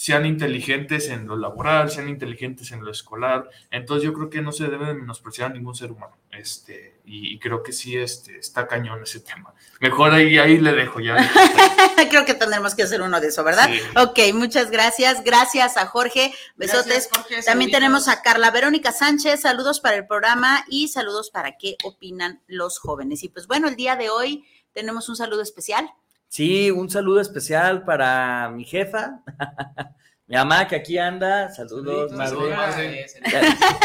sean 0.03 0.27
inteligentes 0.27 1.11
en 1.11 1.29
lo 1.29 1.37
laboral, 1.37 1.89
sean 1.89 2.09
inteligentes 2.09 2.73
en 2.73 2.85
lo 2.85 2.91
escolar. 2.91 3.49
Entonces 3.71 4.03
yo 4.03 4.13
creo 4.13 4.29
que 4.29 4.43
no 4.43 4.51
se 4.51 4.67
debe 4.67 4.87
de 4.87 4.95
menospreciar 4.95 5.53
a 5.53 5.55
ningún 5.55 5.77
ser 5.77 5.93
humano. 5.93 6.17
Este, 6.33 6.99
y, 7.05 7.39
creo 7.39 7.63
que 7.63 7.73
sí 7.73 7.97
este, 7.97 8.37
está 8.37 8.67
cañón 8.67 9.01
ese 9.05 9.21
tema. 9.21 9.55
Mejor 9.79 10.13
ahí, 10.13 10.39
ahí 10.39 10.59
le 10.59 10.73
dejo 10.73 10.99
ya. 10.99 11.17
creo 12.11 12.25
que 12.25 12.35
tendremos 12.35 12.75
que 12.75 12.83
hacer 12.83 13.01
uno 13.01 13.21
de 13.21 13.29
eso, 13.29 13.45
¿verdad? 13.45 13.71
Ok, 13.95 14.19
muchas 14.35 14.73
gracias. 14.73 15.23
Gracias 15.23 15.77
a 15.77 15.87
Jorge. 15.87 16.35
Besotes. 16.57 17.09
También 17.47 17.71
tenemos 17.71 18.09
a 18.09 18.23
Carla 18.23 18.51
Verónica 18.51 18.91
Sánchez. 18.91 19.43
Saludos 19.43 19.79
para 19.79 19.95
el 19.95 20.09
programa 20.09 20.65
y 20.69 20.89
saludos 20.89 21.31
para 21.31 21.57
qué 21.57 21.77
opinan 21.85 22.43
los 22.49 22.81
jóvenes. 22.81 23.23
Y 23.23 23.29
pues 23.29 23.47
bueno, 23.47 23.69
el 23.69 23.77
día 23.77 23.95
de 23.95 24.11
hoy 24.11 24.45
tenemos 24.73 25.09
un 25.09 25.15
saludo 25.15 25.43
especial 25.43 25.95
Sí, 26.33 26.71
un 26.71 26.89
saludo 26.89 27.21
especial 27.21 27.85
para 27.85 28.49
mi 28.49 28.65
jefa, 28.65 29.23
mi 30.27 30.35
mamá 30.35 30.67
que 30.67 30.77
aquí 30.77 30.97
anda. 30.97 31.51
Saludos, 31.51 32.11
madre. 32.13 33.05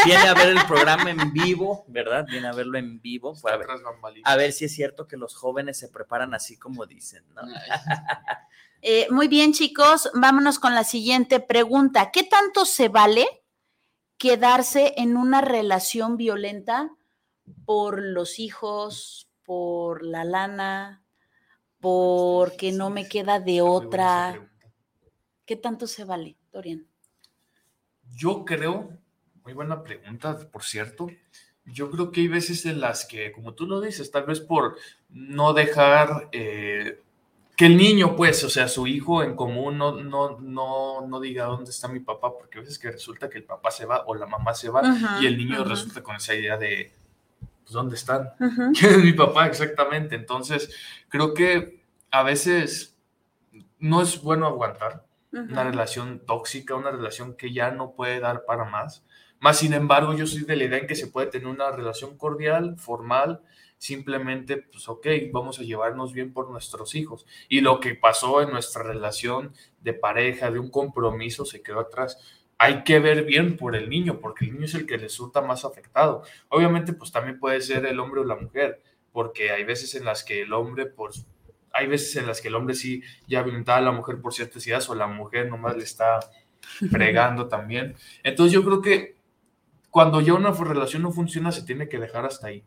Viene 0.06 0.26
a 0.26 0.32
ver 0.32 0.56
el 0.56 0.66
programa 0.66 1.10
en 1.10 1.30
vivo, 1.34 1.84
¿verdad? 1.88 2.24
Viene 2.26 2.48
a 2.48 2.52
verlo 2.52 2.78
en 2.78 3.02
vivo. 3.02 3.36
A 3.44 3.56
ver, 3.58 3.66
a 4.24 4.36
ver 4.36 4.52
si 4.52 4.64
es 4.64 4.74
cierto 4.74 5.06
que 5.06 5.18
los 5.18 5.36
jóvenes 5.36 5.78
se 5.78 5.90
preparan 5.90 6.32
así 6.32 6.58
como 6.58 6.86
dicen, 6.86 7.22
¿no? 7.34 7.42
Eh, 8.80 9.08
muy 9.10 9.26
bien, 9.26 9.52
chicos, 9.52 10.08
vámonos 10.14 10.60
con 10.60 10.72
la 10.74 10.84
siguiente 10.84 11.40
pregunta. 11.40 12.12
¿Qué 12.12 12.22
tanto 12.22 12.64
se 12.64 12.88
vale 12.88 13.26
quedarse 14.16 14.94
en 14.96 15.16
una 15.16 15.40
relación 15.40 16.16
violenta 16.16 16.88
por 17.66 18.00
los 18.00 18.38
hijos, 18.38 19.28
por 19.42 20.04
la 20.04 20.22
lana, 20.22 21.02
porque 21.80 22.72
no 22.72 22.90
me 22.90 23.08
queda 23.08 23.40
de 23.40 23.62
otra. 23.62 24.48
¿Qué 25.44 25.56
tanto 25.56 25.86
se 25.86 26.04
vale, 26.04 26.36
Dorian? 26.52 26.86
Yo 28.14 28.44
creo, 28.44 28.90
muy 29.44 29.52
buena 29.52 29.82
pregunta, 29.82 30.38
por 30.50 30.62
cierto. 30.62 31.08
Yo 31.64 31.90
creo 31.90 32.10
que 32.10 32.22
hay 32.22 32.28
veces 32.28 32.64
en 32.66 32.80
las 32.80 33.04
que, 33.04 33.32
como 33.32 33.54
tú 33.54 33.66
lo 33.66 33.80
dices, 33.80 34.10
tal 34.10 34.24
vez 34.24 34.40
por 34.40 34.76
no 35.10 35.52
dejar 35.52 36.28
eh, 36.32 37.02
que 37.56 37.66
el 37.66 37.76
niño, 37.76 38.16
pues, 38.16 38.42
o 38.44 38.48
sea, 38.48 38.68
su 38.68 38.86
hijo 38.86 39.22
en 39.22 39.36
común 39.36 39.76
no, 39.76 39.92
no, 40.02 40.38
no, 40.38 41.06
no 41.06 41.20
diga 41.20 41.44
dónde 41.44 41.70
está 41.70 41.88
mi 41.88 42.00
papá, 42.00 42.32
porque 42.32 42.58
a 42.58 42.60
veces 42.62 42.78
que 42.78 42.90
resulta 42.90 43.28
que 43.28 43.38
el 43.38 43.44
papá 43.44 43.70
se 43.70 43.84
va 43.84 44.04
o 44.06 44.14
la 44.14 44.26
mamá 44.26 44.54
se 44.54 44.70
va 44.70 44.82
y 45.20 45.26
el 45.26 45.36
niño 45.36 45.64
resulta 45.64 46.02
con 46.02 46.16
esa 46.16 46.34
idea 46.34 46.56
de, 46.56 46.92
pues, 47.68 47.74
¿dónde 47.74 47.96
están? 47.96 48.30
¿Quién 48.38 48.72
es 48.92 49.04
mi 49.04 49.12
papá 49.12 49.46
exactamente? 49.46 50.14
Entonces, 50.14 50.74
creo 51.10 51.34
que 51.34 51.84
a 52.10 52.22
veces 52.22 52.98
no 53.78 54.00
es 54.00 54.22
bueno 54.22 54.46
aguantar 54.46 55.04
una 55.30 55.64
relación 55.64 56.24
tóxica, 56.24 56.74
una 56.74 56.90
relación 56.90 57.36
que 57.36 57.52
ya 57.52 57.70
no 57.70 57.92
puede 57.92 58.20
dar 58.20 58.46
para 58.46 58.64
más. 58.64 59.04
Más 59.38 59.58
sin 59.58 59.74
embargo, 59.74 60.14
yo 60.14 60.26
soy 60.26 60.44
de 60.44 60.56
la 60.56 60.64
idea 60.64 60.78
en 60.78 60.86
que 60.86 60.94
se 60.94 61.08
puede 61.08 61.26
tener 61.26 61.46
una 61.46 61.70
relación 61.70 62.16
cordial, 62.16 62.78
formal, 62.78 63.42
simplemente, 63.76 64.56
pues 64.56 64.88
ok, 64.88 65.06
vamos 65.30 65.58
a 65.58 65.62
llevarnos 65.62 66.14
bien 66.14 66.32
por 66.32 66.50
nuestros 66.50 66.94
hijos. 66.94 67.26
Y 67.50 67.60
lo 67.60 67.80
que 67.80 67.94
pasó 67.94 68.40
en 68.40 68.50
nuestra 68.50 68.82
relación 68.82 69.52
de 69.82 69.92
pareja, 69.92 70.50
de 70.50 70.58
un 70.58 70.70
compromiso, 70.70 71.44
se 71.44 71.62
quedó 71.62 71.80
atrás 71.80 72.37
hay 72.58 72.82
que 72.82 72.98
ver 72.98 73.24
bien 73.24 73.56
por 73.56 73.76
el 73.76 73.88
niño, 73.88 74.18
porque 74.20 74.44
el 74.44 74.52
niño 74.54 74.64
es 74.64 74.74
el 74.74 74.84
que 74.84 74.96
resulta 74.96 75.40
más 75.40 75.64
afectado. 75.64 76.24
Obviamente, 76.48 76.92
pues 76.92 77.12
también 77.12 77.38
puede 77.38 77.60
ser 77.60 77.86
el 77.86 78.00
hombre 78.00 78.20
o 78.20 78.24
la 78.24 78.34
mujer, 78.34 78.82
porque 79.12 79.52
hay 79.52 79.62
veces 79.62 79.94
en 79.94 80.04
las 80.04 80.24
que 80.24 80.42
el 80.42 80.52
hombre, 80.52 80.86
por, 80.86 81.12
hay 81.72 81.86
veces 81.86 82.16
en 82.16 82.26
las 82.26 82.40
que 82.40 82.48
el 82.48 82.56
hombre 82.56 82.74
sí 82.74 83.02
ya 83.28 83.42
violentaba 83.42 83.78
a 83.78 83.82
la 83.82 83.92
mujer 83.92 84.20
por 84.20 84.34
ciertas 84.34 84.66
ideas, 84.66 84.90
o 84.90 84.96
la 84.96 85.06
mujer 85.06 85.48
nomás 85.48 85.76
le 85.76 85.84
está 85.84 86.18
fregando 86.90 87.46
también. 87.48 87.94
Entonces 88.24 88.52
yo 88.52 88.64
creo 88.64 88.82
que 88.82 89.16
cuando 89.90 90.20
ya 90.20 90.34
una 90.34 90.50
relación 90.50 91.02
no 91.02 91.12
funciona, 91.12 91.52
se 91.52 91.62
tiene 91.62 91.88
que 91.88 91.98
dejar 91.98 92.26
hasta 92.26 92.48
ahí. 92.48 92.64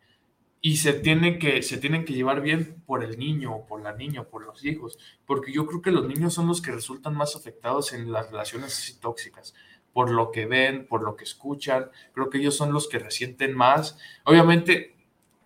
Y 0.63 0.77
se, 0.77 0.93
tiene 0.93 1.39
que, 1.39 1.63
se 1.63 1.77
tienen 1.77 2.05
que 2.05 2.13
llevar 2.13 2.41
bien 2.41 2.81
por 2.85 3.03
el 3.03 3.17
niño, 3.17 3.55
o 3.55 3.65
por 3.65 3.81
la 3.81 3.93
niña, 3.93 4.23
por 4.23 4.45
los 4.45 4.63
hijos, 4.63 4.97
porque 5.25 5.51
yo 5.51 5.65
creo 5.65 5.81
que 5.81 5.91
los 5.91 6.07
niños 6.07 6.35
son 6.35 6.47
los 6.47 6.61
que 6.61 6.71
resultan 6.71 7.15
más 7.15 7.35
afectados 7.35 7.93
en 7.93 8.11
las 8.11 8.29
relaciones 8.29 8.77
así 8.77 8.99
tóxicas 8.99 9.55
por 9.93 10.09
lo 10.09 10.31
que 10.31 10.45
ven, 10.45 10.87
por 10.87 11.03
lo 11.03 11.15
que 11.15 11.23
escuchan. 11.23 11.89
Creo 12.13 12.29
que 12.29 12.37
ellos 12.37 12.55
son 12.55 12.73
los 12.73 12.87
que 12.87 12.99
resienten 12.99 13.53
más. 13.53 13.97
Obviamente, 14.25 14.95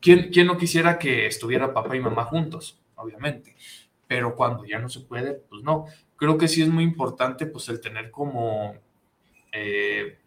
¿quién, 0.01 0.29
quién 0.31 0.47
no 0.47 0.57
quisiera 0.57 0.99
que 0.99 1.27
estuviera 1.27 1.73
papá 1.73 1.95
y 1.95 1.99
mamá 1.99 2.25
juntos? 2.25 2.79
Obviamente. 2.95 3.55
Pero 4.07 4.35
cuando 4.35 4.65
ya 4.65 4.79
no 4.79 4.89
se 4.89 5.01
puede, 5.01 5.33
pues 5.33 5.63
no. 5.63 5.85
Creo 6.15 6.37
que 6.37 6.47
sí 6.47 6.61
es 6.61 6.69
muy 6.69 6.83
importante 6.83 7.45
pues 7.45 7.67
el 7.69 7.81
tener 7.81 8.11
como 8.11 8.75
eh, 9.51 10.17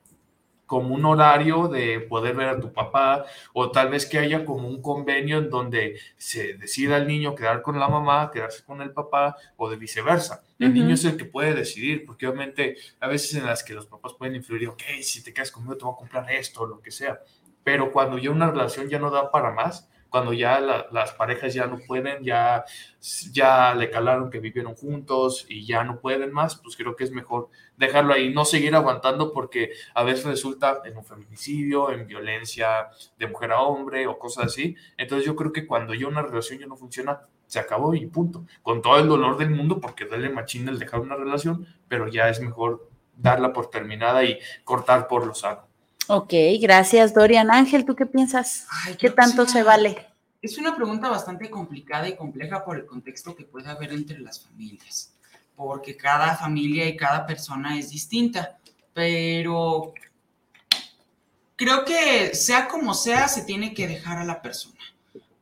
como 0.69 0.95
un 0.95 1.07
horario 1.07 1.67
de 1.67 1.99
poder 1.99 2.37
ver 2.37 2.49
a 2.49 2.61
tu 2.61 2.73
papá 2.75 3.25
o 3.55 3.71
tal 3.73 3.89
vez 3.89 4.05
que 4.05 4.19
haya 4.19 4.45
como 4.45 4.69
un 4.69 4.83
convenio 4.83 5.39
en 5.39 5.49
donde 5.49 5.99
se 6.19 6.59
decida 6.59 6.99
el 6.99 7.09
niño 7.09 7.35
quedar 7.35 7.63
con 7.63 7.81
la 7.81 7.89
mamá, 7.89 8.31
quedarse 8.31 8.63
con 8.65 8.83
el 8.83 8.93
papá 8.93 9.35
o 9.57 9.71
de 9.71 9.77
viceversa. 9.77 10.45
El 10.59 10.75
niño 10.75 10.95
es 10.95 11.05
el 11.07 11.17
que 11.17 11.25
puede 11.25 11.55
decidir, 11.55 12.05
porque 12.05 12.27
obviamente 12.27 12.77
a 13.01 13.09
veces 13.09 13.35
en 13.35 13.47
las 13.47 13.65
que 13.65 13.73
los 13.73 13.87
papás 13.87 14.13
pueden 14.13 14.37
influir, 14.37 14.69
ok, 14.69 14.83
si 15.01 15.25
te 15.25 15.33
quedas 15.33 15.51
conmigo 15.51 15.77
te 15.77 15.85
voy 15.87 15.95
a 15.95 15.97
comprar 15.97 16.31
esto 16.31 16.61
o 16.61 16.67
lo 16.67 16.83
que 16.83 16.91
sea, 16.91 17.19
pero 17.65 17.91
cuando 17.91 18.19
ya 18.19 18.31
una 18.31 18.51
relación 18.51 18.89
ya 18.89 18.99
no 18.99 19.11
da 19.11 19.31
para 19.31 19.53
más, 19.53 19.89
cuando 20.11 20.33
ya 20.33 20.61
las 20.61 21.13
parejas 21.13 21.55
ya 21.55 21.67
no 21.67 21.79
pueden, 21.87 22.25
ya, 22.25 22.65
ya 23.33 23.75
le 23.75 23.91
calaron 23.91 24.31
que 24.31 24.41
vivieron 24.41 24.75
juntos 24.75 25.47
y 25.49 25.67
ya 25.67 25.85
no 25.85 26.01
pueden 26.01 26.33
más, 26.33 26.57
pues 26.57 26.77
creo 26.77 26.97
que 26.97 27.05
es 27.05 27.11
mejor 27.11 27.51
dejarlo 27.77 28.15
ahí, 28.15 28.33
no 28.33 28.45
seguir 28.45 28.75
aguantando 28.75 29.33
porque 29.33 29.73
a 29.95 30.03
veces 30.03 30.25
resulta 30.25 30.81
en 30.85 30.97
un 30.97 31.05
feminicidio, 31.05 31.91
en 31.91 32.07
violencia 32.07 32.89
de 33.19 33.27
mujer 33.27 33.53
a 33.53 33.63
hombre 33.63 34.07
o 34.07 34.19
cosas 34.19 34.47
así. 34.47 34.77
Entonces 34.97 35.27
yo 35.27 35.37
creo 35.37 35.53
que 35.53 35.67
cuando 35.67 35.95
ya 35.95 36.09
una 36.09 36.23
relación 36.23 36.59
ya 36.59 36.67
no 36.67 36.77
funciona, 36.77 37.21
se 37.47 37.59
acabó 37.59 37.95
y 37.95 38.07
punto. 38.07 38.45
Con 38.63 38.83
todo 38.83 38.99
el 38.99 39.09
dolor 39.09 39.37
del 39.37 39.51
mundo, 39.51 39.81
porque 39.81 40.05
duele 40.05 40.31
machín 40.31 40.69
el 40.69 40.79
dejar 40.79 41.01
una 41.01 41.17
relación, 41.17 41.67
pero 41.89 42.09
ya 42.09 42.29
es 42.29 42.41
mejor 42.41 42.89
darla 43.17 43.53
por 43.53 43.71
terminada 43.71 44.25
y 44.25 44.39
cortar 44.65 45.09
por 45.09 45.27
lo 45.27 45.35
sano. 45.35 45.68
Ok, 46.11 46.33
gracias 46.59 47.13
Dorian. 47.13 47.51
Ángel, 47.51 47.85
¿tú 47.85 47.95
qué 47.95 48.07
piensas? 48.07 48.67
¿Qué 48.99 49.11
tanto 49.11 49.47
se 49.47 49.63
vale? 49.63 50.07
Es 50.41 50.57
una 50.57 50.75
pregunta 50.75 51.11
bastante 51.11 51.51
complicada 51.51 52.09
y 52.09 52.17
compleja 52.17 52.65
por 52.65 52.77
el 52.77 52.87
contexto 52.87 53.37
que 53.37 53.45
puede 53.45 53.69
haber 53.69 53.93
entre 53.93 54.19
las 54.19 54.43
familias, 54.43 55.13
porque 55.55 55.99
cada 55.99 56.35
familia 56.35 56.89
y 56.89 56.97
cada 56.97 57.27
persona 57.27 57.79
es 57.79 57.91
distinta, 57.91 58.59
pero 58.95 59.93
creo 61.57 61.85
que 61.85 62.35
sea 62.35 62.69
como 62.69 62.95
sea, 62.95 63.29
se 63.29 63.43
tiene 63.43 63.75
que 63.75 63.87
dejar 63.87 64.17
a 64.17 64.25
la 64.25 64.41
persona, 64.41 64.81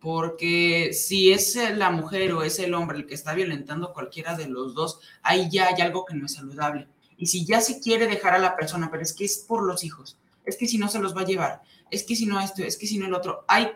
porque 0.01 0.93
si 0.93 1.31
es 1.31 1.57
la 1.77 1.91
mujer 1.91 2.33
o 2.33 2.43
es 2.43 2.59
el 2.59 2.75
hombre 2.75 2.99
el 2.99 3.07
que 3.07 3.15
está 3.15 3.35
violentando 3.35 3.89
a 3.89 3.95
cualquiera 3.95 4.35
de 4.35 4.49
los 4.49 4.75
dos, 4.75 4.99
ahí 5.23 5.49
ya 5.49 5.69
hay 5.69 5.81
algo 5.81 6.05
que 6.05 6.15
no 6.15 6.27
es 6.27 6.33
saludable. 6.33 6.89
Y 7.17 7.27
si 7.27 7.45
ya 7.45 7.61
se 7.61 7.81
quiere 7.81 8.09
dejar 8.09 8.35
a 8.35 8.39
la 8.39 8.57
persona, 8.57 8.91
pero 8.91 9.05
es 9.05 9.13
que 9.13 9.25
es 9.25 9.39
por 9.39 9.63
los 9.63 9.85
hijos, 9.85 10.17
es 10.47 10.57
que 10.57 10.67
si 10.67 10.79
no 10.79 10.89
se 10.89 11.01
los 11.01 11.15
va 11.15 11.23
a 11.23 11.27
llevar, 11.27 11.63
es 11.91 12.05
que 12.05 12.17
si 12.17 12.27
no 12.27 12.41
esto, 12.41 12.63
es 12.63 12.77
que 12.77 12.87
si 12.87 12.99
no 12.99 13.07
el 13.07 13.15
otro. 13.15 13.45
Hay, 13.49 13.69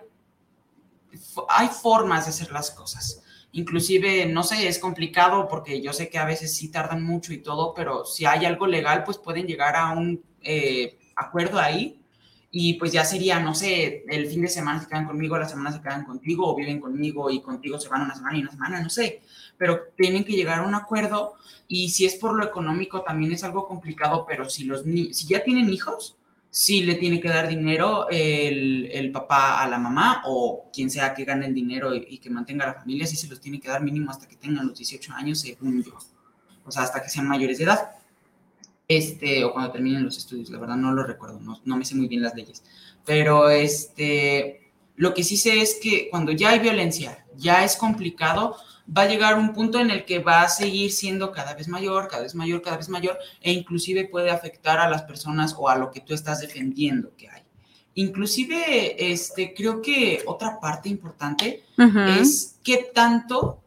hay 1.48 1.68
formas 1.68 2.24
de 2.24 2.30
hacer 2.30 2.52
las 2.52 2.70
cosas. 2.70 3.22
Inclusive, 3.52 4.26
no 4.26 4.44
sé, 4.44 4.68
es 4.68 4.78
complicado 4.78 5.48
porque 5.48 5.82
yo 5.82 5.92
sé 5.92 6.08
que 6.08 6.18
a 6.18 6.24
veces 6.24 6.54
sí 6.54 6.70
tardan 6.70 7.02
mucho 7.02 7.32
y 7.32 7.38
todo, 7.38 7.74
pero 7.74 8.04
si 8.04 8.24
hay 8.24 8.44
algo 8.44 8.66
legal, 8.66 9.02
pues 9.04 9.18
pueden 9.18 9.46
llegar 9.46 9.74
a 9.74 9.90
un 9.90 10.22
eh, 10.40 10.98
acuerdo 11.16 11.58
ahí 11.58 12.00
y 12.52 12.74
pues 12.74 12.92
ya 12.92 13.04
sería, 13.04 13.40
no 13.40 13.54
sé, 13.54 14.04
el 14.08 14.26
fin 14.26 14.42
de 14.42 14.48
semana 14.48 14.80
se 14.80 14.88
quedan 14.88 15.06
conmigo, 15.06 15.38
la 15.38 15.48
semana 15.48 15.72
se 15.72 15.80
quedan 15.80 16.04
contigo 16.04 16.48
o 16.48 16.56
viven 16.56 16.80
conmigo 16.80 17.30
y 17.30 17.40
contigo 17.40 17.78
se 17.78 17.88
van 17.88 18.02
una 18.02 18.14
semana 18.14 18.38
y 18.38 18.42
una 18.42 18.50
semana, 18.50 18.80
no 18.80 18.90
sé, 18.90 19.22
pero 19.56 19.80
tienen 19.96 20.24
que 20.24 20.32
llegar 20.32 20.60
a 20.60 20.66
un 20.66 20.74
acuerdo 20.74 21.34
y 21.68 21.90
si 21.90 22.06
es 22.06 22.16
por 22.16 22.34
lo 22.34 22.44
económico 22.44 23.02
también 23.02 23.32
es 23.32 23.44
algo 23.44 23.66
complicado, 23.66 24.26
pero 24.26 24.48
si 24.48 24.64
los 24.64 24.82
si 24.82 25.28
ya 25.28 25.44
tienen 25.44 25.70
hijos, 25.70 26.16
si 26.50 26.82
le 26.82 26.96
tiene 26.96 27.20
que 27.20 27.28
dar 27.28 27.48
dinero 27.48 28.08
el, 28.10 29.10
papá 29.12 29.62
a 29.62 29.68
la 29.68 29.78
mamá 29.78 30.22
o 30.26 30.68
quien 30.72 30.90
sea 30.90 31.14
que 31.14 31.24
gane 31.24 31.46
el 31.46 31.54
dinero 31.54 31.94
y, 31.94 32.18
que 32.18 32.28
mantenga 32.28 32.66
la 32.66 32.74
familia, 32.74 33.06
sí 33.06 33.16
se 33.16 33.28
los 33.28 33.40
tiene 33.40 33.60
que 33.60 33.68
dar 33.68 33.82
mínimo 33.82 34.10
hasta 34.10 34.26
que 34.26 34.36
tengan 34.36 34.66
los 34.66 34.76
18 34.76 35.12
años, 35.12 35.40
según 35.40 35.82
yo. 35.82 35.96
O 36.64 36.70
sea, 36.72 36.82
hasta 36.82 37.02
que 37.02 37.08
sean 37.08 37.28
mayores 37.28 37.58
de 37.58 37.64
edad. 37.64 37.90
Este, 38.88 39.44
o 39.44 39.52
cuando 39.52 39.70
terminen 39.70 40.04
los 40.04 40.18
estudios, 40.18 40.50
la 40.50 40.58
verdad 40.58 40.76
no 40.76 40.92
lo 40.92 41.04
recuerdo, 41.04 41.38
no, 41.38 41.60
no 41.64 41.76
me 41.76 41.84
sé 41.84 41.94
muy 41.94 42.08
bien 42.08 42.22
las 42.22 42.34
leyes. 42.34 42.64
Pero 43.04 43.48
este, 43.48 44.72
lo 44.96 45.14
que 45.14 45.22
sí 45.22 45.36
sé 45.36 45.60
es 45.60 45.78
que 45.80 46.08
cuando 46.10 46.32
ya 46.32 46.50
hay 46.50 46.58
violencia, 46.58 47.24
ya 47.36 47.64
es 47.64 47.76
complicado, 47.76 48.56
va 48.96 49.02
a 49.02 49.08
llegar 49.08 49.38
un 49.38 49.52
punto 49.52 49.78
en 49.78 49.90
el 49.90 50.04
que 50.04 50.18
va 50.18 50.42
a 50.42 50.48
seguir 50.48 50.90
siendo 50.92 51.32
cada 51.32 51.54
vez 51.54 51.68
mayor, 51.68 52.08
cada 52.08 52.22
vez 52.22 52.34
mayor, 52.34 52.62
cada 52.62 52.76
vez 52.76 52.88
mayor, 52.88 53.18
e 53.40 53.52
inclusive 53.52 54.08
puede 54.08 54.30
afectar 54.30 54.78
a 54.78 54.88
las 54.88 55.02
personas 55.02 55.54
o 55.58 55.68
a 55.68 55.76
lo 55.76 55.90
que 55.90 56.00
tú 56.00 56.14
estás 56.14 56.40
defendiendo 56.40 57.12
que 57.16 57.28
hay. 57.28 57.42
Inclusive, 57.94 59.12
este, 59.12 59.52
creo 59.54 59.82
que 59.82 60.22
otra 60.26 60.60
parte 60.60 60.88
importante 60.88 61.64
es 62.18 62.58
qué 62.62 62.90
tanto 62.94 63.62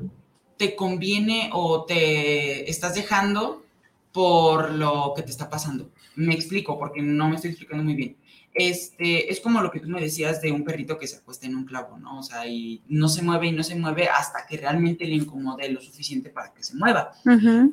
te 0.58 0.76
conviene 0.76 1.50
o 1.54 1.84
te 1.86 2.70
estás 2.70 2.96
dejando 2.96 3.64
por 4.12 4.72
lo 4.72 5.14
que 5.16 5.24
te 5.24 5.32
está 5.32 5.50
pasando. 5.50 5.90
Me 6.16 6.34
explico, 6.34 6.78
porque 6.78 7.02
no 7.02 7.28
me 7.28 7.36
estoy 7.36 7.52
explicando 7.52 7.84
muy 7.84 7.96
bien 7.96 8.16
este, 8.54 9.32
es 9.32 9.40
como 9.40 9.62
lo 9.62 9.72
que 9.72 9.80
tú 9.80 9.90
me 9.90 10.00
decías 10.00 10.42
de 10.42 10.52
un 10.52 10.64
perrito 10.64 11.00
que 11.00 11.08
se 11.08 11.18
acuesta 11.18 11.48
en 11.48 11.56
un 11.56 11.66
clavo, 11.66 11.98
¿no? 11.98 12.20
O 12.20 12.24
sea, 12.24 12.46
y 12.46 12.84
no 12.88 13.10
se 13.10 13.24
mueve 13.24 13.48
y 13.48 13.52
no 13.52 13.64
se 13.64 13.76
mueve 13.76 14.08
hasta 14.08 14.46
que 14.46 14.58
realmente 14.58 15.06
le 15.06 15.16
incomode 15.16 15.70
lo 15.70 15.82
suficiente 15.82 16.30
para 16.30 16.54
que 16.54 16.64
se 16.64 16.76
mueva. 16.76 17.14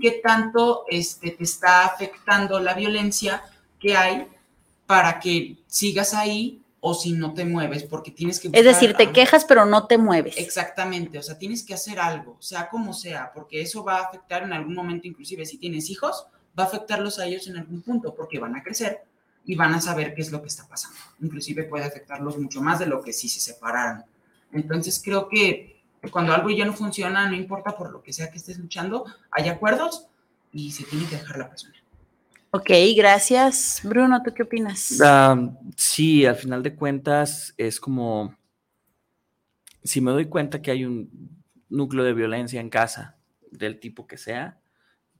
¿Qué 0.00 0.20
tanto 0.22 0.84
este, 0.88 1.32
te 1.32 1.44
está 1.44 1.84
afectando 1.84 2.60
la 2.60 2.74
violencia 2.74 3.42
que 3.78 3.94
hay 3.94 4.26
para 4.86 5.20
que 5.20 5.58
sigas 5.66 6.14
ahí 6.14 6.62
o 6.80 6.94
si 6.94 7.12
no 7.12 7.34
te 7.34 7.44
mueves? 7.44 7.82
Porque 7.82 8.10
tienes 8.10 8.40
que... 8.40 8.48
es 8.50 8.64
decir, 8.64 8.94
te 8.94 9.12
quejas 9.12 9.44
pero 9.44 9.66
no 9.66 9.86
te 9.86 9.98
mueves. 9.98 10.38
Exactamente, 10.38 11.18
o 11.18 11.22
sea, 11.22 11.38
tienes 11.38 11.62
que 11.62 11.74
hacer 11.74 11.98
algo, 11.98 12.38
sea 12.40 12.70
como 12.70 12.94
sea, 12.94 13.32
porque 13.34 13.60
eso 13.60 13.84
va 13.84 13.98
a 13.98 14.04
afectar 14.04 14.44
en 14.44 14.54
algún 14.54 14.74
momento, 14.74 15.06
inclusive 15.06 15.44
si 15.44 15.58
tienes 15.58 15.90
hijos, 15.90 16.26
va 16.58 16.64
a 16.64 16.66
afectarlos 16.66 17.18
a 17.18 17.26
ellos 17.26 17.46
en 17.48 17.58
algún 17.58 17.82
punto, 17.82 18.14
porque 18.14 18.38
van 18.38 18.56
a 18.56 18.62
crecer 18.62 19.09
y 19.44 19.54
van 19.56 19.74
a 19.74 19.80
saber 19.80 20.14
qué 20.14 20.22
es 20.22 20.30
lo 20.30 20.40
que 20.42 20.48
está 20.48 20.66
pasando. 20.68 20.98
Inclusive 21.20 21.64
puede 21.64 21.84
afectarlos 21.84 22.38
mucho 22.38 22.60
más 22.60 22.78
de 22.78 22.86
lo 22.86 23.02
que 23.02 23.12
si 23.12 23.28
se 23.28 23.40
separaran. 23.40 24.04
Entonces 24.52 25.00
creo 25.04 25.28
que 25.28 25.80
cuando 26.10 26.32
algo 26.32 26.50
ya 26.50 26.64
no 26.64 26.72
funciona, 26.72 27.28
no 27.28 27.36
importa 27.36 27.76
por 27.76 27.90
lo 27.90 28.02
que 28.02 28.12
sea 28.12 28.30
que 28.30 28.38
estés 28.38 28.58
luchando, 28.58 29.04
hay 29.30 29.48
acuerdos 29.48 30.06
y 30.52 30.72
se 30.72 30.84
tiene 30.84 31.06
que 31.06 31.16
dejar 31.16 31.38
la 31.38 31.48
persona. 31.48 31.74
Ok, 32.52 32.70
gracias. 32.96 33.80
Bruno, 33.84 34.22
¿tú 34.22 34.32
qué 34.34 34.42
opinas? 34.42 34.98
sí, 35.76 36.26
al 36.26 36.36
final 36.36 36.62
de 36.62 36.74
cuentas 36.74 37.54
es 37.56 37.78
como, 37.78 38.34
si 39.84 40.00
me 40.00 40.10
doy 40.10 40.26
cuenta 40.26 40.60
que 40.60 40.70
hay 40.70 40.84
un 40.84 41.44
núcleo 41.68 42.04
de 42.04 42.14
violencia 42.14 42.60
en 42.60 42.70
casa, 42.70 43.16
del 43.52 43.78
tipo 43.78 44.06
que 44.06 44.16
sea, 44.16 44.58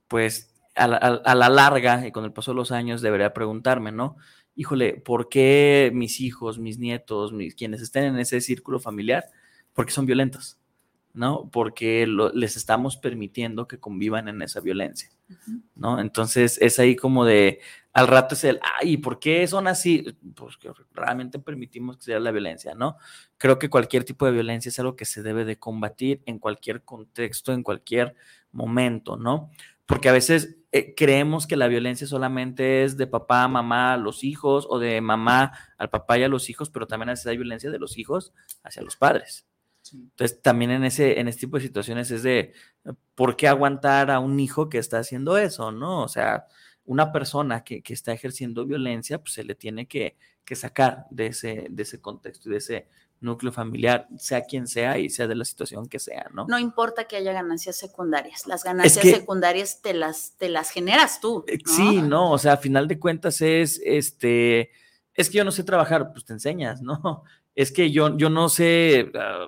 pues 0.07 0.50
a 0.75 1.35
la, 1.35 1.49
larga 1.49 2.07
y 2.07 2.11
con 2.11 2.23
el 2.23 2.33
paso 2.33 2.51
de 2.51 2.55
los 2.55 2.71
años 2.71 3.01
debería 3.01 3.33
preguntarme, 3.33 3.91
¿no? 3.91 4.17
Híjole, 4.55 4.93
¿por 4.93 5.29
qué 5.29 5.91
mis 5.93 6.19
hijos, 6.19 6.59
mis 6.59 6.77
nietos, 6.77 7.33
mis, 7.33 7.55
quienes 7.55 7.81
estén 7.81 8.05
en 8.05 8.19
ese 8.19 8.41
círculo 8.41 8.79
familiar, 8.79 9.25
porque 9.73 9.91
son 9.91 10.05
violentos? 10.05 10.57
¿No? 11.13 11.49
Porque 11.51 12.07
les 12.33 12.55
estamos 12.55 12.95
permitiendo 12.95 13.67
que 13.67 13.79
convivan 13.79 14.29
en 14.29 14.41
esa 14.41 14.61
violencia, 14.61 15.09
¿no? 15.75 15.99
Entonces 15.99 16.57
es 16.61 16.79
ahí 16.79 16.95
como 16.95 17.25
de, 17.25 17.59
al 17.91 18.07
rato 18.07 18.35
es 18.35 18.45
el, 18.45 18.61
ay, 18.79 18.95
¿por 18.95 19.19
qué 19.19 19.45
son 19.45 19.67
así? 19.67 20.05
Pues 20.35 20.55
que 20.55 20.71
realmente 20.93 21.37
permitimos 21.37 21.97
que 21.97 22.03
sea 22.03 22.19
la 22.21 22.31
violencia, 22.31 22.75
¿no? 22.75 22.95
Creo 23.37 23.59
que 23.59 23.69
cualquier 23.69 24.05
tipo 24.05 24.25
de 24.25 24.31
violencia 24.31 24.69
es 24.69 24.79
algo 24.79 24.95
que 24.95 25.03
se 25.03 25.21
debe 25.21 25.43
de 25.43 25.59
combatir 25.59 26.21
en 26.25 26.39
cualquier 26.39 26.83
contexto, 26.83 27.51
en 27.51 27.63
cualquier 27.63 28.15
momento, 28.53 29.17
¿no? 29.17 29.51
Porque 29.91 30.07
a 30.07 30.13
veces 30.13 30.55
eh, 30.71 30.95
creemos 30.95 31.47
que 31.47 31.57
la 31.57 31.67
violencia 31.67 32.07
solamente 32.07 32.85
es 32.85 32.95
de 32.95 33.07
papá 33.07 33.43
a 33.43 33.49
mamá 33.49 33.91
a 33.91 33.97
los 33.97 34.23
hijos 34.23 34.65
o 34.69 34.79
de 34.79 35.01
mamá 35.01 35.51
al 35.77 35.89
papá 35.89 36.17
y 36.17 36.23
a 36.23 36.29
los 36.29 36.49
hijos, 36.49 36.69
pero 36.69 36.87
también 36.87 37.09
a 37.09 37.11
veces 37.11 37.27
hay 37.27 37.35
violencia 37.35 37.69
de 37.69 37.77
los 37.77 37.97
hijos 37.97 38.33
hacia 38.63 38.83
los 38.83 38.95
padres. 38.95 39.45
Entonces, 39.91 40.41
también 40.41 40.71
en 40.71 40.85
ese, 40.85 41.19
en 41.19 41.27
este 41.27 41.41
tipo 41.41 41.57
de 41.57 41.63
situaciones 41.63 42.09
es 42.09 42.23
de, 42.23 42.53
¿por 43.15 43.35
qué 43.35 43.49
aguantar 43.49 44.11
a 44.11 44.19
un 44.19 44.39
hijo 44.39 44.69
que 44.69 44.77
está 44.77 44.99
haciendo 44.99 45.37
eso? 45.37 45.73
¿No? 45.73 46.03
O 46.03 46.07
sea, 46.07 46.45
una 46.85 47.11
persona 47.11 47.65
que, 47.65 47.81
que 47.83 47.93
está 47.93 48.13
ejerciendo 48.13 48.65
violencia, 48.65 49.19
pues 49.19 49.33
se 49.33 49.43
le 49.43 49.55
tiene 49.55 49.89
que, 49.89 50.15
que 50.45 50.55
sacar 50.55 51.05
de 51.11 51.27
ese, 51.27 51.67
de 51.69 51.83
ese 51.83 51.99
contexto 51.99 52.47
y 52.47 52.53
de 52.53 52.57
ese 52.59 52.87
núcleo 53.21 53.51
familiar, 53.51 54.07
sea 54.17 54.45
quien 54.45 54.67
sea 54.67 54.97
y 54.97 55.09
sea 55.09 55.27
de 55.27 55.35
la 55.35 55.45
situación 55.45 55.87
que 55.87 55.99
sea, 55.99 56.29
¿no? 56.33 56.47
No 56.47 56.59
importa 56.59 57.05
que 57.05 57.15
haya 57.15 57.31
ganancias 57.31 57.77
secundarias, 57.77 58.47
las 58.47 58.63
ganancias 58.63 59.05
secundarias 59.05 59.81
te 59.81 59.93
las, 59.93 60.35
te 60.37 60.49
las 60.49 60.71
generas 60.71 61.21
tú. 61.21 61.45
Eh, 61.47 61.59
sí, 61.65 62.01
no, 62.01 62.31
o 62.31 62.37
sea, 62.37 62.53
a 62.53 62.57
final 62.57 62.87
de 62.87 62.99
cuentas 62.99 63.41
es, 63.41 63.79
este, 63.85 64.71
es 65.13 65.29
que 65.29 65.37
yo 65.37 65.45
no 65.45 65.51
sé 65.51 65.63
trabajar, 65.63 66.11
pues 66.11 66.25
te 66.25 66.33
enseñas, 66.33 66.81
¿no? 66.81 67.23
Es 67.53 67.73
que 67.73 67.91
yo, 67.91 68.17
yo 68.17 68.29
no 68.29 68.47
sé, 68.47 69.11
ah, 69.13 69.47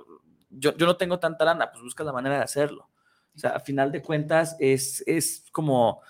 yo, 0.49 0.75
yo 0.75 0.85
no 0.85 0.97
tengo 0.97 1.19
tanta 1.19 1.45
lana, 1.45 1.71
pues 1.71 1.81
busca 1.81 2.03
la 2.03 2.11
manera 2.11 2.35
de 2.35 2.43
hacerlo. 2.43 2.89
O 3.33 3.39
sea, 3.39 3.51
a 3.51 3.61
final 3.61 3.93
de 3.93 4.01
cuentas 4.01 4.57
es, 4.59 5.01
es 5.07 5.45
como, 5.53 6.01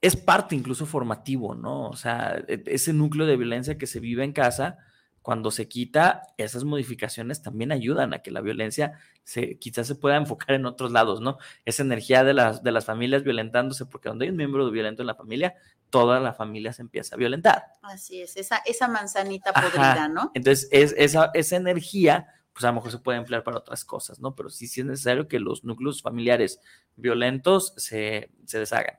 es 0.00 0.16
parte 0.16 0.54
incluso 0.54 0.86
formativo, 0.86 1.56
¿no? 1.56 1.88
O 1.88 1.96
sea, 1.96 2.42
e, 2.46 2.62
ese 2.66 2.92
núcleo 2.92 3.26
de 3.26 3.36
violencia 3.36 3.76
que 3.76 3.88
se 3.88 3.98
vive 3.98 4.22
en 4.22 4.32
casa, 4.32 4.78
cuando 5.22 5.50
se 5.50 5.68
quita, 5.68 6.22
esas 6.36 6.64
modificaciones 6.64 7.42
también 7.42 7.72
ayudan 7.72 8.12
a 8.12 8.18
que 8.18 8.30
la 8.30 8.40
violencia 8.40 8.98
se, 9.22 9.58
quizás 9.58 9.86
se 9.86 9.94
pueda 9.94 10.16
enfocar 10.18 10.56
en 10.56 10.66
otros 10.66 10.90
lados, 10.92 11.20
¿no? 11.20 11.38
Esa 11.64 11.82
energía 11.82 12.24
de 12.24 12.34
las, 12.34 12.62
de 12.62 12.72
las 12.72 12.84
familias 12.84 13.22
violentándose, 13.22 13.86
porque 13.86 14.08
cuando 14.08 14.24
hay 14.24 14.30
un 14.30 14.36
miembro 14.36 14.70
violento 14.70 15.02
en 15.02 15.06
la 15.06 15.14
familia, 15.14 15.54
toda 15.90 16.20
la 16.20 16.34
familia 16.34 16.72
se 16.72 16.82
empieza 16.82 17.14
a 17.14 17.18
violentar. 17.18 17.64
Así 17.82 18.20
es, 18.20 18.36
esa, 18.36 18.58
esa 18.66 18.88
manzanita 18.88 19.52
podrida, 19.52 20.08
¿no? 20.08 20.32
Entonces, 20.34 20.68
es, 20.72 20.94
esa, 20.98 21.30
esa 21.34 21.56
energía, 21.56 22.26
pues 22.52 22.64
a 22.64 22.68
lo 22.68 22.74
mejor 22.74 22.90
se 22.90 22.98
puede 22.98 23.18
emplear 23.18 23.44
para 23.44 23.58
otras 23.58 23.84
cosas, 23.84 24.18
¿no? 24.18 24.34
Pero 24.34 24.50
sí, 24.50 24.66
sí 24.66 24.80
es 24.80 24.86
necesario 24.86 25.28
que 25.28 25.38
los 25.38 25.64
núcleos 25.64 26.02
familiares 26.02 26.60
violentos 26.96 27.74
se, 27.76 28.30
se 28.44 28.58
deshagan. 28.58 28.96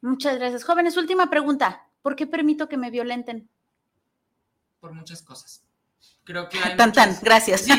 Muchas 0.00 0.38
gracias. 0.38 0.64
Jóvenes, 0.64 0.96
última 0.96 1.28
pregunta. 1.28 1.82
¿Por 2.02 2.16
qué 2.16 2.26
permito 2.26 2.68
que 2.68 2.76
me 2.76 2.90
violenten? 2.90 3.50
Por 4.80 4.92
muchas 4.92 5.22
cosas. 5.22 5.62
Creo 6.24 6.48
que 6.48 6.58
hay 6.58 6.76
tan, 6.76 6.92
tan, 6.92 7.18
gracias. 7.22 7.62
Sí, 7.62 7.72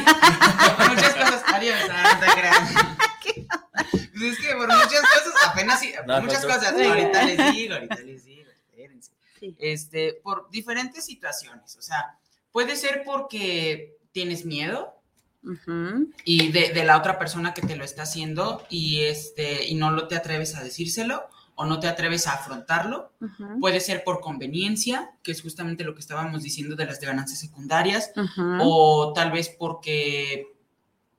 por 0.77 0.89
muchas 0.89 1.15
cosas. 1.15 1.43
Adiós, 1.53 1.77
Santa 1.87 2.27
pues 4.19 4.33
es 4.33 4.39
que 4.39 4.53
por 4.55 4.67
muchas 4.67 5.01
cosas, 5.01 5.33
apenas 5.47 5.79
sí, 5.79 5.93
muchas 6.21 6.45
cosas, 6.45 6.73
ahorita 6.73 7.23
les 7.23 7.53
digo, 7.53 7.73
ahorita 7.75 7.95
les 7.99 8.25
digo, 8.25 8.49
espérense. 8.49 9.11
Este, 9.57 10.19
por 10.21 10.49
diferentes 10.49 11.05
situaciones, 11.05 11.77
o 11.77 11.81
sea, 11.81 12.17
puede 12.51 12.75
ser 12.75 13.03
porque 13.05 13.97
tienes 14.11 14.45
miedo, 14.45 14.95
y 16.25 16.51
de, 16.51 16.73
de, 16.73 16.83
la 16.83 16.97
otra 16.97 17.17
persona 17.17 17.53
que 17.53 17.61
te 17.61 17.77
lo 17.77 17.85
está 17.85 18.03
haciendo 18.03 18.65
y 18.69 19.05
este 19.05 19.65
y 19.65 19.75
no 19.75 19.89
lo 19.91 20.09
te 20.09 20.17
atreves 20.17 20.55
a 20.55 20.63
decírselo 20.63 21.29
o 21.59 21.65
no 21.65 21.77
te 21.81 21.89
atreves 21.89 22.25
a 22.25 22.35
afrontarlo. 22.35 23.11
Puede 23.59 23.81
ser 23.81 24.05
por 24.05 24.21
conveniencia, 24.21 25.11
que 25.21 25.33
es 25.33 25.41
justamente 25.41 25.83
lo 25.83 25.93
que 25.93 25.99
estábamos 25.99 26.41
diciendo 26.41 26.77
de 26.77 26.85
las 26.85 27.01
ganancias 27.01 27.37
secundarias, 27.37 28.13
o 28.61 29.11
tal 29.13 29.29
vez 29.33 29.49
porque 29.59 30.53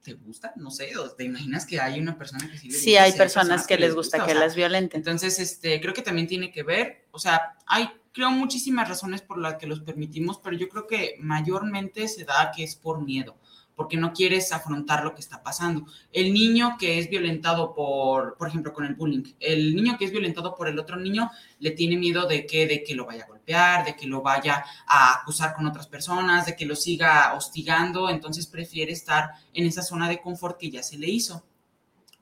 te 0.03 0.15
gusta, 0.15 0.55
no 0.57 0.71
sé, 0.71 0.97
o 0.97 1.11
te 1.11 1.25
imaginas 1.25 1.67
que 1.67 1.79
hay 1.79 2.01
una 2.01 2.17
persona 2.17 2.51
que 2.51 2.57
sí 2.57 2.71
Sí, 2.71 2.97
hay 2.97 3.13
personas, 3.13 3.67
que, 3.67 3.77
les 3.77 3.95
gusta, 3.95 4.25
que 4.25 4.35
las 4.35 4.55
violenten. 4.57 5.01
Entonces, 5.01 5.39
este, 5.39 5.79
creo 5.79 5.93
que 5.93 6.01
también 6.01 6.27
tiene 6.27 6.51
que 6.51 6.63
ver, 6.63 7.07
o 7.11 7.19
sea, 7.19 7.59
hay, 7.67 7.91
creo, 8.11 8.31
muchísimas 8.31 8.89
razones 8.89 9.21
por 9.21 9.37
las 9.37 9.57
que 9.57 9.67
los 9.67 9.81
permitimos, 9.81 10.41
pero 10.43 10.57
yo 10.57 10.71
creo 10.71 10.87
que 10.87 11.17
mayormente 11.19 12.09
se 12.09 12.25
da 12.25 12.51
que 12.57 12.65
es 12.65 12.77
por 12.77 13.05
miedo 13.05 13.37
porque 13.81 13.97
no 13.97 14.13
quieres 14.13 14.53
afrontar 14.53 15.05
lo 15.05 15.15
que 15.15 15.23
está 15.23 15.43
pasando. 15.43 15.87
El 16.13 16.35
niño 16.35 16.77
que 16.79 16.99
es 16.99 17.09
violentado 17.09 17.73
por, 17.73 18.37
por 18.37 18.47
ejemplo, 18.47 18.75
con 18.75 18.85
el 18.85 18.95
bullying, 18.95 19.23
el 19.41 19.75
niño 19.75 19.97
que 19.97 20.05
es 20.05 20.11
violentado 20.11 20.55
por 20.55 20.69
el 20.69 20.79
otro 20.79 20.99
niño 20.99 21.31
le 21.61 21.71
tiene 21.71 21.97
miedo 21.97 22.27
de 22.27 22.45
que, 22.45 22.67
de 22.67 22.85
que 22.85 22.95
lo 22.95 23.07
vaya 23.07 23.25
a 23.25 23.29
golpear, 23.29 23.87
de 23.87 23.97
que 23.97 24.07
lo 24.07 24.21
vaya 24.21 24.63
a 24.87 25.23
acusar 25.23 25.55
con 25.55 25.67
otras 25.67 25.87
personas, 25.87 26.45
de 26.45 26.57
que 26.57 26.67
lo 26.67 26.77
siga 26.77 27.33
hostigando, 27.33 28.11
entonces 28.11 28.47
prefiere 28.47 28.93
estar 28.93 29.31
en 29.55 29.67
esa 29.67 29.81
zona 29.81 30.11
de 30.11 30.21
confort 30.21 30.59
que 30.59 30.71
ya 30.71 30.83
se 30.83 30.99
le 30.99 31.09
hizo. 31.09 31.43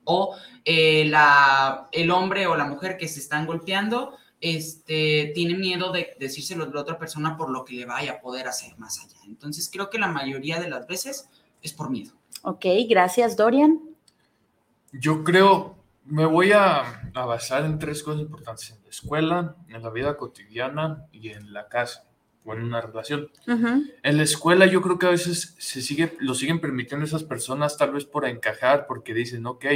O 0.04 0.36
eh, 0.64 1.06
la, 1.06 1.88
el 1.90 2.12
hombre 2.12 2.46
o 2.46 2.54
la 2.54 2.66
mujer 2.66 2.96
que 2.96 3.08
se 3.08 3.18
están 3.18 3.46
golpeando, 3.46 4.16
este, 4.40 5.32
tiene 5.34 5.54
miedo 5.54 5.90
de 5.90 6.16
decírselo 6.20 6.62
a 6.62 6.68
la 6.68 6.80
otra 6.80 6.98
persona 6.98 7.36
por 7.36 7.50
lo 7.50 7.64
que 7.64 7.74
le 7.74 7.84
vaya 7.84 8.12
a 8.12 8.20
poder 8.20 8.46
hacer 8.46 8.78
más 8.78 9.00
allá. 9.00 9.18
Entonces 9.26 9.68
creo 9.72 9.90
que 9.90 9.98
la 9.98 10.06
mayoría 10.06 10.60
de 10.60 10.70
las 10.70 10.86
veces 10.86 11.28
es 11.62 11.72
por 11.72 11.90
miedo. 11.90 12.12
Ok, 12.42 12.64
gracias, 12.88 13.36
Dorian. 13.36 13.80
Yo 14.92 15.24
creo, 15.24 15.76
me 16.04 16.24
voy 16.24 16.52
a, 16.52 17.02
basar 17.12 17.64
en 17.64 17.78
tres 17.78 18.02
cosas 18.02 18.22
importantes, 18.22 18.70
en 18.70 18.82
la 18.82 18.88
escuela, 18.90 19.56
en 19.68 19.82
la 19.82 19.90
vida 19.90 20.16
cotidiana 20.16 21.04
y 21.12 21.30
en 21.30 21.52
la 21.52 21.68
casa 21.68 22.04
o 22.44 22.54
en 22.54 22.62
una 22.62 22.80
relación. 22.80 23.28
En 23.46 24.16
la 24.16 24.22
escuela 24.22 24.66
yo 24.66 24.80
creo 24.80 24.98
que 24.98 25.06
a 25.06 25.10
veces 25.10 25.56
se 25.58 25.82
sigue, 25.82 26.16
lo 26.20 26.34
siguen 26.34 26.60
permitiendo 26.60 27.04
esas 27.04 27.24
personas 27.24 27.76
tal 27.76 27.92
vez 27.92 28.04
por 28.04 28.24
encajar, 28.24 28.86
porque 28.86 29.12
dicen, 29.12 29.44
ok, 29.46 29.66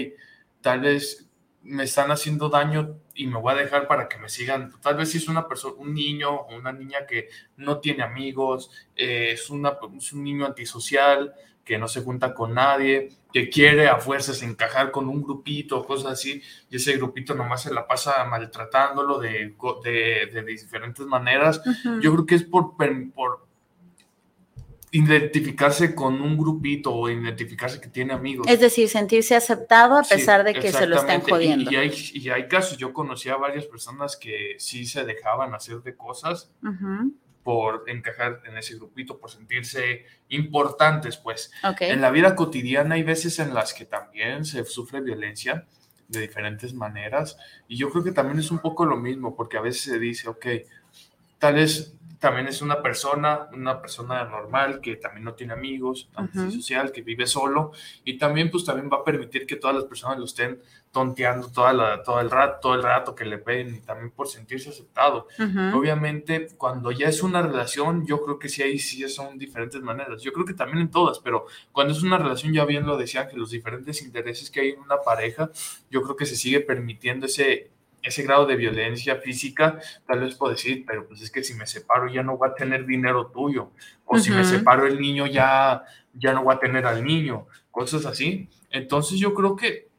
tal 0.61 0.81
vez 0.81 1.29
me 1.63 1.85
están 1.85 2.11
haciendo 2.11 2.49
daño 2.49 2.97
y 3.15 3.27
me 3.27 3.39
voy 3.39 3.53
a 3.53 3.57
dejar 3.57 3.87
para 3.87 4.09
que 4.09 4.19
me 4.19 4.29
sigan. 4.29 4.73
Tal 4.81 4.97
vez 4.97 5.11
si 5.11 5.19
es 5.19 5.29
una 5.29 5.47
persona, 5.47 5.75
un 5.79 5.95
niño 5.95 6.31
o 6.31 6.57
una 6.57 6.73
niña 6.73 7.07
que 7.07 7.29
no 7.57 7.79
tiene 7.79 8.03
amigos, 8.03 8.71
eh, 8.97 9.31
es, 9.33 9.49
una, 9.51 9.77
es 9.97 10.13
un 10.13 10.25
niño 10.25 10.47
antisocial, 10.47 11.35
que 11.65 11.79
no 11.79 11.89
se 11.89 12.03
junta 12.03 12.35
con 12.35 12.55
nadie, 12.55 13.11
que 13.33 13.49
quiere 13.49 13.89
a 13.89 13.99
fuerzas 13.99 14.43
encajar 14.43 14.91
con 14.91 15.09
un 15.09 15.23
grupito, 15.23 15.85
cosas 15.85 16.13
así, 16.13 16.43
y 16.71 16.77
ese 16.77 16.97
grupito 16.97 17.35
nomás 17.35 17.63
se 17.63 17.73
la 17.73 17.87
pasa 17.87 18.25
maltratándolo 18.25 19.19
de, 19.19 19.55
de, 19.85 20.31
de 20.33 20.43
diferentes 20.43 21.07
maneras. 21.07 21.63
Yo 22.01 22.13
creo 22.13 22.27
que 22.27 22.35
es 22.35 22.43
por, 22.43 22.75
por 23.15 23.47
identificarse 24.95 25.95
con 25.95 26.21
un 26.21 26.37
grupito 26.37 26.93
o 26.93 27.09
identificarse 27.09 27.81
que 27.81 27.89
tiene 27.89 28.13
amigos. 28.13 28.47
Es 28.49 28.61
decir, 28.61 28.91
sentirse 28.91 29.35
aceptado 29.35 29.97
a 29.97 30.03
pesar 30.03 30.45
de 30.45 30.53
que 30.53 30.71
se 30.71 30.87
lo 30.87 30.97
están 30.97 31.23
jodiendo. 31.23 31.71
Y, 31.71 31.77
hay, 31.77 31.93
y, 32.13 32.29
hay, 32.29 32.47
casos, 32.47 32.77
yo 32.77 32.93
conocí 32.93 33.31
a 33.31 33.37
varias 33.37 33.65
personas 33.65 34.17
que 34.17 34.57
sí 34.59 34.85
se 34.85 35.05
dejaban 35.05 35.55
hacer 35.55 35.79
de 35.83 35.97
cosas 35.97 36.53
por 37.43 37.85
encajar 37.89 38.41
en 38.47 38.57
ese 38.57 38.77
grupito, 38.77 39.19
por 39.19 39.31
sentirse 39.31 40.05
importantes, 40.29 41.17
pues. 41.17 41.51
En 41.81 42.01
la 42.01 42.11
vida 42.11 42.37
cotidiana 42.37 42.95
hay 42.95 43.03
veces 43.03 43.39
en 43.39 43.55
las 43.55 43.75
que 43.75 43.85
también 43.85 44.45
se 44.45 44.65
sufre 44.65 45.01
violencia 45.01 45.67
de 46.09 46.21
diferentes 46.21 46.75
maneras 46.75 47.37
y 47.69 47.77
yo 47.77 47.91
creo 47.91 48.05
que 48.05 48.13
también 48.13 48.39
es 48.39 48.51
un 48.51 48.59
poco 48.59 48.85
lo 48.85 48.97
mismo, 48.97 49.35
porque 49.35 49.57
a 49.57 49.61
veces 49.61 49.83
se 49.83 49.99
dice, 49.99 50.29
ok, 50.29 50.47
tal 51.39 51.55
vez 51.55 51.95
también 52.23 52.47
es 52.47 52.63
una 52.63 52.81
persona, 52.81 53.49
una 53.53 53.81
persona 53.81 54.23
normal 54.25 54.81
que 54.81 54.95
también 54.95 55.25
no 55.25 55.35
tiene 55.35 55.55
amigos, 55.55 56.09
social, 56.53 56.93
que 56.93 57.03
vive 57.03 57.27
solo 57.27 57.73
y 58.05 58.17
también 58.17 58.49
pues 58.49 58.65
también 58.65 58.89
va 58.89 58.99
a 58.99 59.05
permitir 59.05 59.45
que 59.45 59.57
todas 59.57 59.75
las 59.75 59.87
personas 59.87 60.19
lo 60.19 60.27
estén 60.27 60.63
tonteando 60.93 61.49
toda 61.49 61.73
la, 61.73 62.03
todo 62.03 62.21
el 62.21 62.31
rato, 62.31 62.59
todo 62.61 62.75
el 62.75 62.83
rato 62.83 63.15
que 63.15 63.25
le 63.25 63.39
ven 63.39 63.75
y 63.77 63.81
también 63.81 64.11
por 64.11 64.29
sentirse 64.29 64.69
aceptado. 64.69 65.27
Obviamente 65.75 66.49
cuando 66.59 66.93
ya 66.93 67.09
es 67.09 67.23
una 67.23 67.41
relación, 67.41 68.07
yo 68.07 68.23
creo 68.23 68.39
que 68.39 68.51
sí 68.51 68.63
ahí 68.63 68.79
sí 68.79 69.09
son 69.09 69.39
diferentes 69.39 69.81
maneras. 69.81 70.23
Yo 70.23 70.33
creo 70.33 70.45
que 70.45 70.53
también 70.53 70.81
en 70.81 70.91
todas, 70.91 71.19
pero 71.19 71.47
cuando 71.73 71.95
es 71.95 72.03
una 72.03 72.19
relación 72.19 72.53
ya 72.53 72.67
bien 72.67 72.87
lo 72.87 72.99
decía 72.99 73.27
que 73.27 73.39
los 73.39 73.51
diferentes 73.51 74.03
intereses 74.03 74.51
que 74.51 74.61
hay 74.61 74.69
en 74.71 74.81
una 74.81 74.99
pareja, 74.99 75.51
yo 75.91 76.03
creo 76.03 76.15
que 76.15 76.27
se 76.27 76.37
sigue 76.37 76.61
permitiendo 76.61 77.25
ese 77.27 77.71
ese 78.03 78.25
grado 78.25 78.47
de 78.47 78.57
violencia 78.57 79.17
física, 79.17 79.79
tal 80.07 80.21
vez 80.21 80.35
puedo 80.35 80.53
decir, 80.53 80.85
pero 80.85 81.07
pues 81.07 81.23
es 81.23 81.31
que 81.31 81.45
si 81.45 81.55
me 81.55 81.69
separo 81.69 82.09
ya 82.09 82.25
no 82.25 82.37
voy 82.37 82.49
a 82.49 82.55
tener 82.55 82.85
dinero 82.85 83.29
tuyo, 83.29 83.71
o 84.05 84.19
si 84.19 84.33
me 84.33 84.45
separo 84.45 84.87
el 84.89 85.01
niño 85.01 85.27
ya, 85.29 85.85
ya 86.13 86.33
no 86.33 86.43
voy 86.43 86.57
a 86.57 86.59
tener 86.59 86.85
al 86.85 87.05
niño, 87.05 87.47
cosas 87.71 88.05
así. 88.05 88.49
Entonces 88.71 89.21
yo 89.21 89.33
creo 89.35 89.55
que 89.55 89.92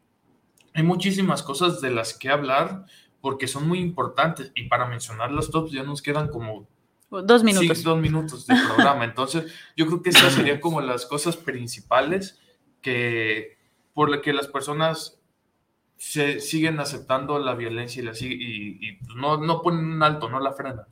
hay 0.74 0.84
muchísimas 0.84 1.44
cosas 1.44 1.82
de 1.82 1.92
las 1.92 2.14
que 2.14 2.30
hablar 2.30 2.86
porque 3.22 3.48
son 3.48 3.68
muy 3.68 3.80
importantes 3.80 4.52
y 4.56 4.68
para 4.68 4.86
mencionar 4.86 5.32
las 5.32 5.50
tops 5.50 5.72
ya 5.72 5.84
nos 5.84 6.02
quedan 6.02 6.28
como 6.28 6.68
dos 7.10 7.44
minutos. 7.44 7.78
Sí, 7.78 7.84
dos 7.84 8.00
minutos 8.00 8.48
de 8.48 8.56
programa. 8.56 9.06
Entonces 9.06 9.54
yo 9.78 9.86
creo 9.86 10.02
que 10.02 10.10
esas 10.10 10.34
serían 10.34 10.60
como 10.60 10.82
las 10.82 11.06
cosas 11.06 11.38
principales 11.38 12.40
que 12.82 13.58
por 13.94 14.10
las 14.10 14.22
que 14.22 14.34
las 14.34 14.48
personas 14.48 15.20
se 15.96 16.42
siguen 16.42 16.80
aceptando 16.80 17.40
la 17.40 17.56
violencia 17.56 18.02
y, 18.02 18.06
la, 18.06 18.12
y, 18.20 18.94
pues, 18.98 19.16
no, 19.16 19.38
no 19.38 19.62
ponen 19.62 19.86
un 19.86 20.04
alto, 20.04 20.28
no 20.28 20.40
la 20.42 20.52
frenan. 20.52 20.86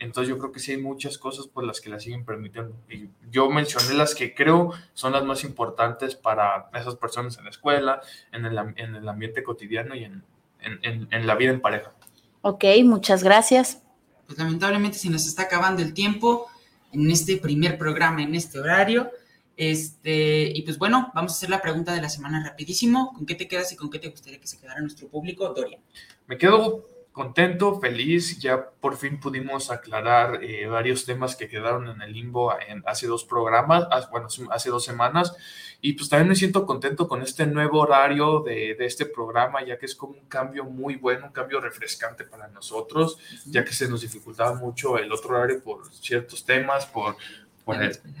Entonces 0.00 0.30
yo 0.30 0.38
creo 0.38 0.50
que 0.50 0.60
sí 0.60 0.72
hay 0.72 0.78
muchas 0.78 1.18
cosas 1.18 1.46
por 1.46 1.62
las 1.62 1.80
que 1.80 1.90
la 1.90 2.00
siguen 2.00 2.24
permitiendo. 2.24 2.74
Y 2.88 3.10
yo 3.30 3.50
mencioné 3.50 3.94
las 3.94 4.14
que 4.14 4.34
creo 4.34 4.72
son 4.94 5.12
las 5.12 5.24
más 5.24 5.44
importantes 5.44 6.16
para 6.16 6.70
esas 6.74 6.96
personas 6.96 7.36
en 7.36 7.44
la 7.44 7.50
escuela, 7.50 8.00
en 8.32 8.46
el, 8.46 8.58
en 8.76 8.94
el 8.96 9.08
ambiente 9.08 9.42
cotidiano 9.42 9.94
y 9.94 10.04
en, 10.04 10.24
en, 10.62 11.06
en, 11.10 11.26
la 11.26 11.34
vida 11.34 11.52
en 11.52 11.60
pareja. 11.60 11.92
Ok, 12.40 12.64
muchas 12.82 13.22
gracias. 13.22 13.82
Pues 14.26 14.38
lamentablemente 14.38 14.96
se 14.96 15.10
nos 15.10 15.26
está 15.26 15.42
acabando 15.42 15.82
el 15.82 15.92
tiempo 15.92 16.46
en 16.92 17.10
este 17.10 17.36
primer 17.36 17.76
programa, 17.76 18.22
en 18.22 18.34
este 18.34 18.58
horario. 18.58 19.10
Este, 19.54 20.50
y 20.54 20.62
pues 20.62 20.78
bueno, 20.78 21.12
vamos 21.14 21.32
a 21.32 21.34
hacer 21.36 21.50
la 21.50 21.60
pregunta 21.60 21.92
de 21.92 22.00
la 22.00 22.08
semana 22.08 22.42
rapidísimo. 22.42 23.12
¿Con 23.12 23.26
qué 23.26 23.34
te 23.34 23.46
quedas 23.46 23.70
y 23.72 23.76
con 23.76 23.90
qué 23.90 23.98
te 23.98 24.08
gustaría 24.08 24.40
que 24.40 24.46
se 24.46 24.58
quedara 24.58 24.80
nuestro 24.80 25.08
público, 25.08 25.46
Dorian? 25.50 25.82
Me 26.26 26.38
quedo 26.38 26.86
contento, 27.12 27.80
feliz. 27.80 28.38
Ya 28.38 28.70
por 28.80 28.96
fin 28.96 29.20
pudimos 29.20 29.70
aclarar 29.70 30.42
eh, 30.42 30.66
varios 30.66 31.04
temas 31.04 31.36
que 31.36 31.48
quedaron 31.48 31.88
en 31.88 32.02
el 32.02 32.12
limbo 32.12 32.52
en, 32.66 32.82
hace 32.86 33.06
dos 33.06 33.24
programas, 33.24 33.86
bueno, 34.10 34.28
hace 34.50 34.70
dos 34.70 34.84
semanas. 34.84 35.34
Y 35.82 35.94
pues 35.94 36.08
también 36.08 36.28
me 36.28 36.36
siento 36.36 36.66
contento 36.66 37.08
con 37.08 37.22
este 37.22 37.46
nuevo 37.46 37.80
horario 37.80 38.40
de, 38.40 38.74
de, 38.74 38.84
este 38.84 39.06
programa, 39.06 39.64
ya 39.64 39.78
que 39.78 39.86
es 39.86 39.94
como 39.94 40.12
un 40.12 40.26
cambio 40.26 40.64
muy 40.64 40.96
bueno, 40.96 41.26
un 41.26 41.32
cambio 41.32 41.58
refrescante 41.58 42.24
para 42.24 42.48
nosotros, 42.48 43.18
ya 43.46 43.64
que 43.64 43.72
se 43.72 43.88
nos 43.88 44.02
dificultaba 44.02 44.54
mucho 44.54 44.98
el 44.98 45.10
otro 45.10 45.30
horario 45.30 45.62
por 45.62 45.90
ciertos 45.90 46.44
temas, 46.44 46.84
por 46.84 47.16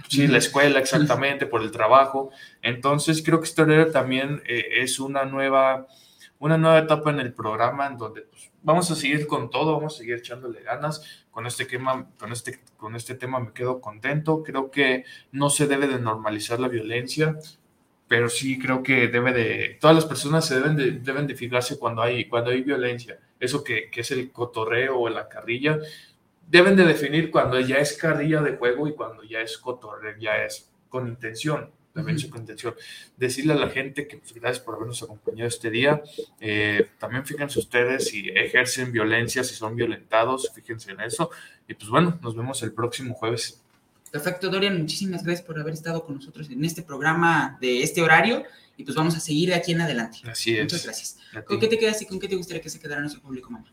sí, 0.08 0.26
la 0.26 0.38
escuela 0.38 0.78
exactamente, 0.78 1.46
por 1.46 1.62
el 1.62 1.70
trabajo. 1.70 2.30
Entonces 2.62 3.22
creo 3.22 3.40
que 3.40 3.46
este 3.46 3.62
horario 3.62 3.90
también 3.90 4.42
eh, 4.46 4.82
es 4.82 4.98
una 5.00 5.24
nueva, 5.24 5.86
una 6.38 6.58
nueva 6.58 6.78
etapa 6.78 7.10
en 7.10 7.20
el 7.20 7.32
programa 7.32 7.86
en 7.86 7.98
donde 7.98 8.26
vamos 8.62 8.90
a 8.90 8.94
seguir 8.94 9.26
con 9.26 9.50
todo, 9.50 9.74
vamos 9.74 9.94
a 9.94 9.98
seguir 9.98 10.16
echándole 10.16 10.62
ganas. 10.62 11.24
Con 11.30 11.46
este, 11.46 11.64
tema, 11.64 12.08
con, 12.18 12.32
este, 12.32 12.60
con 12.76 12.96
este 12.96 13.14
tema 13.14 13.40
me 13.40 13.52
quedo 13.52 13.80
contento. 13.80 14.42
Creo 14.42 14.70
que 14.70 15.04
no 15.32 15.50
se 15.50 15.66
debe 15.66 15.86
de 15.86 15.98
normalizar 15.98 16.60
la 16.60 16.68
violencia, 16.68 17.36
pero 18.08 18.28
sí 18.28 18.58
creo 18.58 18.82
que 18.82 19.08
debe 19.08 19.32
de, 19.32 19.78
todas 19.80 19.94
las 19.94 20.06
personas 20.06 20.46
se 20.46 20.56
deben 20.56 20.76
de, 20.76 20.92
deben 20.92 21.26
de 21.26 21.36
fijarse 21.36 21.78
cuando 21.78 22.02
hay, 22.02 22.28
cuando 22.28 22.50
hay 22.50 22.62
violencia. 22.62 23.18
Eso 23.38 23.62
que, 23.62 23.90
que 23.90 24.00
es 24.00 24.10
el 24.10 24.32
cotorreo 24.32 24.98
o 24.98 25.08
la 25.08 25.28
carrilla, 25.28 25.78
deben 26.48 26.76
de 26.76 26.84
definir 26.84 27.30
cuando 27.30 27.60
ya 27.60 27.76
es 27.76 27.96
carrilla 27.96 28.42
de 28.42 28.56
juego 28.56 28.88
y 28.88 28.94
cuando 28.94 29.22
ya 29.22 29.40
es 29.40 29.56
cotorreo, 29.56 30.16
ya 30.18 30.44
es 30.44 30.70
con 30.88 31.06
intención, 31.06 31.70
también 31.92 32.20
con 32.28 32.40
intención. 32.40 32.74
Decirle 33.16 33.52
a 33.54 33.56
la 33.56 33.68
gente 33.68 34.06
que 34.06 34.16
pues, 34.18 34.32
gracias 34.34 34.64
por 34.64 34.76
habernos 34.76 35.02
acompañado 35.02 35.48
este 35.48 35.70
día. 35.70 36.02
Eh, 36.40 36.88
también 36.98 37.26
fíjense 37.26 37.58
ustedes 37.58 38.08
si 38.08 38.28
ejercen 38.28 38.92
violencia, 38.92 39.44
si 39.44 39.54
son 39.54 39.74
violentados, 39.76 40.50
fíjense 40.54 40.92
en 40.92 41.00
eso. 41.00 41.30
Y 41.68 41.74
pues 41.74 41.88
bueno, 41.88 42.18
nos 42.22 42.36
vemos 42.36 42.62
el 42.62 42.72
próximo 42.72 43.14
jueves. 43.14 43.60
Perfecto, 44.10 44.50
Dorian, 44.50 44.78
muchísimas 44.78 45.22
gracias 45.22 45.46
por 45.46 45.58
haber 45.58 45.74
estado 45.74 46.04
con 46.04 46.16
nosotros 46.16 46.50
en 46.50 46.64
este 46.64 46.82
programa 46.82 47.56
de 47.60 47.82
este 47.82 48.02
horario 48.02 48.44
y 48.76 48.82
pues 48.82 48.96
vamos 48.96 49.14
a 49.14 49.20
seguir 49.20 49.50
de 49.50 49.54
aquí 49.54 49.72
en 49.72 49.82
adelante. 49.82 50.18
Así 50.24 50.56
es. 50.56 50.64
Muchas 50.64 50.84
gracias. 50.84 51.18
¿Con 51.46 51.60
qué 51.60 51.68
te 51.68 51.78
quedas 51.78 52.02
y 52.02 52.06
con 52.06 52.18
qué 52.18 52.26
te 52.26 52.34
gustaría 52.34 52.60
que 52.60 52.70
se 52.70 52.80
quedara 52.80 53.00
nuestro 53.00 53.22
público, 53.22 53.50
mamá? 53.50 53.66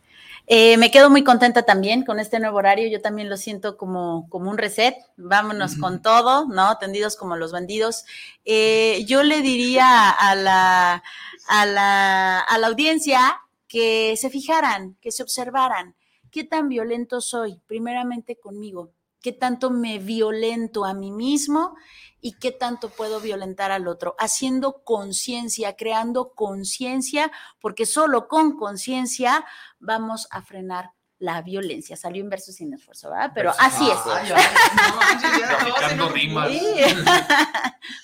Eh, 0.50 0.78
me 0.78 0.92
quedo 0.92 1.10
muy 1.10 1.26
contenta 1.26 1.64
también 1.64 2.06
con 2.06 2.20
este 2.20 2.40
nuevo 2.40 2.58
horario. 2.58 2.88
Yo 2.90 3.02
también 3.02 3.30
lo 3.30 3.36
siento 3.36 3.76
como, 3.76 4.28
como 4.30 4.50
un 4.50 4.58
reset. 4.58 4.96
Vámonos 5.18 5.76
con 5.76 6.02
todo, 6.02 6.48
¿no? 6.48 6.78
Tendidos 6.78 7.18
como 7.18 7.36
los 7.36 7.52
bandidos. 7.52 8.06
Eh, 8.46 9.04
yo 9.06 9.24
le 9.24 9.42
diría 9.42 10.10
a 10.10 10.36
la, 10.36 11.04
a, 11.50 11.66
la, 11.66 12.40
a 12.40 12.58
la 12.58 12.68
audiencia 12.68 13.42
que 13.68 14.16
se 14.16 14.30
fijaran, 14.30 14.96
que 15.02 15.12
se 15.12 15.22
observaran 15.22 15.96
qué 16.32 16.46
tan 16.46 16.70
violento 16.70 17.20
soy, 17.20 17.60
primeramente 17.68 18.38
conmigo, 18.38 18.92
qué 19.22 19.34
tanto 19.34 19.70
me 19.70 20.00
violento 20.00 20.86
a 20.86 20.94
mí 20.94 21.12
mismo 21.12 21.76
y 22.28 22.34
qué 22.34 22.52
tanto 22.52 22.90
puedo 22.90 23.22
violentar 23.22 23.72
al 23.72 23.88
otro, 23.88 24.14
haciendo 24.20 24.84
conciencia, 24.84 25.78
creando 25.78 26.34
conciencia, 26.34 27.32
porque 27.62 27.86
solo 27.86 28.28
con 28.28 28.58
conciencia 28.58 29.46
vamos 29.80 30.28
a 30.30 30.42
frenar 30.42 30.92
la 31.20 31.42
violencia. 31.42 31.96
Salió 31.96 32.22
inverso 32.22 32.52
sin 32.52 32.74
esfuerzo, 32.74 33.12
¿verdad? 33.12 33.32
Pero 33.34 33.54
así 33.58 33.90
es. 33.90 33.98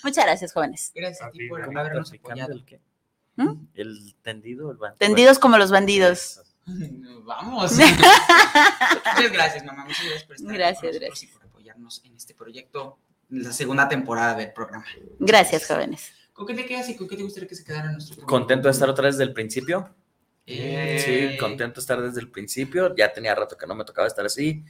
Muchas 0.02 0.24
gracias, 0.24 0.54
jóvenes. 0.54 0.90
Gracias 0.94 1.20
a 1.20 1.30
ti 1.30 1.46
por 1.46 1.62
habernos 1.62 2.10
apoyado. 2.10 2.54
¿Mm? 3.36 3.66
El 3.74 4.16
tendido, 4.22 4.70
el 4.70 4.78
bandido. 4.78 4.96
Tendidos 4.96 5.38
como 5.38 5.58
los 5.58 5.70
bandidos. 5.70 6.40
Vamos. 6.64 7.72
Muchas 7.76 9.32
gracias, 9.32 9.62
mamá. 9.66 9.84
Muchas 9.84 10.02
gracias 10.02 10.24
por 10.24 10.36
estar 10.36 10.54
gracias, 10.54 10.98
gracias. 10.98 11.22
y 11.24 11.26
por 11.26 11.44
apoyarnos 11.44 12.02
en 12.06 12.16
este 12.16 12.34
proyecto 12.34 12.98
la 13.30 13.52
segunda 13.52 13.88
temporada 13.88 14.34
del 14.34 14.52
programa. 14.52 14.84
Gracias, 15.18 15.66
jóvenes. 15.66 16.12
¿Con 16.32 16.46
qué 16.46 16.54
te 16.54 16.66
quedas 16.66 16.88
y 16.88 16.96
con 16.96 17.08
qué 17.08 17.16
te 17.16 17.22
gustaría 17.22 17.48
que 17.48 17.54
se 17.54 17.64
quedara 17.64 17.92
nuestro 17.92 18.16
programa? 18.16 18.38
Contento 18.38 18.68
de 18.68 18.72
estar 18.72 18.88
otra 18.88 19.04
vez 19.04 19.16
desde 19.16 19.28
el 19.28 19.34
principio. 19.34 19.94
Eh. 20.46 21.30
Sí, 21.32 21.38
contento 21.38 21.80
de 21.80 21.80
estar 21.80 22.02
desde 22.02 22.20
el 22.20 22.30
principio. 22.30 22.94
Ya 22.96 23.12
tenía 23.12 23.34
rato 23.34 23.56
que 23.56 23.66
no 23.66 23.74
me 23.74 23.84
tocaba 23.84 24.08
estar 24.08 24.26
así. 24.26 24.64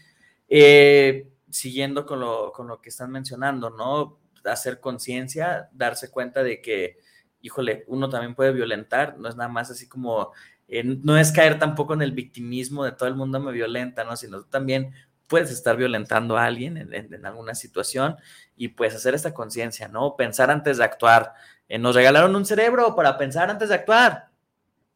Eh, 0.49 1.27
siguiendo 1.49 2.05
con 2.05 2.21
lo, 2.21 2.53
con 2.53 2.67
lo 2.67 2.81
que 2.81 2.91
están 2.91 3.11
mencionando, 3.11 3.71
¿no? 3.71 4.19
Hacer 4.45 4.81
conciencia, 4.81 5.69
darse 5.73 6.11
cuenta 6.11 6.43
de 6.43 6.61
que, 6.61 6.99
híjole, 7.41 7.85
uno 7.87 8.09
también 8.11 8.35
puede 8.35 8.53
violentar, 8.53 9.17
no 9.19 9.29
es 9.29 9.37
nada 9.37 9.49
más 9.49 9.71
así 9.71 9.89
como, 9.89 10.33
eh, 10.69 10.83
no 10.83 11.17
es 11.17 11.33
caer 11.33 11.59
tampoco 11.59 11.95
en 11.95 12.03
el 12.03 12.13
victimismo 12.13 12.85
de 12.85 12.93
todo 12.93 13.09
el 13.09 13.15
mundo 13.15 13.41
me 13.41 13.53
violenta, 13.53 14.05
¿no? 14.05 14.17
Sino 14.17 14.45
también 14.45 14.93
puedes 15.27 15.51
estar 15.51 15.77
violentando 15.77 16.37
a 16.37 16.45
alguien 16.45 16.77
en, 16.77 17.27
alguna 17.27 17.55
situación 17.55 18.17
y 18.57 18.69
pues 18.69 18.95
hacer 18.95 19.15
esta 19.15 19.35
conciencia, 19.35 19.89
¿no? 19.89 20.17
Pensar 20.17 20.51
antes 20.51 20.79
de 20.79 20.85
actuar. 20.85 21.35
Eh, 21.69 21.79
nos 21.79 21.95
regalaron 21.95 22.35
un 22.37 22.45
cerebro 22.45 22.95
para 22.95 23.17
pensar 23.17 23.51
antes 23.51 23.69
de 23.69 23.75
actuar. 23.77 24.29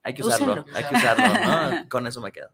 Hay 0.03 0.14
que 0.14 0.22
usarlo, 0.22 0.64
hay 0.74 0.85
que 0.85 0.95
usarlo, 0.95 1.26
¿no? 1.26 1.89
Con 1.89 2.07
eso 2.07 2.20
me 2.20 2.33
quedo. 2.33 2.51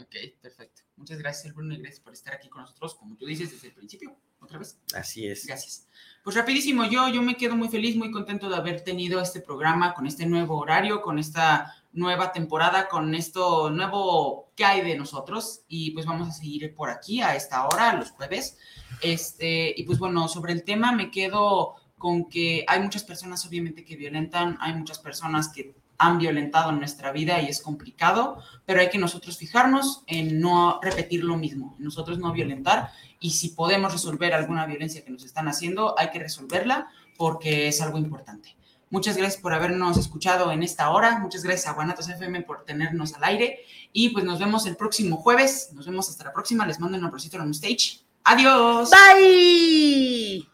Ok, 0.00 0.14
perfecto. 0.40 0.82
Muchas 0.96 1.18
gracias, 1.18 1.54
Bruno, 1.54 1.74
y 1.74 1.78
gracias 1.78 2.00
por 2.00 2.12
estar 2.12 2.34
aquí 2.34 2.48
con 2.48 2.62
nosotros, 2.62 2.96
como 2.96 3.16
tú 3.16 3.24
dices 3.24 3.52
desde 3.52 3.68
el 3.68 3.74
principio. 3.74 4.16
Otra 4.40 4.58
vez. 4.58 4.78
Así 4.94 5.26
es. 5.26 5.46
Gracias. 5.46 5.86
Pues 6.24 6.34
rapidísimo, 6.36 6.84
yo, 6.84 7.08
yo 7.08 7.22
me 7.22 7.36
quedo 7.36 7.56
muy 7.56 7.68
feliz, 7.68 7.96
muy 7.96 8.10
contento 8.10 8.48
de 8.48 8.56
haber 8.56 8.82
tenido 8.82 9.20
este 9.20 9.40
programa 9.40 9.94
con 9.94 10.06
este 10.06 10.26
nuevo 10.26 10.58
horario, 10.58 11.00
con 11.00 11.18
esta 11.18 11.77
nueva 11.92 12.32
temporada, 12.32 12.88
con 12.88 13.14
esto 13.14 13.70
nuevo 13.70 14.50
que 14.54 14.64
hay 14.64 14.82
de 14.82 14.96
nosotros. 14.96 15.62
Y 15.68 15.90
pues 15.92 16.06
vamos 16.06 16.28
a 16.28 16.32
seguir 16.32 16.74
por 16.74 16.90
aquí 16.90 17.20
a 17.22 17.34
esta 17.34 17.66
hora, 17.66 17.94
los 17.94 18.10
jueves. 18.10 18.58
Este, 19.02 19.74
y 19.76 19.84
pues 19.84 19.98
bueno, 19.98 20.28
sobre 20.28 20.52
el 20.52 20.64
tema 20.64 20.92
me 20.92 21.10
quedo 21.10 21.76
con 21.98 22.28
que 22.28 22.64
hay 22.66 22.80
muchas 22.80 23.04
personas 23.04 23.44
obviamente 23.46 23.84
que 23.84 23.96
violentan, 23.96 24.56
hay 24.60 24.74
muchas 24.74 24.98
personas 24.98 25.48
que 25.48 25.74
han 25.98 26.18
violentado 26.18 26.70
en 26.70 26.78
nuestra 26.78 27.10
vida 27.10 27.42
y 27.42 27.46
es 27.46 27.60
complicado, 27.60 28.38
pero 28.64 28.80
hay 28.80 28.88
que 28.88 28.98
nosotros 28.98 29.36
fijarnos 29.36 30.04
en 30.06 30.40
no 30.40 30.78
repetir 30.80 31.24
lo 31.24 31.36
mismo, 31.36 31.74
nosotros 31.78 32.18
no 32.18 32.32
violentar 32.32 32.92
y 33.18 33.30
si 33.32 33.50
podemos 33.50 33.92
resolver 33.92 34.32
alguna 34.32 34.64
violencia 34.64 35.04
que 35.04 35.10
nos 35.10 35.24
están 35.24 35.48
haciendo, 35.48 35.98
hay 35.98 36.10
que 36.10 36.20
resolverla 36.20 36.88
porque 37.16 37.66
es 37.66 37.80
algo 37.80 37.98
importante. 37.98 38.56
Muchas 38.90 39.16
gracias 39.16 39.40
por 39.40 39.52
habernos 39.52 39.96
escuchado 39.98 40.50
en 40.50 40.62
esta 40.62 40.90
hora. 40.90 41.18
Muchas 41.18 41.42
gracias 41.42 41.66
a 41.66 41.72
Guanatos 41.72 42.08
FM 42.08 42.42
por 42.42 42.64
tenernos 42.64 43.14
al 43.14 43.24
aire. 43.24 43.60
Y 43.92 44.10
pues 44.10 44.24
nos 44.24 44.38
vemos 44.38 44.66
el 44.66 44.76
próximo 44.76 45.16
jueves. 45.16 45.70
Nos 45.72 45.86
vemos 45.86 46.08
hasta 46.08 46.24
la 46.24 46.32
próxima. 46.32 46.66
Les 46.66 46.80
mando 46.80 46.96
un 46.96 47.04
abracito 47.04 47.36
en 47.36 47.50
stage. 47.50 48.00
Adiós. 48.24 48.90
Bye. 48.90 50.48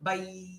Bye. 0.00 0.58